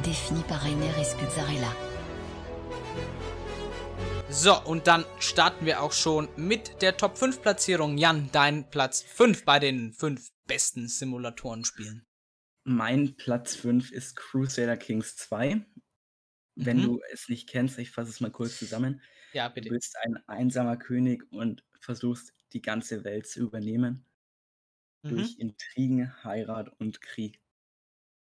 définis 0.03 0.45
par 0.45 0.65
Rainer 0.65 0.97
Escuzzarella. 0.97 1.90
So, 4.33 4.59
und 4.65 4.87
dann 4.87 5.05
starten 5.19 5.67
wir 5.67 5.83
auch 5.83 5.93
schon 5.93 6.29
mit 6.37 6.83
der 6.83 6.97
Top 6.97 7.19
5 7.19 7.43
Platzierung. 7.43 7.99
Jan, 7.99 8.31
dein 8.33 8.71
Platz 8.71 9.03
5 9.03 9.45
bei 9.45 9.59
den 9.59 9.93
5 9.93 10.31
besten 10.47 10.89
Simulatoren-Spielen. 10.89 12.07
Mein 12.65 13.17
Platz 13.17 13.57
5 13.57 13.91
ist 13.91 14.17
Crusader 14.17 14.77
Kings 14.77 15.17
2. 15.17 15.65
Wenn 16.55 16.79
Mhm. 16.79 16.83
du 16.83 17.01
es 17.13 17.29
nicht 17.29 17.49
kennst, 17.49 17.79
ich 17.79 17.91
fasse 17.91 18.11
es 18.11 18.21
mal 18.21 18.31
kurz 18.31 18.59
zusammen. 18.59 19.03
Ja, 19.33 19.49
Du 19.49 19.55
bitte. 19.55 19.71
bist 19.71 19.97
ein 20.05 20.17
einsamer 20.29 20.77
König 20.77 21.25
und 21.33 21.65
versuchst, 21.81 22.33
die 22.53 22.63
ganze 22.63 23.05
Welt 23.05 23.27
zu 23.27 23.41
übernehmen. 23.41 24.05
Mhm. 25.03 25.11
Durch 25.11 25.39
Intrigen, 25.39 26.25
Heirat 26.25 26.69
und 26.81 27.01
Krieg. 27.01 27.41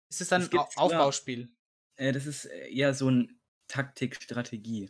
Ist 0.10 0.22
es 0.22 0.30
dann 0.30 0.44
ein 0.44 0.58
Aufbauspiel? 0.76 1.50
Äh, 1.96 2.12
das 2.14 2.26
ist 2.26 2.46
äh, 2.46 2.70
eher 2.72 2.94
so 2.94 3.10
ein 3.10 3.40
Taktik-Strategie. 3.68 4.90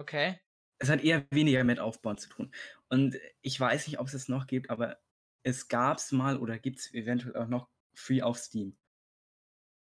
Okay. 0.00 0.40
Es 0.78 0.88
hat 0.88 1.02
eher 1.04 1.26
weniger 1.30 1.62
mit 1.64 1.78
Aufbauen 1.78 2.18
zu 2.18 2.28
tun. 2.28 2.52
Und 2.88 3.16
ich 3.42 3.58
weiß 3.60 3.86
nicht, 3.86 3.98
ob 4.00 4.06
es 4.08 4.14
es 4.14 4.28
noch 4.28 4.46
gibt, 4.46 4.70
aber 4.70 4.98
es 5.42 5.68
gab 5.68 5.98
es 5.98 6.12
mal 6.12 6.38
oder 6.38 6.58
gibt 6.58 6.78
es 6.80 6.92
eventuell 6.94 7.36
auch 7.36 7.48
noch 7.48 7.68
free 7.94 8.22
auf 8.22 8.38
Steam. 8.38 8.76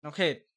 Okay. 0.03 0.47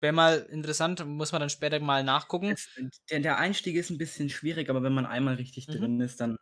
Wäre 0.00 0.12
mal 0.14 0.40
interessant, 0.50 1.04
muss 1.06 1.32
man 1.32 1.40
dann 1.40 1.50
später 1.50 1.80
mal 1.80 2.04
nachgucken. 2.04 2.54
Es, 2.54 2.68
der, 3.10 3.20
der 3.20 3.38
Einstieg 3.38 3.76
ist 3.76 3.88
ein 3.90 3.96
bisschen 3.98 4.28
schwierig, 4.28 4.68
aber 4.70 4.82
wenn 4.82 4.92
man 4.94 5.06
einmal 5.06 5.34
richtig 5.36 5.68
Mhm. 5.68 5.86
drin 5.86 6.00
ist, 6.00 6.20
dann, 6.20 6.36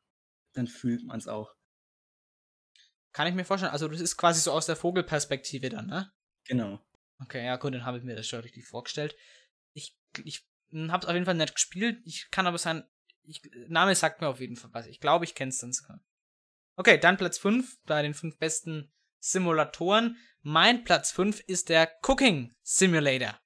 dann 0.54 0.68
fühlt 0.68 1.04
man 1.04 1.18
es 1.18 1.28
auch. 1.28 1.54
Kann 3.12 3.26
ich 3.26 3.34
mir 3.34 3.44
vorstellen. 3.44 3.72
Also, 3.72 3.86
das 3.88 4.00
ist 4.00 4.16
quasi 4.16 4.40
so 4.40 4.52
aus 4.52 4.64
der 4.66 4.76
Vogelperspektive 4.76 5.68
dann, 5.68 5.86
ne? 5.88 6.12
Genau. 6.44 6.80
Okay, 7.20 7.44
ja 7.44 7.56
gut, 7.56 7.74
dann 7.74 7.84
habe 7.84 7.98
ich 7.98 8.04
mir 8.04 8.14
das 8.16 8.28
schon 8.28 8.40
richtig 8.40 8.66
vorgestellt. 8.66 9.16
Ich, 9.74 9.98
ich 10.24 10.48
habe 10.72 11.02
es 11.02 11.08
auf 11.08 11.14
jeden 11.14 11.26
Fall 11.26 11.34
nicht 11.34 11.54
gespielt. 11.54 12.00
Ich 12.04 12.30
kann 12.30 12.46
aber 12.46 12.58
sein, 12.58 12.84
ich, 13.24 13.42
Name 13.68 13.94
sagt 13.94 14.20
mir 14.20 14.28
auf 14.28 14.40
jeden 14.40 14.56
Fall 14.56 14.72
was. 14.72 14.86
Ich 14.86 15.00
glaube, 15.00 15.24
ich 15.24 15.34
kenne 15.34 15.50
es 15.50 15.58
dann 15.58 15.72
sogar. 15.72 16.00
Okay, 16.76 16.98
dann 16.98 17.16
Platz 17.16 17.38
5 17.38 17.78
bei 17.84 18.02
den 18.02 18.14
fünf 18.14 18.38
besten 18.38 18.92
Simulatoren. 19.18 20.16
Mein 20.42 20.84
Platz 20.84 21.10
5 21.10 21.40
ist 21.46 21.68
der 21.68 21.90
Cooking 22.02 22.54
Simulator. 22.62 23.38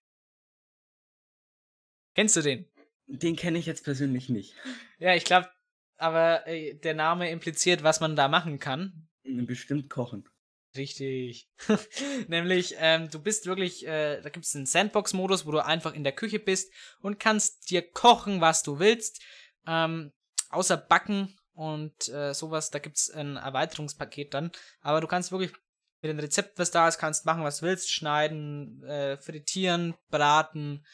Kennst 2.14 2.36
du 2.36 2.42
den? 2.42 2.70
Den 3.06 3.36
kenne 3.36 3.58
ich 3.58 3.66
jetzt 3.66 3.84
persönlich 3.84 4.28
nicht. 4.28 4.54
Ja, 4.98 5.14
ich 5.14 5.24
glaube, 5.24 5.50
aber 5.96 6.46
äh, 6.46 6.74
der 6.74 6.94
Name 6.94 7.30
impliziert, 7.30 7.82
was 7.82 8.00
man 8.00 8.16
da 8.16 8.28
machen 8.28 8.58
kann. 8.58 9.08
Bestimmt 9.24 9.88
kochen. 9.88 10.28
Richtig. 10.76 11.48
Nämlich, 12.28 12.74
ähm, 12.78 13.10
du 13.10 13.20
bist 13.20 13.46
wirklich, 13.46 13.86
äh, 13.86 14.20
da 14.20 14.28
gibt 14.30 14.46
es 14.46 14.54
einen 14.54 14.66
Sandbox-Modus, 14.66 15.46
wo 15.46 15.50
du 15.50 15.64
einfach 15.64 15.94
in 15.94 16.04
der 16.04 16.12
Küche 16.12 16.38
bist 16.38 16.72
und 17.00 17.20
kannst 17.20 17.70
dir 17.70 17.82
kochen, 17.82 18.40
was 18.40 18.62
du 18.62 18.78
willst. 18.78 19.20
Ähm, 19.66 20.12
außer 20.50 20.76
backen 20.76 21.38
und 21.54 22.08
äh, 22.08 22.34
sowas, 22.34 22.70
da 22.70 22.78
gibt 22.78 22.98
es 22.98 23.10
ein 23.10 23.36
Erweiterungspaket 23.36 24.34
dann. 24.34 24.52
Aber 24.80 25.00
du 25.00 25.06
kannst 25.06 25.32
wirklich 25.32 25.52
mit 26.00 26.10
dem 26.10 26.18
Rezept, 26.18 26.58
was 26.58 26.70
da 26.70 26.88
ist, 26.88 26.98
kannst 26.98 27.26
machen, 27.26 27.44
was 27.44 27.58
du 27.58 27.66
willst, 27.66 27.92
schneiden, 27.92 28.82
äh, 28.84 29.16
frittieren, 29.16 29.94
braten, 30.10 30.84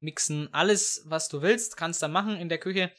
mixen, 0.00 0.52
alles, 0.52 1.02
was 1.06 1.28
du 1.28 1.42
willst, 1.42 1.76
kannst 1.76 2.02
da 2.02 2.08
machen 2.08 2.36
in 2.36 2.48
der 2.48 2.58
Küche 2.58 2.90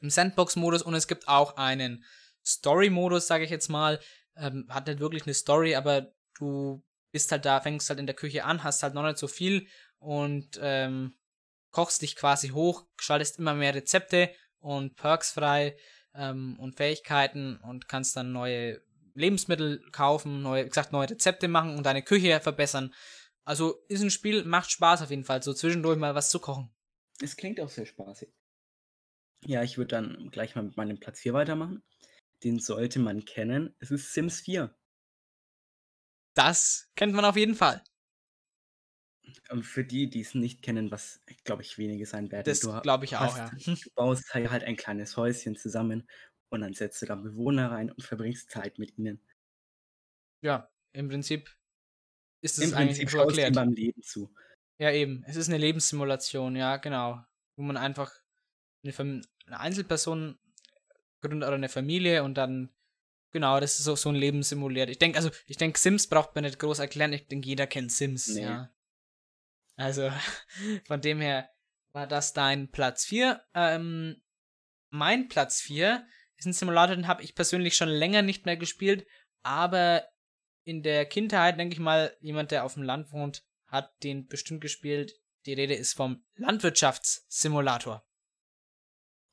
im 0.00 0.10
Sandbox-Modus 0.10 0.82
und 0.82 0.94
es 0.94 1.08
gibt 1.08 1.28
auch 1.28 1.56
einen 1.56 2.04
Story-Modus, 2.44 3.26
sage 3.26 3.44
ich 3.44 3.50
jetzt 3.50 3.68
mal. 3.68 4.00
Ähm, 4.40 4.66
hat 4.68 4.86
nicht 4.86 5.00
wirklich 5.00 5.24
eine 5.24 5.34
Story, 5.34 5.74
aber 5.74 6.12
du 6.38 6.82
bist 7.12 7.30
halt 7.30 7.44
da, 7.44 7.60
fängst 7.60 7.88
halt 7.88 8.00
in 8.00 8.06
der 8.06 8.16
Küche 8.16 8.44
an, 8.44 8.64
hast 8.64 8.82
halt 8.82 8.94
noch 8.94 9.02
nicht 9.02 9.18
so 9.18 9.28
viel 9.28 9.66
und 9.98 10.58
ähm, 10.62 11.14
kochst 11.70 12.02
dich 12.02 12.16
quasi 12.16 12.48
hoch, 12.48 12.86
schaltest 12.98 13.38
immer 13.38 13.54
mehr 13.54 13.74
Rezepte 13.74 14.30
und 14.58 14.96
Perks 14.96 15.32
frei 15.32 15.76
ähm, 16.14 16.58
und 16.58 16.76
Fähigkeiten 16.76 17.56
und 17.56 17.88
kannst 17.88 18.16
dann 18.16 18.32
neue 18.32 18.80
Lebensmittel 19.14 19.82
kaufen, 19.92 20.42
neue, 20.42 20.64
wie 20.64 20.68
gesagt, 20.68 20.92
neue 20.92 21.10
Rezepte 21.10 21.48
machen 21.48 21.76
und 21.76 21.84
deine 21.84 22.02
Küche 22.02 22.40
verbessern. 22.40 22.94
Also 23.44 23.82
ist 23.88 24.02
ein 24.02 24.10
Spiel, 24.10 24.44
macht 24.44 24.70
Spaß 24.70 25.02
auf 25.02 25.10
jeden 25.10 25.24
Fall, 25.24 25.42
so 25.42 25.52
zwischendurch 25.52 25.98
mal 25.98 26.14
was 26.14 26.30
zu 26.30 26.38
kochen. 26.38 26.70
Es 27.20 27.36
klingt 27.36 27.60
auch 27.60 27.68
sehr 27.68 27.86
spaßig. 27.86 28.28
Ja, 29.44 29.62
ich 29.62 29.78
würde 29.78 29.88
dann 29.88 30.28
gleich 30.30 30.54
mal 30.54 30.62
mit 30.62 30.76
meinem 30.76 30.98
Platz 30.98 31.20
4 31.20 31.32
weitermachen. 31.32 31.82
Den 32.44 32.58
sollte 32.58 32.98
man 32.98 33.24
kennen. 33.24 33.74
Es 33.78 33.90
ist 33.90 34.12
Sims 34.12 34.40
4. 34.40 34.74
Das 36.34 36.90
kennt 36.96 37.14
man 37.14 37.24
auf 37.24 37.36
jeden 37.36 37.54
Fall. 37.54 37.82
Und 39.50 39.64
für 39.64 39.84
die, 39.84 40.08
die 40.10 40.20
es 40.20 40.34
nicht 40.34 40.62
kennen, 40.62 40.90
was, 40.90 41.20
glaube 41.44 41.62
ich, 41.62 41.78
wenige 41.78 42.06
sein 42.06 42.30
werden. 42.32 42.44
Das 42.44 42.60
glaube 42.82 43.04
ich 43.04 43.16
auch, 43.16 43.36
hast- 43.36 43.66
ja. 43.66 43.74
Du 43.84 43.90
baust 43.94 44.32
halt 44.34 44.50
halt 44.50 44.64
ein 44.64 44.76
kleines 44.76 45.16
Häuschen 45.16 45.56
zusammen 45.56 46.08
und 46.50 46.62
dann 46.62 46.72
setzt 46.74 47.00
du 47.02 47.06
da 47.06 47.14
Bewohner 47.14 47.70
rein 47.70 47.90
und 47.90 48.02
verbringst 48.02 48.50
Zeit 48.50 48.78
mit 48.78 48.96
ihnen. 48.98 49.24
Ja, 50.42 50.70
im 50.92 51.08
Prinzip 51.08 51.56
ist 52.42 52.58
es 52.58 52.70
Im 52.70 52.74
eigentlich 52.76 52.98
Prinzip 53.00 53.20
erklärt. 53.20 53.54
beim 53.54 53.72
Leben 53.72 54.02
zu. 54.02 54.34
Ja, 54.80 54.90
eben. 54.90 55.22
Es 55.26 55.36
ist 55.36 55.48
eine 55.48 55.58
Lebenssimulation, 55.58 56.56
ja, 56.56 56.78
genau. 56.78 57.22
Wo 57.56 57.62
man 57.62 57.76
einfach 57.76 58.12
eine, 58.82 59.22
eine 59.46 59.60
Einzelperson 59.60 60.38
gründet 61.20 61.46
oder 61.46 61.56
eine 61.56 61.68
Familie 61.68 62.24
und 62.24 62.34
dann, 62.34 62.70
genau, 63.32 63.60
das 63.60 63.78
ist 63.78 63.84
so, 63.84 63.96
so 63.96 64.08
ein 64.08 64.14
Leben 64.14 64.42
simuliert. 64.42 64.90
Ich 64.90 64.98
denke, 64.98 65.18
also, 65.18 65.30
ich 65.46 65.56
denke, 65.56 65.78
Sims 65.78 66.06
braucht 66.06 66.34
man 66.34 66.44
nicht 66.44 66.58
groß 66.58 66.78
erklären. 66.78 67.12
Ich 67.12 67.26
denke, 67.28 67.46
jeder 67.48 67.66
kennt 67.66 67.92
Sims, 67.92 68.28
Nee. 68.28 68.42
ja. 68.42 68.70
Also, 69.76 70.10
von 70.86 71.00
dem 71.00 71.20
her 71.20 71.48
war 71.92 72.06
das 72.06 72.32
dein 72.32 72.70
Platz 72.70 73.04
4. 73.04 73.42
Ähm, 73.54 74.20
mein 74.90 75.28
Platz 75.28 75.60
4 75.60 76.06
ist 76.36 76.46
ein 76.46 76.52
Simulator, 76.52 76.96
den 76.96 77.08
habe 77.08 77.22
ich 77.22 77.34
persönlich 77.34 77.76
schon 77.76 77.88
länger 77.88 78.22
nicht 78.22 78.46
mehr 78.46 78.56
gespielt, 78.56 79.06
aber 79.42 80.04
in 80.64 80.82
der 80.82 81.06
Kindheit, 81.06 81.58
denke 81.58 81.74
ich 81.74 81.80
mal, 81.80 82.16
jemand, 82.20 82.50
der 82.50 82.64
auf 82.64 82.74
dem 82.74 82.82
Land 82.82 83.12
wohnt, 83.12 83.44
hat 83.66 83.92
den 84.02 84.26
bestimmt 84.26 84.60
gespielt. 84.60 85.14
Die 85.46 85.54
Rede 85.54 85.74
ist 85.74 85.94
vom 85.94 86.22
Landwirtschaftssimulator. 86.36 88.04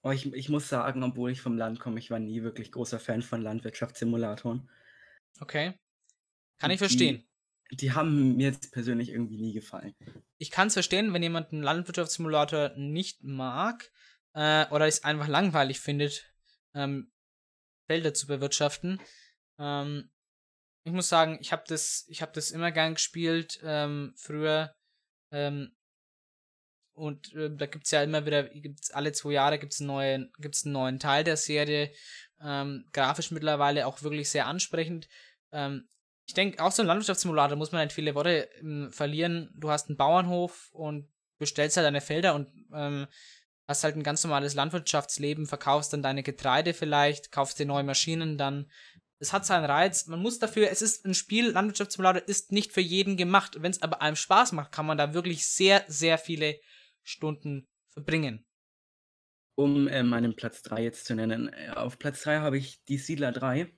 Aber 0.03 0.13
ich, 0.13 0.31
ich 0.33 0.49
muss 0.49 0.69
sagen, 0.69 1.03
obwohl 1.03 1.31
ich 1.31 1.41
vom 1.41 1.57
Land 1.57 1.79
komme, 1.79 1.99
ich 1.99 2.11
war 2.11 2.19
nie 2.19 2.43
wirklich 2.43 2.71
großer 2.71 2.99
Fan 2.99 3.21
von 3.21 3.41
Landwirtschaftssimulatoren. 3.41 4.69
Okay. 5.39 5.73
Kann 6.59 6.71
ich 6.71 6.75
Die- 6.77 6.85
verstehen. 6.85 7.23
Die 7.71 7.91
haben 7.91 8.37
mir 8.37 8.47
jetzt 8.47 8.71
persönlich 8.71 9.09
irgendwie 9.09 9.37
nie 9.37 9.51
gefallen. 9.51 9.93
Ich 10.37 10.51
kann 10.51 10.67
es 10.67 10.73
verstehen, 10.73 11.13
wenn 11.13 11.21
jemand 11.21 11.51
einen 11.51 11.63
Landwirtschaftssimulator 11.63 12.69
nicht 12.77 13.23
mag 13.23 13.91
äh, 14.33 14.65
oder 14.69 14.87
es 14.87 15.03
einfach 15.03 15.27
langweilig 15.27 15.81
findet, 15.81 16.33
ähm, 16.73 17.11
Felder 17.89 18.13
zu 18.13 18.27
bewirtschaften. 18.27 19.01
Ähm, 19.59 20.09
ich 20.85 20.93
muss 20.93 21.09
sagen, 21.09 21.39
ich 21.41 21.51
habe 21.51 21.63
das, 21.67 22.05
ich 22.07 22.21
habe 22.21 22.31
das 22.31 22.51
immer 22.51 22.71
gern 22.71 22.93
gespielt 22.93 23.59
ähm, 23.63 24.13
früher. 24.15 24.73
Ähm, 25.33 25.75
und 26.97 27.33
äh, 27.35 27.49
da 27.55 27.67
gibt's 27.67 27.91
ja 27.91 28.01
immer 28.01 28.25
wieder, 28.25 28.43
gibt's 28.43 28.89
alle 28.91 29.11
zwei 29.11 29.33
Jahre 29.33 29.59
gibt's 29.59 29.79
einen 29.79 29.87
neuen, 29.87 30.31
einen 30.41 30.73
neuen 30.73 30.99
Teil 30.99 31.23
der 31.23 31.37
Serie. 31.37 31.91
Ähm, 32.41 32.85
grafisch 32.91 33.29
mittlerweile 33.29 33.85
auch 33.85 34.01
wirklich 34.01 34.29
sehr 34.29 34.47
ansprechend. 34.47 35.07
Ähm, 35.51 35.87
ich 36.25 36.33
denke, 36.33 36.61
auch 36.63 36.71
so 36.71 36.81
ein 36.81 36.87
Landwirtschaftssimulator 36.87 37.55
muss 37.55 37.71
man 37.71 37.83
nicht 37.83 37.93
viele 37.93 38.15
Worte 38.15 38.49
ähm, 38.59 38.91
verlieren. 38.91 39.53
Du 39.55 39.69
hast 39.69 39.89
einen 39.89 39.97
Bauernhof 39.97 40.69
und 40.71 41.07
bestellst 41.37 41.77
halt 41.77 41.85
deine 41.85 42.01
Felder 42.01 42.33
und 42.33 42.47
ähm, 42.73 43.05
hast 43.67 43.83
halt 43.83 43.95
ein 43.95 44.03
ganz 44.03 44.23
normales 44.23 44.55
Landwirtschaftsleben, 44.55 45.45
verkaufst 45.45 45.93
dann 45.93 46.01
deine 46.01 46.23
Getreide 46.23 46.73
vielleicht, 46.73 47.31
kaufst 47.31 47.59
dir 47.59 47.67
neue 47.67 47.83
Maschinen, 47.83 48.39
dann 48.39 48.71
es 49.19 49.33
hat 49.33 49.45
seinen 49.45 49.65
Reiz. 49.65 50.07
Man 50.07 50.21
muss 50.21 50.39
dafür, 50.39 50.69
es 50.71 50.81
ist 50.81 51.05
ein 51.05 51.13
Spiel, 51.13 51.51
Landwirtschaftssimulator 51.51 52.27
ist 52.27 52.51
nicht 52.51 52.71
für 52.73 52.81
jeden 52.81 53.17
gemacht. 53.17 53.61
Wenn 53.61 53.71
es 53.71 53.81
aber 53.81 54.01
einem 54.01 54.15
Spaß 54.15 54.51
macht, 54.51 54.71
kann 54.71 54.85
man 54.85 54.97
da 54.97 55.13
wirklich 55.13 55.47
sehr, 55.47 55.83
sehr 55.87 56.17
viele 56.17 56.59
Stunden 57.07 57.67
verbringen. 57.87 58.45
Um 59.55 59.87
äh, 59.87 60.03
meinen 60.03 60.35
Platz 60.35 60.61
3 60.61 60.83
jetzt 60.83 61.05
zu 61.05 61.15
nennen. 61.15 61.51
Äh, 61.51 61.69
auf 61.69 61.97
Platz 61.97 62.21
3 62.23 62.39
habe 62.39 62.57
ich 62.57 62.83
die 62.85 62.97
Siedler 62.97 63.31
3. 63.31 63.75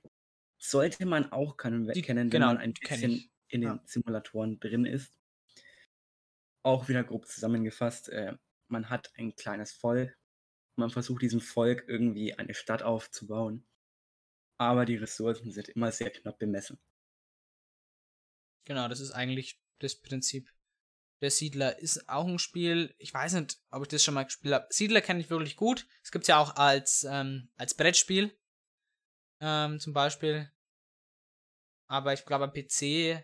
Sollte 0.58 1.06
man 1.06 1.32
auch 1.32 1.56
können, 1.56 1.88
Die- 1.88 2.02
kennen, 2.02 2.24
wenn 2.24 2.30
genau, 2.30 2.48
man 2.48 2.58
ein 2.58 2.74
bisschen 2.74 3.30
in 3.48 3.62
den 3.62 3.70
Ja. 3.76 3.82
Simulatoren 3.86 4.60
drin 4.60 4.84
ist. 4.84 5.16
Auch 6.62 6.88
wieder 6.88 7.02
grob 7.04 7.26
zusammengefasst. 7.26 8.10
Äh, 8.10 8.36
man 8.68 8.90
hat 8.90 9.10
ein 9.16 9.34
kleines 9.34 9.72
Volk. 9.72 10.18
Man 10.76 10.90
versucht 10.90 11.22
diesem 11.22 11.40
Volk 11.40 11.84
irgendwie 11.88 12.34
eine 12.34 12.52
Stadt 12.54 12.82
aufzubauen. 12.82 13.66
Aber 14.58 14.84
die 14.84 14.96
Ressourcen 14.96 15.50
sind 15.52 15.70
immer 15.70 15.90
sehr 15.92 16.10
knapp 16.10 16.38
bemessen. 16.38 16.78
Genau, 18.66 18.88
das 18.88 19.00
ist 19.00 19.12
eigentlich 19.12 19.58
das 19.78 19.96
Prinzip. 19.96 20.50
Der 21.20 21.30
Siedler 21.30 21.78
ist 21.78 22.08
auch 22.08 22.26
ein 22.26 22.38
Spiel, 22.38 22.94
ich 22.98 23.12
weiß 23.12 23.34
nicht, 23.34 23.58
ob 23.70 23.82
ich 23.82 23.88
das 23.88 24.02
schon 24.02 24.14
mal 24.14 24.24
gespielt 24.24 24.54
habe. 24.54 24.66
Siedler 24.70 25.00
kenne 25.02 25.20
ich 25.20 25.28
wirklich 25.30 25.56
gut. 25.56 25.86
Es 26.02 26.10
gibt 26.10 26.26
ja 26.28 26.38
auch 26.38 26.56
als, 26.56 27.04
ähm, 27.04 27.50
als 27.56 27.74
Brettspiel. 27.74 28.34
Ähm, 29.40 29.78
zum 29.80 29.92
Beispiel. 29.92 30.50
Aber 31.88 32.12
ich 32.14 32.24
glaube, 32.24 32.44
am 32.44 32.52
PC 32.52 33.22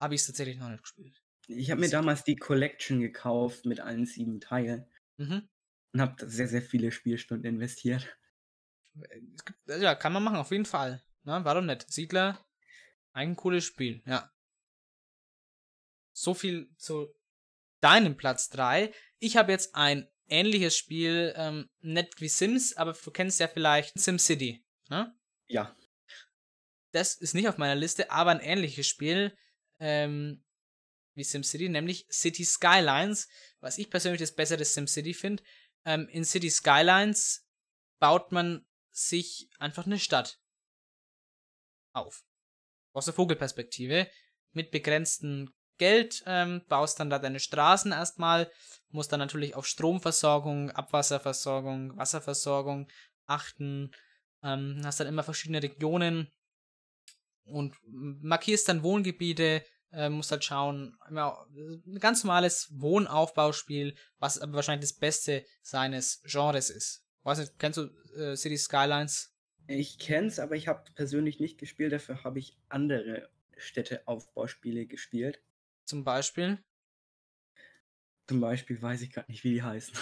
habe 0.00 0.14
ich 0.14 0.20
es 0.22 0.26
tatsächlich 0.26 0.58
noch 0.58 0.68
nicht 0.68 0.82
gespielt. 0.82 1.22
Ich 1.46 1.70
habe 1.70 1.80
mir 1.80 1.88
damals 1.88 2.24
die 2.24 2.36
Collection 2.36 3.00
gekauft 3.00 3.64
mit 3.64 3.80
allen 3.80 4.04
sieben 4.06 4.40
Teilen 4.40 4.86
Mhm. 5.16 5.48
und 5.92 6.00
habe 6.00 6.28
sehr, 6.28 6.48
sehr 6.48 6.62
viele 6.62 6.92
Spielstunden 6.92 7.46
investiert. 7.54 8.06
Es 9.34 9.44
gibt, 9.44 9.58
ja, 9.68 9.94
kann 9.94 10.12
man 10.12 10.22
machen, 10.22 10.36
auf 10.36 10.50
jeden 10.50 10.66
Fall. 10.66 11.02
Na, 11.22 11.44
warum 11.44 11.66
nicht? 11.66 11.90
Siedler, 11.90 12.44
ein 13.12 13.36
cooles 13.36 13.64
Spiel, 13.64 14.02
ja. 14.06 14.30
So 16.12 16.34
viel 16.34 16.74
zu 16.76 17.14
deinem 17.80 18.16
Platz 18.16 18.48
3. 18.50 18.92
Ich 19.18 19.36
habe 19.36 19.52
jetzt 19.52 19.74
ein 19.74 20.08
ähnliches 20.28 20.76
Spiel, 20.76 21.32
ähm, 21.36 21.68
nicht 21.80 22.20
wie 22.20 22.28
Sims, 22.28 22.76
aber 22.76 22.92
du 22.92 23.10
kennst 23.10 23.40
ja 23.40 23.48
vielleicht 23.48 23.98
SimCity, 23.98 24.64
ne? 24.88 25.14
Ja, 25.48 25.74
Das 26.92 27.14
ist 27.14 27.34
nicht 27.34 27.48
auf 27.48 27.58
meiner 27.58 27.74
Liste, 27.74 28.10
aber 28.10 28.30
ein 28.30 28.40
ähnliches 28.40 28.86
Spiel 28.86 29.36
ähm, 29.78 30.44
wie 31.14 31.24
SimCity, 31.24 31.68
nämlich 31.68 32.06
City 32.10 32.44
Skylines, 32.44 33.28
was 33.60 33.78
ich 33.78 33.90
persönlich 33.90 34.20
das 34.20 34.34
bessere 34.34 34.64
SimCity 34.64 35.14
finde. 35.14 35.42
Ähm, 35.84 36.08
in 36.08 36.24
City 36.24 36.50
Skylines 36.50 37.46
baut 37.98 38.32
man 38.32 38.66
sich 38.90 39.48
einfach 39.58 39.86
eine 39.86 39.98
Stadt 39.98 40.38
auf. 41.92 42.24
Aus 42.92 43.06
der 43.06 43.14
Vogelperspektive. 43.14 44.10
Mit 44.52 44.70
begrenztem 44.70 45.52
Geld 45.78 46.22
ähm, 46.26 46.62
baust 46.68 47.00
dann 47.00 47.10
da 47.10 47.18
deine 47.18 47.40
Straßen 47.40 47.92
erstmal, 47.92 48.50
musst 48.90 49.12
dann 49.12 49.20
natürlich 49.20 49.54
auf 49.54 49.66
Stromversorgung, 49.66 50.70
Abwasserversorgung, 50.70 51.96
Wasserversorgung 51.96 52.88
achten. 53.26 53.90
Ähm, 54.42 54.80
hast 54.84 55.00
dann 55.00 55.06
immer 55.06 55.22
verschiedene 55.22 55.62
Regionen 55.62 56.30
und 57.44 57.74
markierst 57.86 58.68
dann 58.68 58.82
Wohngebiete, 58.82 59.64
äh, 59.92 60.08
musst 60.08 60.30
halt 60.30 60.44
schauen, 60.44 60.96
immer 61.08 61.46
ein 61.56 61.98
ganz 61.98 62.22
normales 62.22 62.68
Wohnaufbauspiel, 62.76 63.96
was 64.18 64.38
aber 64.38 64.54
wahrscheinlich 64.54 64.90
das 64.90 64.98
Beste 64.98 65.44
seines 65.62 66.22
Genres 66.24 66.70
ist. 66.70 67.04
Weiß 67.22 67.38
nicht, 67.38 67.58
kennst 67.58 67.78
du 67.78 67.90
äh, 68.16 68.36
City 68.36 68.56
Skylines? 68.56 69.34
ich 69.68 69.98
kenn's, 69.98 70.38
aber 70.38 70.56
ich 70.56 70.66
habe 70.66 70.82
persönlich 70.94 71.40
nicht 71.40 71.58
gespielt. 71.58 71.92
Dafür 71.92 72.24
habe 72.24 72.38
ich 72.38 72.56
andere 72.68 73.28
Städteaufbauspiele 73.56 74.86
gespielt. 74.86 75.42
Zum 75.88 76.04
Beispiel. 76.04 76.58
Zum 78.28 78.42
Beispiel 78.42 78.80
weiß 78.80 79.00
ich 79.00 79.10
gerade 79.10 79.30
nicht, 79.32 79.42
wie 79.42 79.54
die 79.54 79.62
heißen. 79.62 79.94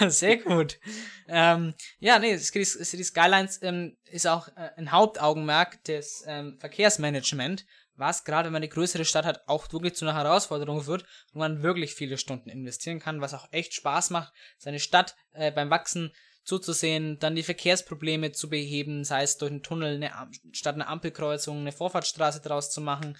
Sehr 0.10 0.38
gut. 0.38 0.80
Ähm, 1.28 1.72
ja, 2.00 2.18
nee, 2.18 2.36
City, 2.36 2.64
City 2.64 3.04
Skylines 3.04 3.62
ähm, 3.62 3.96
ist 4.06 4.26
auch 4.26 4.48
äh, 4.56 4.70
ein 4.76 4.90
Hauptaugenmerk 4.90 5.84
des 5.84 6.24
ähm, 6.26 6.58
Verkehrsmanagement, 6.58 7.64
was 7.94 8.24
gerade 8.24 8.46
wenn 8.46 8.54
man 8.54 8.62
eine 8.62 8.68
größere 8.68 9.04
Stadt 9.04 9.24
hat, 9.24 9.46
auch 9.46 9.72
wirklich 9.72 9.94
zu 9.94 10.04
einer 10.04 10.16
Herausforderung 10.18 10.86
wird, 10.86 11.04
wo 11.32 11.38
man 11.38 11.62
wirklich 11.62 11.94
viele 11.94 12.18
Stunden 12.18 12.50
investieren 12.50 12.98
kann, 12.98 13.20
was 13.20 13.34
auch 13.34 13.46
echt 13.52 13.72
Spaß 13.74 14.10
macht, 14.10 14.32
seine 14.58 14.80
Stadt 14.80 15.14
äh, 15.30 15.52
beim 15.52 15.70
Wachsen 15.70 16.12
zuzusehen, 16.42 17.20
dann 17.20 17.36
die 17.36 17.44
Verkehrsprobleme 17.44 18.32
zu 18.32 18.48
beheben, 18.48 19.04
sei 19.04 19.22
es 19.22 19.38
durch 19.38 19.52
einen 19.52 19.62
Tunnel, 19.62 19.94
eine, 19.94 20.16
Am- 20.16 20.32
statt 20.50 20.74
einer 20.74 20.88
Ampelkreuzung 20.88 21.58
eine 21.60 21.70
Vorfahrtsstraße 21.70 22.40
draus 22.40 22.72
zu 22.72 22.80
machen, 22.80 23.16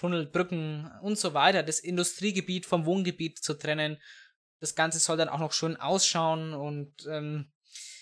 Tunnel, 0.00 0.24
Brücken 0.24 0.90
und 1.02 1.18
so 1.18 1.34
weiter, 1.34 1.62
das 1.62 1.78
Industriegebiet 1.78 2.64
vom 2.64 2.86
Wohngebiet 2.86 3.38
zu 3.38 3.52
trennen. 3.52 4.00
Das 4.58 4.74
Ganze 4.74 4.98
soll 4.98 5.18
dann 5.18 5.28
auch 5.28 5.38
noch 5.38 5.52
schön 5.52 5.76
ausschauen 5.76 6.54
und 6.54 7.06
ähm, 7.06 7.52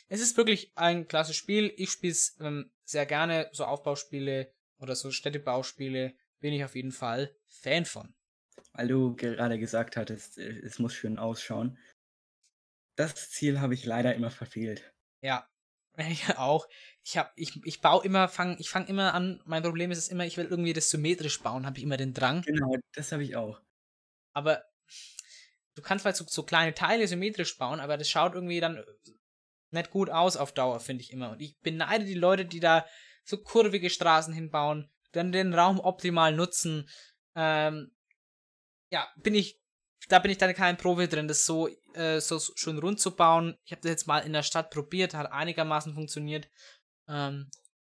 es 0.07 0.21
ist 0.21 0.37
wirklich 0.37 0.71
ein 0.77 1.09
klasse 1.09 1.35
Spiel. 1.35 1.75
Ich 1.77 1.91
spiele 1.91 2.13
es 2.13 2.37
ähm, 2.39 2.71
sehr 2.85 3.05
gerne, 3.05 3.51
so 3.53 3.65
Aufbauspiele 3.65 4.55
oder 4.79 4.95
so 4.95 5.11
Städtebauspiele 5.11 6.15
bin 6.39 6.53
ich 6.53 6.63
auf 6.63 6.77
jeden 6.77 6.93
Fall 6.93 7.35
Fan 7.49 7.85
von. 7.85 8.15
Weil 8.75 8.87
du 8.87 9.17
gerade 9.17 9.59
gesagt 9.59 9.97
hattest, 9.97 10.39
äh, 10.39 10.57
es 10.61 10.79
muss 10.79 10.95
schön 10.95 11.19
ausschauen. 11.19 11.79
Das 12.95 13.31
Ziel 13.31 13.61
habe 13.61 13.75
ich 13.75 13.85
leider 13.85 14.15
immer 14.15 14.31
verfehlt. 14.31 14.95
Ja, 15.21 15.49
ich 16.11 16.37
auch. 16.39 16.69
Ich 17.03 17.17
hab, 17.17 17.33
ich, 17.37 17.59
ich 17.65 17.81
baue 17.81 18.05
immer, 18.05 18.29
fang, 18.29 18.57
ich 18.59 18.71
fange 18.71 18.89
immer 18.89 19.15
an, 19.15 19.41
mein 19.45 19.63
Problem 19.63 19.91
ist 19.91 19.99
es 19.99 20.09
immer, 20.09 20.27
ich 20.27 20.37
will 20.37 20.47
irgendwie 20.47 20.73
das 20.73 20.91
symmetrisch 20.91 21.41
bauen, 21.43 21.67
habe 21.67 21.79
ich 21.79 21.85
immer 21.85 21.97
den 21.97 22.15
Drang. 22.15 22.43
Genau, 22.43 22.77
das 22.95 23.13
habe 23.13 23.25
ich 23.25 23.37
auch. 23.37 23.61
Aber 24.35 24.63
du 25.75 25.83
kannst 25.83 26.05
halt 26.05 26.17
so, 26.17 26.25
so 26.29 26.43
kleine 26.43 26.75
Teile 26.75 27.09
symmetrisch 27.09 27.57
bauen, 27.57 27.81
aber 27.81 27.97
das 27.97 28.09
schaut 28.09 28.35
irgendwie 28.35 28.61
dann 28.61 28.85
nicht 29.71 29.91
gut 29.91 30.11
aus 30.11 30.37
auf 30.37 30.53
Dauer, 30.53 30.81
finde 30.81 31.03
ich 31.03 31.13
immer. 31.13 31.31
Und 31.31 31.41
ich 31.41 31.59
beneide 31.61 32.05
die 32.05 32.15
Leute, 32.15 32.45
die 32.45 32.61
da 32.61 32.87
so 33.25 33.39
kurvige 33.39 33.91
Straßen 33.91 34.33
hinbauen, 34.33 34.91
dann 35.13 35.33
den 35.33 35.55
Raum 35.55 35.81
optimal 35.81 36.35
nutzen. 36.35 36.89
Ähm, 37.35 37.91
ja, 38.91 39.07
bin 39.17 39.35
ich, 39.35 39.61
da 40.09 40.19
bin 40.19 40.31
ich 40.31 40.39
dann 40.39 40.55
kein 40.55 40.77
Profi 40.77 41.09
drin, 41.09 41.29
das 41.29 41.45
so, 41.45 41.69
äh, 41.99 42.21
so 42.21 42.39
schön 42.39 42.79
rund 42.79 43.01
zu 43.01 43.15
bauen. 43.15 43.57
Ich 43.65 43.73
habe 43.73 43.83
das 43.83 43.91
jetzt 43.91 44.07
mal 44.07 44.21
in 44.21 44.33
der 44.33 44.43
Stadt 44.43 44.71
probiert, 44.71 45.15
hat 45.15 45.31
einigermaßen 45.33 45.95
funktioniert. 45.95 46.49
Ähm, 47.09 47.51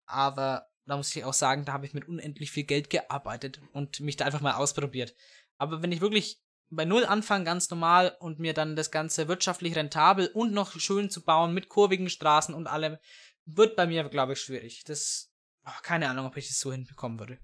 aber 0.06 0.66
da 0.86 0.96
muss 0.96 1.14
ich 1.16 1.24
auch 1.24 1.32
sagen, 1.34 1.64
da 1.64 1.72
habe 1.72 1.86
ich 1.86 1.94
mit 1.94 2.06
unendlich 2.06 2.50
viel 2.50 2.64
Geld 2.64 2.90
gearbeitet 2.90 3.60
und 3.72 4.00
mich 4.00 4.16
da 4.16 4.26
einfach 4.26 4.40
mal 4.42 4.54
ausprobiert. 4.54 5.14
Aber 5.56 5.82
wenn 5.82 5.92
ich 5.92 6.00
wirklich 6.00 6.40
bei 6.70 6.84
Null 6.84 7.04
anfange, 7.04 7.44
ganz 7.44 7.70
normal, 7.70 8.16
und 8.20 8.38
mir 8.38 8.52
dann 8.52 8.76
das 8.76 8.90
Ganze 8.90 9.28
wirtschaftlich 9.28 9.76
rentabel 9.76 10.26
und 10.28 10.52
noch 10.52 10.78
schön 10.78 11.08
zu 11.10 11.24
bauen 11.24 11.54
mit 11.54 11.68
kurvigen 11.68 12.10
Straßen 12.10 12.54
und 12.54 12.66
allem, 12.66 12.98
wird 13.46 13.76
bei 13.76 13.86
mir, 13.86 14.04
glaube 14.08 14.32
ich, 14.32 14.40
schwierig. 14.40 14.84
Das, 14.84 15.30
oh, 15.66 15.70
keine 15.82 16.08
Ahnung, 16.08 16.26
ob 16.26 16.36
ich 16.36 16.48
das 16.48 16.58
so 16.58 16.72
hinbekommen 16.72 17.18
würde. 17.18 17.38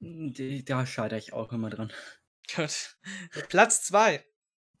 Die- 0.00 0.64
Da 0.64 0.86
scheitere 0.86 1.18
ich 1.18 1.32
auch 1.32 1.52
immer 1.52 1.70
dran. 1.70 1.92
Gut. 2.54 2.96
Platz 3.48 3.82
2. 3.84 4.24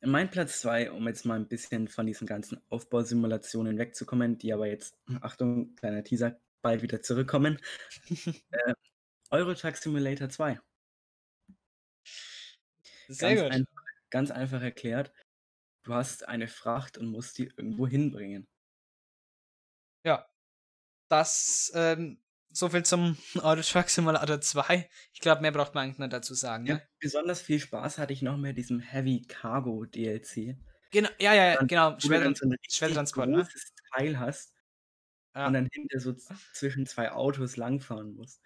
Mein 0.02 0.30
Platz 0.30 0.60
2, 0.60 0.92
um 0.92 1.06
jetzt 1.06 1.26
mal 1.26 1.36
ein 1.36 1.48
bisschen 1.48 1.86
von 1.88 2.06
diesen 2.06 2.26
ganzen 2.26 2.60
Aufbausimulationen 2.70 3.76
wegzukommen, 3.76 4.38
die 4.38 4.52
aber 4.52 4.66
jetzt, 4.66 4.98
Achtung, 5.20 5.74
kleiner 5.76 6.02
Teaser, 6.02 6.40
bald 6.62 6.82
wieder 6.82 7.02
zurückkommen. 7.02 7.58
äh, 8.50 8.74
Euro 9.30 9.54
Truck 9.54 9.76
Simulator 9.76 10.30
2. 10.30 10.58
Sehr 13.08 13.34
ganz 13.34 13.42
gut. 13.42 13.52
Einfach, 13.52 13.82
ganz 14.08 14.30
einfach 14.30 14.62
erklärt, 14.62 15.12
du 15.82 15.94
hast 15.94 16.26
eine 16.26 16.48
Fracht 16.48 16.96
und 16.96 17.08
musst 17.08 17.36
die 17.36 17.46
irgendwo 17.56 17.86
hinbringen. 17.86 18.48
Ja. 20.04 20.26
Das, 21.08 21.72
ähm, 21.74 22.22
so 22.52 22.68
viel 22.68 22.84
zum 22.84 23.16
Euro 23.42 23.60
Truck 23.62 23.88
Simulator 23.88 24.40
2. 24.40 24.88
Ich 25.12 25.20
glaube, 25.20 25.42
mehr 25.42 25.52
braucht 25.52 25.74
man 25.74 25.84
eigentlich 25.84 25.98
nicht 25.98 26.12
dazu 26.12 26.34
sagen. 26.34 26.66
Ja, 26.66 26.74
Ne? 26.76 26.82
besonders 26.98 27.40
viel 27.42 27.60
Spaß 27.60 27.98
hatte 27.98 28.12
ich 28.12 28.22
noch 28.22 28.36
mit 28.36 28.56
diesem 28.58 28.80
Heavy 28.80 29.22
Cargo 29.22 29.84
DLC. 29.84 30.56
Genau, 30.90 31.08
ja, 31.20 31.34
ja, 31.34 31.46
ja, 31.54 31.62
genau. 31.62 31.92
Du 31.92 32.12
ein 32.12 32.34
Schwertransport, 32.68 33.28
ne? 33.28 33.48
Teil 33.94 34.18
hast 34.18 34.52
Ja. 35.34 35.46
und 35.46 35.52
dann 35.54 35.68
hinter 35.72 36.00
so 36.00 36.14
zwischen 36.52 36.86
zwei 36.86 37.12
Autos 37.12 37.56
langfahren 37.56 38.14
musst. 38.14 38.40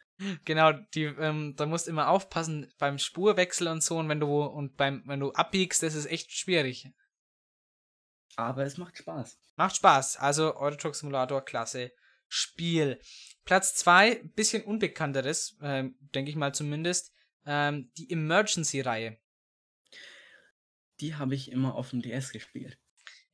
Genau, 0.45 0.73
die, 0.73 1.05
ähm, 1.05 1.55
da 1.57 1.67
musst 1.67 1.87
du 1.87 1.91
immer 1.91 2.09
aufpassen 2.09 2.73
beim 2.79 2.99
Spurwechsel 2.99 3.67
und 3.69 3.83
so 3.83 3.99
und 3.99 4.09
wenn 4.09 4.21
du 4.21 4.43
und 4.45 4.77
beim, 4.77 5.03
wenn 5.07 5.21
du 5.21 5.33
abbiegst, 5.33 5.83
das 5.83 5.95
ist 5.95 6.07
echt 6.07 6.31
schwierig. 6.33 6.89
Aber 8.37 8.65
es 8.65 8.77
macht 8.79 8.99
Spaß. 8.99 9.39
Macht 9.57 9.77
Spaß. 9.77 10.17
Also 10.19 10.57
Euro 10.57 10.77
Truck 10.77 10.95
Simulator, 10.95 11.45
klasse 11.45 11.93
Spiel. 12.35 13.01
Platz 13.45 13.75
2, 13.77 14.25
bisschen 14.35 14.65
unbekannteres, 14.65 15.57
ähm, 15.63 15.97
denke 16.15 16.31
ich 16.31 16.37
mal 16.37 16.53
zumindest, 16.53 17.13
ähm, 17.47 17.93
die 17.97 18.11
Emergency-Reihe. 18.11 19.19
Die 21.01 21.15
habe 21.15 21.35
ich 21.35 21.53
immer 21.53 21.77
auf 21.77 21.91
dem 21.91 22.03
DS 22.03 22.33
gespielt. 22.33 22.79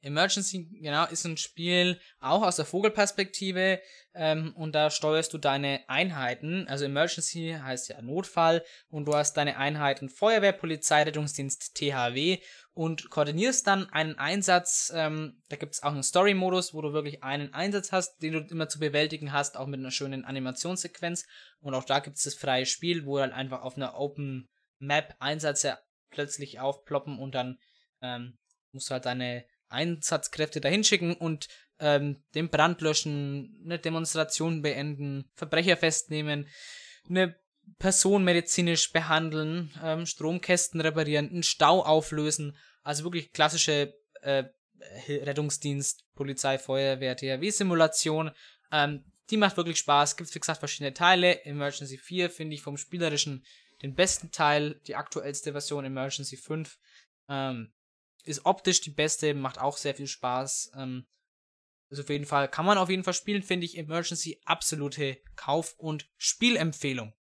Emergency, 0.03 0.69
genau, 0.81 1.07
ist 1.07 1.27
ein 1.27 1.37
Spiel 1.37 2.01
auch 2.21 2.43
aus 2.43 2.57
der 2.57 2.65
Vogelperspektive 2.65 3.81
ähm, 4.15 4.55
und 4.57 4.75
da 4.75 4.91
steuerst 4.91 5.33
du 5.33 5.39
deine 5.39 5.89
Einheiten. 5.89 6.67
Also 6.69 6.87
Emergency 6.87 7.57
heißt 7.61 7.91
ja 7.91 8.01
Notfall 8.01 8.65
und 8.89 9.05
du 9.05 9.15
hast 9.15 9.37
deine 9.37 9.59
Einheiten 9.59 10.09
Feuerwehr, 10.09 10.53
Polizei, 10.53 11.03
Rettungsdienst, 11.03 11.75
THW 11.75 12.39
und 12.73 13.11
koordinierst 13.11 13.67
dann 13.67 13.91
einen 13.91 14.19
Einsatz. 14.19 14.91
Ähm, 14.95 15.43
da 15.49 15.57
gibt 15.57 15.75
es 15.75 15.83
auch 15.83 15.93
einen 15.93 16.03
Story-Modus, 16.03 16.73
wo 16.73 16.81
du 16.81 16.93
wirklich 16.95 17.23
einen 17.23 17.53
Einsatz 17.53 17.93
hast, 17.93 18.23
den 18.23 18.33
du 18.33 18.41
immer 18.41 18.69
zu 18.69 18.79
bewältigen 18.79 19.33
hast, 19.33 19.59
auch 19.59 19.67
mit 19.67 19.81
einer 19.81 19.91
schönen 19.91 20.25
Animationssequenz. 20.25 21.27
Und 21.61 21.75
auch 21.75 21.85
da 21.85 21.99
gibt 21.99 22.17
es 22.17 22.25
das 22.25 22.35
freie 22.35 22.65
Spiel, 22.65 23.05
wo 23.05 23.21
halt 23.21 23.35
einfach 23.35 23.63
auf 23.63 23.77
einer 23.77 23.99
Open 23.99 24.49
Map 24.79 25.15
Einsätze 25.19 25.79
plötzlich 26.09 26.59
aufploppen 26.59 27.19
und 27.19 27.35
dann 27.35 27.59
ähm, 28.01 28.39
musst 28.73 28.89
du 28.89 28.95
halt 28.95 29.05
deine 29.05 29.45
Einsatzkräfte 29.71 30.61
dahin 30.61 30.85
schicken 30.85 31.15
und 31.15 31.49
ähm, 31.79 32.23
den 32.35 32.51
Brand 32.51 32.81
löschen, 32.81 33.61
eine 33.65 33.79
Demonstration 33.79 34.63
beenden, 34.63 35.31
Verbrecher 35.35 35.77
festnehmen, 35.77 36.49
eine 37.09 37.37
Person 37.79 38.25
medizinisch 38.25 38.93
behandeln, 38.93 39.71
ähm, 39.83 40.07
Stromkästen 40.07 40.81
reparieren, 40.81 41.31
einen 41.31 41.43
Stau 41.43 41.83
auflösen. 41.83 42.57
Also 42.83 43.05
wirklich 43.05 43.33
klassische 43.33 43.95
äh, 44.23 44.45
Rettungsdienst, 45.09 46.05
Polizei, 46.15 46.59
Feuerwehr, 46.59 47.17
THW-Simulation. 47.17 48.31
Ähm, 48.73 49.05
die 49.31 49.37
macht 49.37 49.57
wirklich 49.57 49.79
Spaß. 49.79 50.17
Gibt 50.17 50.35
wie 50.35 50.41
gesagt 50.41 50.59
verschiedene 50.59 50.95
Teile. 50.95 51.45
Emergency 51.45 51.99
4 51.99 52.31
finde 52.31 52.55
ich 52.55 52.63
vom 52.63 52.77
spielerischen 52.77 53.45
den 53.83 53.95
besten 53.95 54.31
Teil, 54.31 54.81
die 54.87 54.97
aktuellste 54.97 55.53
Version 55.53 55.85
Emergency 55.85 56.37
5. 56.37 56.79
Ähm, 57.29 57.73
ist 58.25 58.45
optisch 58.45 58.81
die 58.81 58.91
beste, 58.91 59.35
macht 59.35 59.59
auch 59.59 59.77
sehr 59.77 59.95
viel 59.95 60.07
Spaß. 60.07 60.73
Ähm, 60.77 61.07
ist 61.91 62.01
auf 62.01 62.09
jeden 62.09 62.27
Fall, 62.27 62.49
kann 62.49 62.65
man 62.65 62.79
auf 62.79 62.89
jeden 62.89 63.05
Fall 63.05 63.15
spielen, 63.15 63.43
finde 63.43 63.67
ich 63.67 63.77
Emergency 63.77 64.41
absolute 64.45 65.21
Kauf- 65.35 65.75
und 65.79 66.09
Spielempfehlung. 66.19 67.13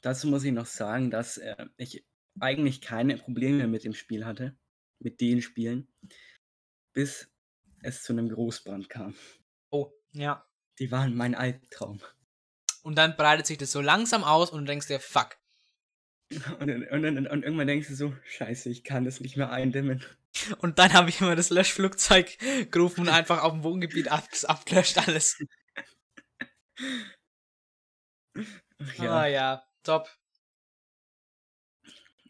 Dazu 0.00 0.28
muss 0.28 0.44
ich 0.44 0.52
noch 0.52 0.66
sagen, 0.66 1.10
dass 1.10 1.36
äh, 1.38 1.66
ich 1.76 2.06
eigentlich 2.40 2.80
keine 2.80 3.16
Probleme 3.16 3.66
mit 3.66 3.84
dem 3.84 3.94
Spiel 3.94 4.24
hatte, 4.24 4.56
mit 4.98 5.20
den 5.20 5.42
Spielen, 5.42 5.92
bis 6.92 7.30
es 7.82 8.02
zu 8.02 8.12
einem 8.12 8.28
Großbrand 8.28 8.88
kam. 8.88 9.14
Oh, 9.70 9.92
ja. 10.12 10.46
Die 10.78 10.90
waren 10.90 11.14
mein 11.14 11.34
Albtraum. 11.34 12.00
Und 12.82 12.96
dann 12.96 13.16
breitet 13.16 13.46
sich 13.46 13.58
das 13.58 13.72
so 13.72 13.80
langsam 13.80 14.24
aus 14.24 14.50
und 14.50 14.60
du 14.60 14.66
denkst 14.66 14.86
dir, 14.86 15.00
fuck. 15.00 15.36
Und, 16.60 16.70
und, 16.70 17.04
und, 17.04 17.26
und 17.26 17.42
irgendwann 17.42 17.66
denkst 17.66 17.88
du 17.88 17.94
so, 17.94 18.14
scheiße, 18.24 18.68
ich 18.68 18.84
kann 18.84 19.04
das 19.04 19.20
nicht 19.20 19.36
mehr 19.38 19.50
eindämmen. 19.50 20.04
Und 20.58 20.78
dann 20.78 20.92
habe 20.92 21.08
ich 21.08 21.20
immer 21.22 21.34
das 21.36 21.48
Löschflugzeug 21.50 22.36
gerufen 22.70 23.02
und 23.02 23.08
einfach 23.08 23.42
auf 23.42 23.52
dem 23.52 23.62
Wohngebiet 23.64 24.08
ab, 24.08 24.28
abgelöscht 24.44 24.98
alles. 25.08 25.38
Ach 28.78 28.94
Ja. 28.98 29.04
ja, 29.04 29.20
Ah 29.20 29.26
ja, 29.26 29.66
top. 29.82 30.08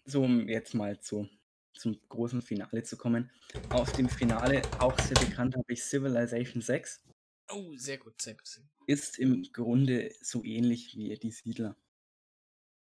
so 0.05 0.22
um 0.22 0.49
jetzt 0.49 0.74
mal 0.74 1.01
zu, 1.01 1.28
zum 1.74 2.01
großen 2.09 2.40
Finale 2.40 2.84
zu 2.84 2.96
kommen. 2.96 3.30
Aus 3.70 3.92
dem 3.92 4.09
Finale, 4.09 4.62
auch 4.78 4.99
sehr 5.01 5.18
bekannt, 5.18 5.57
habe 5.57 5.72
ich 5.72 5.82
Civilization 5.82 6.62
6. 6.62 7.03
Oh, 7.51 7.74
sehr 7.76 7.99
gut. 7.99 8.22
Sehr 8.22 8.34
gut. 8.34 8.61
Ist 8.86 9.18
im 9.18 9.42
Grunde 9.53 10.14
so 10.22 10.44
ähnlich 10.44 10.94
wie 10.96 11.14
die 11.18 11.30
Siedler. 11.32 11.76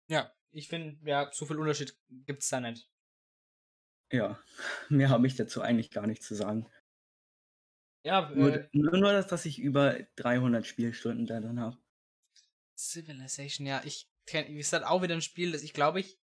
Ja, 0.07 0.31
ich 0.53 0.67
finde, 0.67 0.97
ja, 1.09 1.29
so 1.33 1.45
viel 1.45 1.57
Unterschied 1.57 1.97
gibt's 2.25 2.49
da 2.49 2.61
nicht. 2.61 2.89
Ja, 4.11 4.41
mehr 4.89 5.09
habe 5.09 5.27
ich 5.27 5.35
dazu 5.35 5.61
eigentlich 5.61 5.91
gar 5.91 6.07
nicht 6.07 6.23
zu 6.23 6.35
sagen. 6.35 6.69
Ja, 8.05 8.29
Nur, 8.35 8.53
äh, 8.53 8.69
nur, 8.73 8.97
nur 8.97 9.11
dass, 9.13 9.27
dass 9.27 9.45
ich 9.45 9.59
über 9.59 9.97
300 10.17 10.65
Spielstunden 10.65 11.25
da 11.25 11.39
drin 11.39 11.59
habe. 11.59 11.77
Civilization, 12.77 13.65
ja, 13.65 13.81
ich 13.85 14.09
kenne, 14.25 14.49
wie 14.49 14.57
gesagt, 14.57 14.85
auch 14.85 15.01
wieder 15.01 15.15
ein 15.15 15.21
Spiel, 15.21 15.53
das 15.53 15.63
ich 15.63 15.73
glaube 15.73 16.01
ich, 16.01 16.19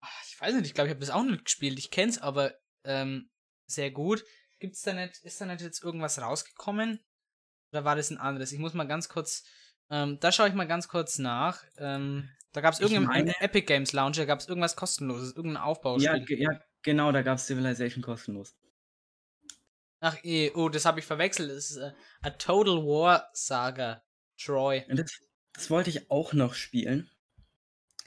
ah, 0.00 0.08
ich 0.28 0.40
weiß 0.40 0.54
nicht, 0.54 0.66
ich 0.66 0.74
glaube, 0.74 0.88
ich 0.88 0.94
habe 0.94 1.00
das 1.00 1.10
auch 1.10 1.24
nicht 1.24 1.44
gespielt, 1.44 1.78
ich 1.78 1.90
kenn's 1.90 2.18
aber 2.18 2.54
ähm, 2.84 3.30
sehr 3.66 3.90
gut. 3.90 4.24
Gibt's 4.60 4.82
da 4.82 4.92
nicht, 4.92 5.18
ist 5.24 5.40
da 5.40 5.46
nicht 5.46 5.60
jetzt 5.60 5.82
irgendwas 5.82 6.20
rausgekommen? 6.20 7.04
Oder 7.72 7.84
war 7.84 7.96
das 7.96 8.10
ein 8.10 8.18
anderes? 8.18 8.52
Ich 8.52 8.60
muss 8.60 8.74
mal 8.74 8.86
ganz 8.86 9.08
kurz, 9.08 9.44
ähm, 9.92 10.18
da 10.18 10.32
schaue 10.32 10.48
ich 10.48 10.54
mal 10.54 10.66
ganz 10.66 10.88
kurz 10.88 11.18
nach. 11.18 11.62
Ähm, 11.78 12.28
da 12.52 12.60
gab 12.60 12.74
es 12.74 12.80
Ich 12.80 12.90
irgendein 12.90 13.02
im 13.20 13.26
meine- 13.26 13.40
Epic 13.40 13.66
Games 13.66 13.92
Launcher, 13.92 14.26
gab 14.26 14.40
es 14.40 14.48
irgendwas 14.48 14.74
kostenloses, 14.74 15.32
irgendein 15.36 15.62
Ja, 15.62 15.64
Aufbauspiel. 15.64 16.24
ge- 16.24 16.42
ja, 16.42 16.60
genau, 16.82 17.12
da 17.12 17.22
gab 17.22 17.38
es 17.38 17.46
Civilization 17.46 18.02
kostenlos. 18.02 18.54
Ach, 20.00 20.16
eh, 20.24 20.50
oh, 20.54 20.68
das 20.68 20.84
habe 20.84 20.98
ich 21.00 21.06
verwechselt. 21.06 21.50
Das 21.50 21.70
ist 21.70 21.76
äh, 21.76 21.92
A 22.22 22.30
Total 22.30 22.78
War 22.84 23.28
Saga. 23.32 24.02
Troy. 24.36 24.84
Und 24.88 24.98
das, 24.98 25.12
das 25.52 25.70
wollte 25.70 25.90
ich 25.90 26.10
auch 26.10 26.32
noch 26.32 26.54
spielen. 26.54 27.08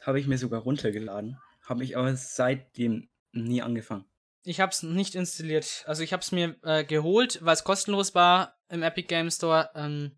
Habe 0.01 0.19
ich 0.19 0.27
mir 0.27 0.37
sogar 0.37 0.61
runtergeladen. 0.61 1.39
Habe 1.63 1.83
ich 1.85 1.95
aber 1.95 2.15
seitdem 2.15 3.07
nie 3.31 3.61
angefangen. 3.61 4.05
Ich 4.43 4.59
habe 4.59 4.71
es 4.71 4.83
nicht 4.83 5.15
installiert. 5.15 5.83
Also 5.87 6.03
ich 6.03 6.11
habe 6.13 6.21
es 6.21 6.31
mir 6.33 6.55
äh, 6.63 6.83
geholt, 6.83 7.39
weil 7.43 7.53
es 7.53 7.63
kostenlos 7.63 8.13
war 8.13 8.57
im 8.69 8.83
Epic 8.83 9.07
Game 9.07 9.31
Store, 9.31 9.69
ähm, 9.75 10.17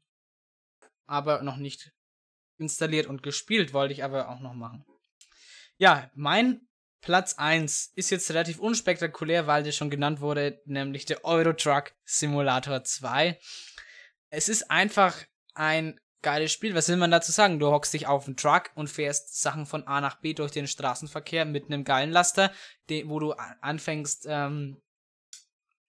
aber 1.08 1.42
noch 1.42 1.58
nicht 1.58 1.92
installiert 2.58 3.08
und 3.08 3.24
gespielt 3.24 3.74
wollte 3.74 3.94
ich 3.94 4.04
aber 4.04 4.30
auch 4.30 4.40
noch 4.40 4.54
machen. 4.54 4.86
Ja, 5.78 6.12
mein 6.16 6.68
Platz 7.02 7.36
1 7.36 7.94
ist 7.96 8.10
jetzt 8.10 8.30
relativ 8.32 8.60
unspektakulär, 8.60 9.48
weil 9.48 9.64
der 9.64 9.72
schon 9.72 9.90
genannt 9.90 10.20
wurde, 10.20 10.62
nämlich 10.66 11.06
der 11.06 11.24
Euro 11.24 11.54
Truck 11.54 11.94
Simulator 12.04 12.84
2. 12.84 13.40
Es 14.30 14.50
ist 14.50 14.70
einfach 14.70 15.16
ein 15.54 16.00
geiles 16.22 16.52
Spiel. 16.52 16.76
Was 16.76 16.90
will 16.90 16.98
man 16.98 17.12
dazu 17.12 17.32
sagen? 17.32 17.60
Du 17.60 17.68
hockst 17.68 17.94
dich 17.94 18.08
auf 18.08 18.26
den 18.26 18.36
Truck 18.36 18.72
und 18.76 18.90
fährst 18.90 19.40
Sachen 19.42 19.66
von 19.66 19.88
A 19.88 20.02
nach 20.02 20.20
B 20.20 20.34
durch 20.34 20.52
den 20.52 20.68
Straßenverkehr 20.68 21.46
mit 21.46 21.66
einem 21.66 21.84
geilen 21.84 22.12
Laster, 22.12 22.52
wo 23.06 23.20
du 23.20 23.32
anfängst, 23.34 24.26
ähm, 24.28 24.82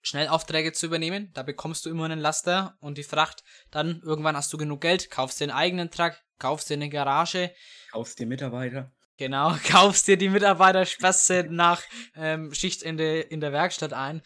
Schnellaufträge 0.09 0.73
zu 0.73 0.87
übernehmen. 0.87 1.31
Da 1.35 1.43
bekommst 1.43 1.87
du 1.87 1.91
immer 1.91 2.05
einen 2.05 2.19
Laster 2.19 2.77
und 2.81 2.99
die 2.99 3.05
Fracht. 3.05 3.45
Dann 3.71 4.01
irgendwann 4.05 4.37
hast 4.37 4.53
du 4.53 4.59
genug 4.59 4.81
Geld, 4.81 5.11
kaufst 5.11 5.41
dir 5.41 5.45
einen 5.45 5.53
eigenen 5.53 5.91
Truck, 5.91 6.15
kaufst 6.39 6.71
dir 6.71 6.75
eine 6.75 6.89
Garage, 6.89 7.53
Kaufst 7.91 8.19
dir 8.19 8.27
Mitarbeiter. 8.27 8.93
Genau, 9.17 9.57
kaufst 9.69 10.07
dir 10.07 10.17
die 10.17 10.29
Mitarbeiterspasse 10.29 11.47
nach 11.49 11.83
ähm, 12.15 12.53
Schicht 12.55 12.83
in, 12.83 12.97
de, 12.97 13.23
in 13.23 13.41
der 13.41 13.53
Werkstatt 13.53 13.93
ein, 13.93 14.23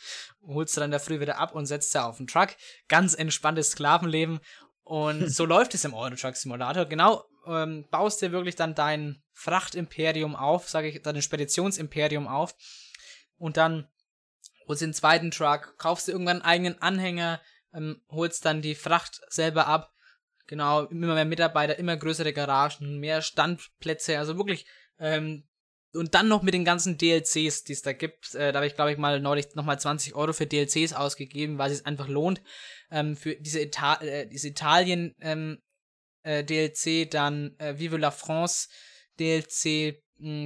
holst 0.47 0.77
du 0.77 0.81
dann 0.81 0.91
der 0.91 1.01
Früh 1.01 1.21
wieder 1.21 1.39
ab 1.39 1.55
und 1.55 1.67
setzt 1.67 1.93
sie 1.93 2.03
auf 2.03 2.19
den 2.19 2.27
Truck. 2.27 2.51
Ganz 2.89 3.15
entspanntes 3.15 3.71
Sklavenleben. 3.71 4.41
Und 4.83 5.29
so 5.31 5.45
läuft 5.45 5.75
es 5.75 5.85
im 5.85 5.95
Euro 5.95 6.15
Truck 6.15 6.37
Simulator. 6.37 6.85
Genau, 6.85 7.25
ähm, 7.47 7.87
baust 7.91 8.21
dir 8.21 8.33
wirklich 8.33 8.57
dann 8.57 8.75
dein 8.75 9.23
Frachtimperium 9.33 10.37
auf, 10.37 10.69
sage 10.69 10.89
ich, 10.89 11.01
dein 11.03 11.23
Speditionsimperium 11.23 12.27
auf. 12.27 12.55
Und 13.39 13.57
dann 13.57 13.89
holst 14.67 14.83
den 14.83 14.95
zweiten 14.95 15.31
Truck, 15.31 15.75
kaufst 15.79 16.09
dir 16.09 16.13
irgendwann 16.13 16.43
einen 16.43 16.45
eigenen 16.45 16.83
Anhänger, 16.83 17.41
ähm, 17.75 18.03
holst 18.09 18.45
dann 18.45 18.63
die 18.63 18.75
Fracht 18.75 19.21
selber 19.29 19.67
ab. 19.67 19.93
Genau, 20.47 20.85
immer 20.85 21.15
mehr 21.15 21.25
Mitarbeiter, 21.25 21.79
immer 21.79 21.97
größere 21.97 22.33
Garagen, 22.33 22.99
mehr 22.99 23.23
Standplätze, 23.23 24.19
also 24.19 24.37
wirklich. 24.37 24.67
Ähm, 24.99 25.45
und 25.95 26.15
dann 26.15 26.29
noch 26.29 26.43
mit 26.43 26.55
den 26.55 26.65
ganzen 26.65 26.97
DLCs, 26.97 27.65
die 27.65 27.73
es 27.73 27.83
da 27.83 27.93
gibt. 27.93 28.35
Äh, 28.35 28.53
da 28.53 28.59
habe 28.59 28.67
ich, 28.67 28.75
glaube 28.75 28.93
ich, 28.93 28.99
mal 28.99 29.21
neulich 29.21 29.55
nochmal 29.55 29.79
20 29.79 30.15
Euro 30.15 30.33
für 30.33 30.47
DLCs 30.47 30.95
ausgegeben, 30.95 31.59
weil 31.59 31.71
es 31.71 31.85
einfach 31.85 32.09
lohnt. 32.09 32.43
Ähm, 32.91 33.17
für 33.17 33.37
diese, 33.37 33.61
Ita 33.61 34.01
äh, 34.01 34.27
diese 34.27 34.49
Italien 34.49 35.15
ähm, 35.21 35.59
äh, 36.23 36.45
DLC, 36.45 37.11
dann 37.11 37.55
äh, 37.59 37.79
Vive 37.79 37.99
la 37.99 38.11
France 38.11 38.69
DLC, 39.19 40.03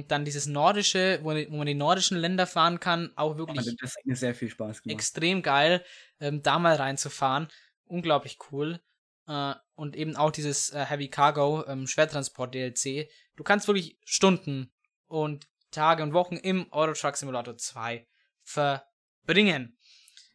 dann 0.07 0.25
dieses 0.25 0.45
nordische, 0.47 1.19
wo, 1.23 1.29
wo 1.29 1.57
man 1.57 1.67
die 1.67 1.75
nordischen 1.75 2.17
Länder 2.17 2.47
fahren 2.47 2.79
kann, 2.79 3.11
auch 3.15 3.37
wirklich 3.37 3.59
Also 3.59 3.71
das 3.79 3.95
hat 3.95 4.05
mir 4.05 4.15
sehr 4.15 4.33
viel 4.35 4.49
Spaß 4.49 4.81
gemacht. 4.81 4.95
extrem 4.95 5.41
geil, 5.41 5.83
ähm, 6.19 6.41
da 6.41 6.59
mal 6.59 6.75
reinzufahren. 6.75 7.47
Unglaublich 7.85 8.37
cool. 8.51 8.79
Äh, 9.27 9.53
und 9.75 9.95
eben 9.95 10.15
auch 10.15 10.31
dieses 10.31 10.71
äh, 10.71 10.83
Heavy 10.85 11.09
Cargo 11.09 11.65
ähm, 11.67 11.85
Schwertransport 11.87 12.53
DLC. 12.55 13.09
Du 13.35 13.43
kannst 13.43 13.67
wirklich 13.67 13.97
Stunden 14.05 14.71
und 15.07 15.47
Tage 15.71 16.01
und 16.03 16.13
Wochen 16.13 16.37
im 16.37 16.71
Euro 16.71 16.93
Truck 16.93 17.17
Simulator 17.17 17.57
2 17.57 18.07
verbringen. 18.43 19.77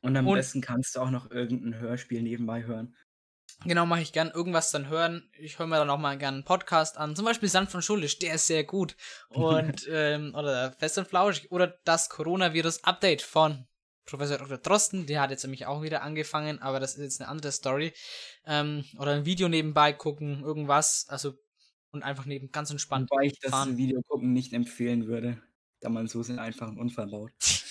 Und 0.02 0.16
am 0.16 0.26
und- 0.26 0.36
besten 0.36 0.60
kannst 0.60 0.96
du 0.96 1.00
auch 1.00 1.10
noch 1.10 1.30
irgendein 1.30 1.78
Hörspiel 1.80 2.22
nebenbei 2.22 2.64
hören. 2.64 2.96
Genau, 3.64 3.86
mache 3.86 4.02
ich 4.02 4.12
gern 4.12 4.30
irgendwas 4.30 4.70
dann 4.70 4.88
hören. 4.88 5.28
Ich 5.38 5.58
höre 5.58 5.66
mir 5.66 5.76
dann 5.76 5.90
auch 5.90 5.98
mal 5.98 6.18
gern 6.18 6.34
einen 6.34 6.44
Podcast 6.44 6.98
an. 6.98 7.14
Zum 7.16 7.24
Beispiel 7.24 7.48
Sand 7.48 7.70
von 7.70 7.82
Schulisch, 7.82 8.18
der 8.18 8.34
ist 8.34 8.46
sehr 8.46 8.64
gut. 8.64 8.96
Und, 9.28 9.86
ähm, 9.90 10.34
oder 10.34 10.72
Fest 10.72 10.98
und 10.98 11.08
Flauschig. 11.08 11.50
Oder 11.50 11.78
das 11.84 12.08
Coronavirus-Update 12.10 13.22
von 13.22 13.66
Professor 14.04 14.38
Dr. 14.38 14.58
Drosten. 14.58 15.06
Der 15.06 15.20
hat 15.20 15.30
jetzt 15.30 15.44
nämlich 15.44 15.66
auch 15.66 15.82
wieder 15.82 16.02
angefangen, 16.02 16.60
aber 16.60 16.80
das 16.80 16.94
ist 16.94 17.02
jetzt 17.02 17.20
eine 17.20 17.30
andere 17.30 17.52
Story. 17.52 17.92
Ähm, 18.46 18.84
oder 18.98 19.12
ein 19.12 19.24
Video 19.24 19.48
nebenbei 19.48 19.92
gucken, 19.92 20.42
irgendwas. 20.42 21.06
Also, 21.08 21.34
und 21.92 22.02
einfach 22.02 22.24
neben 22.24 22.50
ganz 22.50 22.70
entspannt 22.70 23.10
Wobei 23.10 23.26
ich 23.26 23.38
das 23.40 23.50
fahren. 23.50 23.76
Video 23.76 24.02
gucken 24.02 24.32
nicht 24.32 24.52
empfehlen 24.52 25.06
würde, 25.06 25.40
da 25.80 25.88
man 25.88 26.08
so 26.08 26.20
einfach 26.36 26.68
einen 26.68 26.78
Unfall 26.78 27.06
baut. 27.08 27.32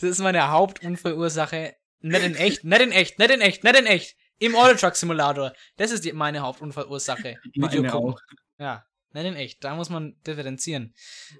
Das 0.00 0.08
ist 0.08 0.20
meine 0.20 0.50
Hauptunfallursache. 0.50 1.74
Nicht 2.00 2.22
in 2.22 2.34
echt, 2.36 2.64
nicht 2.64 2.80
in 2.80 2.90
echt, 2.90 3.18
nicht 3.18 3.30
in 3.30 3.40
echt, 3.40 3.64
nicht 3.64 3.76
in 3.76 3.86
echt. 3.86 4.16
Im 4.38 4.54
Euro 4.54 4.74
Truck 4.74 4.94
Simulator. 4.96 5.52
Das 5.76 5.90
ist 5.90 6.04
die, 6.04 6.12
meine 6.12 6.40
Hauptunfallursache. 6.40 7.36
Video 7.52 7.82
Meine 7.82 7.90
gucken. 7.90 8.14
auch. 8.14 8.20
Ja, 8.58 8.84
nicht 9.12 9.24
in 9.26 9.34
echt. 9.36 9.64
Da 9.64 9.74
muss 9.74 9.90
man 9.90 10.16
differenzieren. 10.26 10.94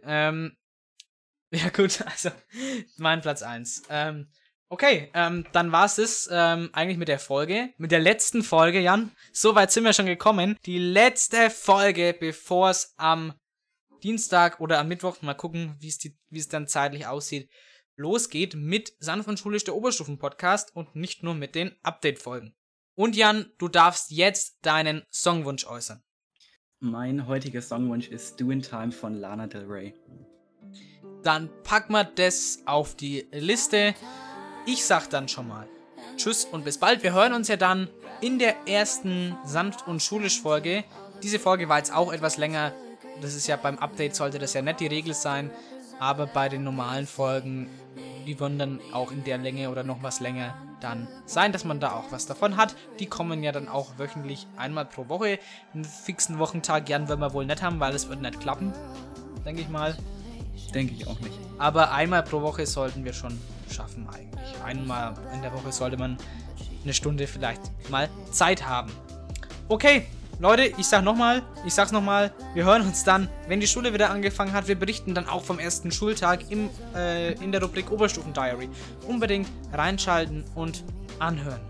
Ähm, 0.04 0.56
ja, 1.50 1.68
gut, 1.70 2.02
also 2.02 2.30
mein 2.96 3.20
Platz 3.20 3.42
1. 3.42 3.82
Ähm, 3.88 4.30
okay, 4.68 5.10
ähm, 5.14 5.46
dann 5.52 5.72
war 5.72 5.86
es 5.86 5.98
es 5.98 6.28
ähm, 6.32 6.70
eigentlich 6.72 6.98
mit 6.98 7.08
der 7.08 7.18
Folge. 7.18 7.72
Mit 7.78 7.90
der 7.92 8.00
letzten 8.00 8.42
Folge, 8.42 8.80
Jan. 8.80 9.12
So 9.32 9.54
weit 9.54 9.70
sind 9.72 9.84
wir 9.84 9.92
schon 9.92 10.06
gekommen. 10.06 10.58
Die 10.66 10.78
letzte 10.78 11.50
Folge, 11.50 12.14
bevor 12.18 12.70
es 12.70 12.94
am 12.96 13.32
Dienstag 14.02 14.60
oder 14.60 14.78
am 14.78 14.88
Mittwoch, 14.88 15.22
mal 15.22 15.34
gucken, 15.34 15.76
wie 15.80 15.88
es 15.88 15.98
die- 15.98 16.16
wie 16.30 16.38
es 16.38 16.48
dann 16.48 16.68
zeitlich 16.68 17.06
aussieht, 17.06 17.50
losgeht 17.96 18.54
mit 18.54 18.92
Sanft 19.00 19.28
und 19.28 19.38
Schulisch 19.40 19.64
der 19.64 19.74
Oberstufen-Podcast 19.74 20.74
und 20.76 20.94
nicht 20.94 21.22
nur 21.24 21.34
mit 21.34 21.54
den 21.56 21.74
Update-Folgen. 21.82 22.54
Und 22.98 23.14
Jan, 23.14 23.46
du 23.58 23.68
darfst 23.68 24.10
jetzt 24.10 24.56
deinen 24.62 25.04
Songwunsch 25.12 25.64
äußern. 25.68 26.02
Mein 26.80 27.28
heutiger 27.28 27.62
Songwunsch 27.62 28.08
ist 28.08 28.40
Do 28.40 28.50
in 28.50 28.60
Time 28.60 28.90
von 28.90 29.14
Lana 29.14 29.46
Del 29.46 29.66
Rey. 29.66 29.94
Dann 31.22 31.48
packen 31.62 31.92
wir 31.92 32.02
das 32.02 32.58
auf 32.66 32.96
die 32.96 33.28
Liste. 33.30 33.94
Ich 34.66 34.84
sag 34.84 35.08
dann 35.10 35.28
schon 35.28 35.46
mal 35.46 35.68
Tschüss 36.16 36.44
und 36.44 36.64
bis 36.64 36.78
bald. 36.78 37.04
Wir 37.04 37.12
hören 37.12 37.34
uns 37.34 37.46
ja 37.46 37.56
dann 37.56 37.88
in 38.20 38.40
der 38.40 38.66
ersten 38.66 39.36
Sanft 39.44 39.86
und 39.86 40.02
Schulisch 40.02 40.42
Folge. 40.42 40.82
Diese 41.22 41.38
Folge 41.38 41.68
war 41.68 41.78
jetzt 41.78 41.94
auch 41.94 42.12
etwas 42.12 42.36
länger. 42.36 42.72
Das 43.20 43.36
ist 43.36 43.46
ja 43.46 43.54
beim 43.54 43.78
Update 43.78 44.16
sollte 44.16 44.40
das 44.40 44.54
ja 44.54 44.62
nicht 44.62 44.80
die 44.80 44.88
Regel 44.88 45.14
sein. 45.14 45.52
Aber 46.00 46.26
bei 46.26 46.48
den 46.48 46.64
normalen 46.64 47.06
Folgen, 47.06 47.70
die 48.28 48.38
würden 48.38 48.58
dann 48.58 48.80
auch 48.92 49.10
in 49.10 49.24
der 49.24 49.38
Länge 49.38 49.70
oder 49.70 49.82
noch 49.82 50.02
was 50.02 50.20
länger 50.20 50.54
dann 50.80 51.08
sein, 51.24 51.50
dass 51.50 51.64
man 51.64 51.80
da 51.80 51.92
auch 51.92 52.12
was 52.12 52.26
davon 52.26 52.58
hat. 52.58 52.76
Die 53.00 53.06
kommen 53.06 53.42
ja 53.42 53.52
dann 53.52 53.68
auch 53.68 53.96
wöchentlich 53.96 54.46
einmal 54.56 54.84
pro 54.84 55.08
Woche. 55.08 55.38
Einen 55.72 55.84
fixen 55.84 56.38
Wochentag 56.38 56.84
gern 56.84 57.08
werden 57.08 57.20
wir 57.20 57.32
wohl 57.32 57.46
nicht 57.46 57.62
haben, 57.62 57.80
weil 57.80 57.94
es 57.94 58.10
wird 58.10 58.20
nicht 58.20 58.38
klappen. 58.38 58.74
Denke 59.46 59.62
ich 59.62 59.70
mal. 59.70 59.96
Denke 60.74 60.92
ich 60.92 61.06
auch 61.06 61.18
nicht. 61.20 61.38
Aber 61.56 61.92
einmal 61.92 62.22
pro 62.22 62.42
Woche 62.42 62.66
sollten 62.66 63.02
wir 63.06 63.14
schon 63.14 63.40
schaffen 63.70 64.06
eigentlich. 64.10 64.62
Einmal 64.62 65.14
in 65.32 65.40
der 65.40 65.54
Woche 65.54 65.72
sollte 65.72 65.96
man 65.96 66.18
eine 66.84 66.92
Stunde 66.92 67.26
vielleicht 67.26 67.62
mal 67.88 68.10
Zeit 68.30 68.68
haben. 68.68 68.92
Okay, 69.70 70.06
Leute, 70.40 70.72
ich 70.78 70.86
sag 70.86 71.02
nochmal, 71.02 71.42
ich 71.66 71.74
sag's 71.74 71.90
nochmal, 71.90 72.32
wir 72.54 72.64
hören 72.64 72.82
uns 72.82 73.02
dann, 73.02 73.28
wenn 73.48 73.58
die 73.58 73.66
Schule 73.66 73.92
wieder 73.92 74.10
angefangen 74.10 74.52
hat. 74.52 74.68
Wir 74.68 74.78
berichten 74.78 75.12
dann 75.12 75.28
auch 75.28 75.42
vom 75.42 75.58
ersten 75.58 75.90
Schultag 75.90 76.48
im, 76.48 76.70
äh, 76.94 77.32
in 77.42 77.50
der 77.50 77.60
Rubrik 77.60 77.90
Oberstufen 77.90 78.32
Diary. 78.32 78.68
Unbedingt 79.08 79.48
reinschalten 79.72 80.44
und 80.54 80.84
anhören. 81.18 81.60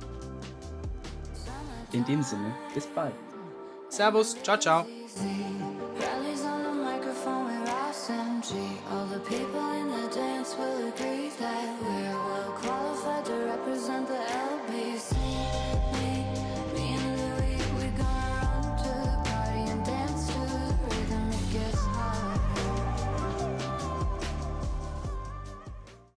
In 1.92 2.04
dem 2.04 2.22
Sinne, 2.22 2.54
bis 2.74 2.86
bald. 2.88 3.14
Servus, 3.88 4.36
ciao, 4.42 4.58
ciao. 4.58 4.84
All 8.90 9.06
the 9.06 9.18
people 9.20 9.72
in 9.72 9.88
the 9.90 10.14
dance 10.14 10.56
will 10.56 10.88
agree 10.88 11.28
that 11.28 11.82
we're 11.82 12.14
well 12.14 12.52
qualified 12.62 13.24
to 13.26 13.34
represent 13.34 14.08
the. 14.08 14.18
Me 14.18 14.57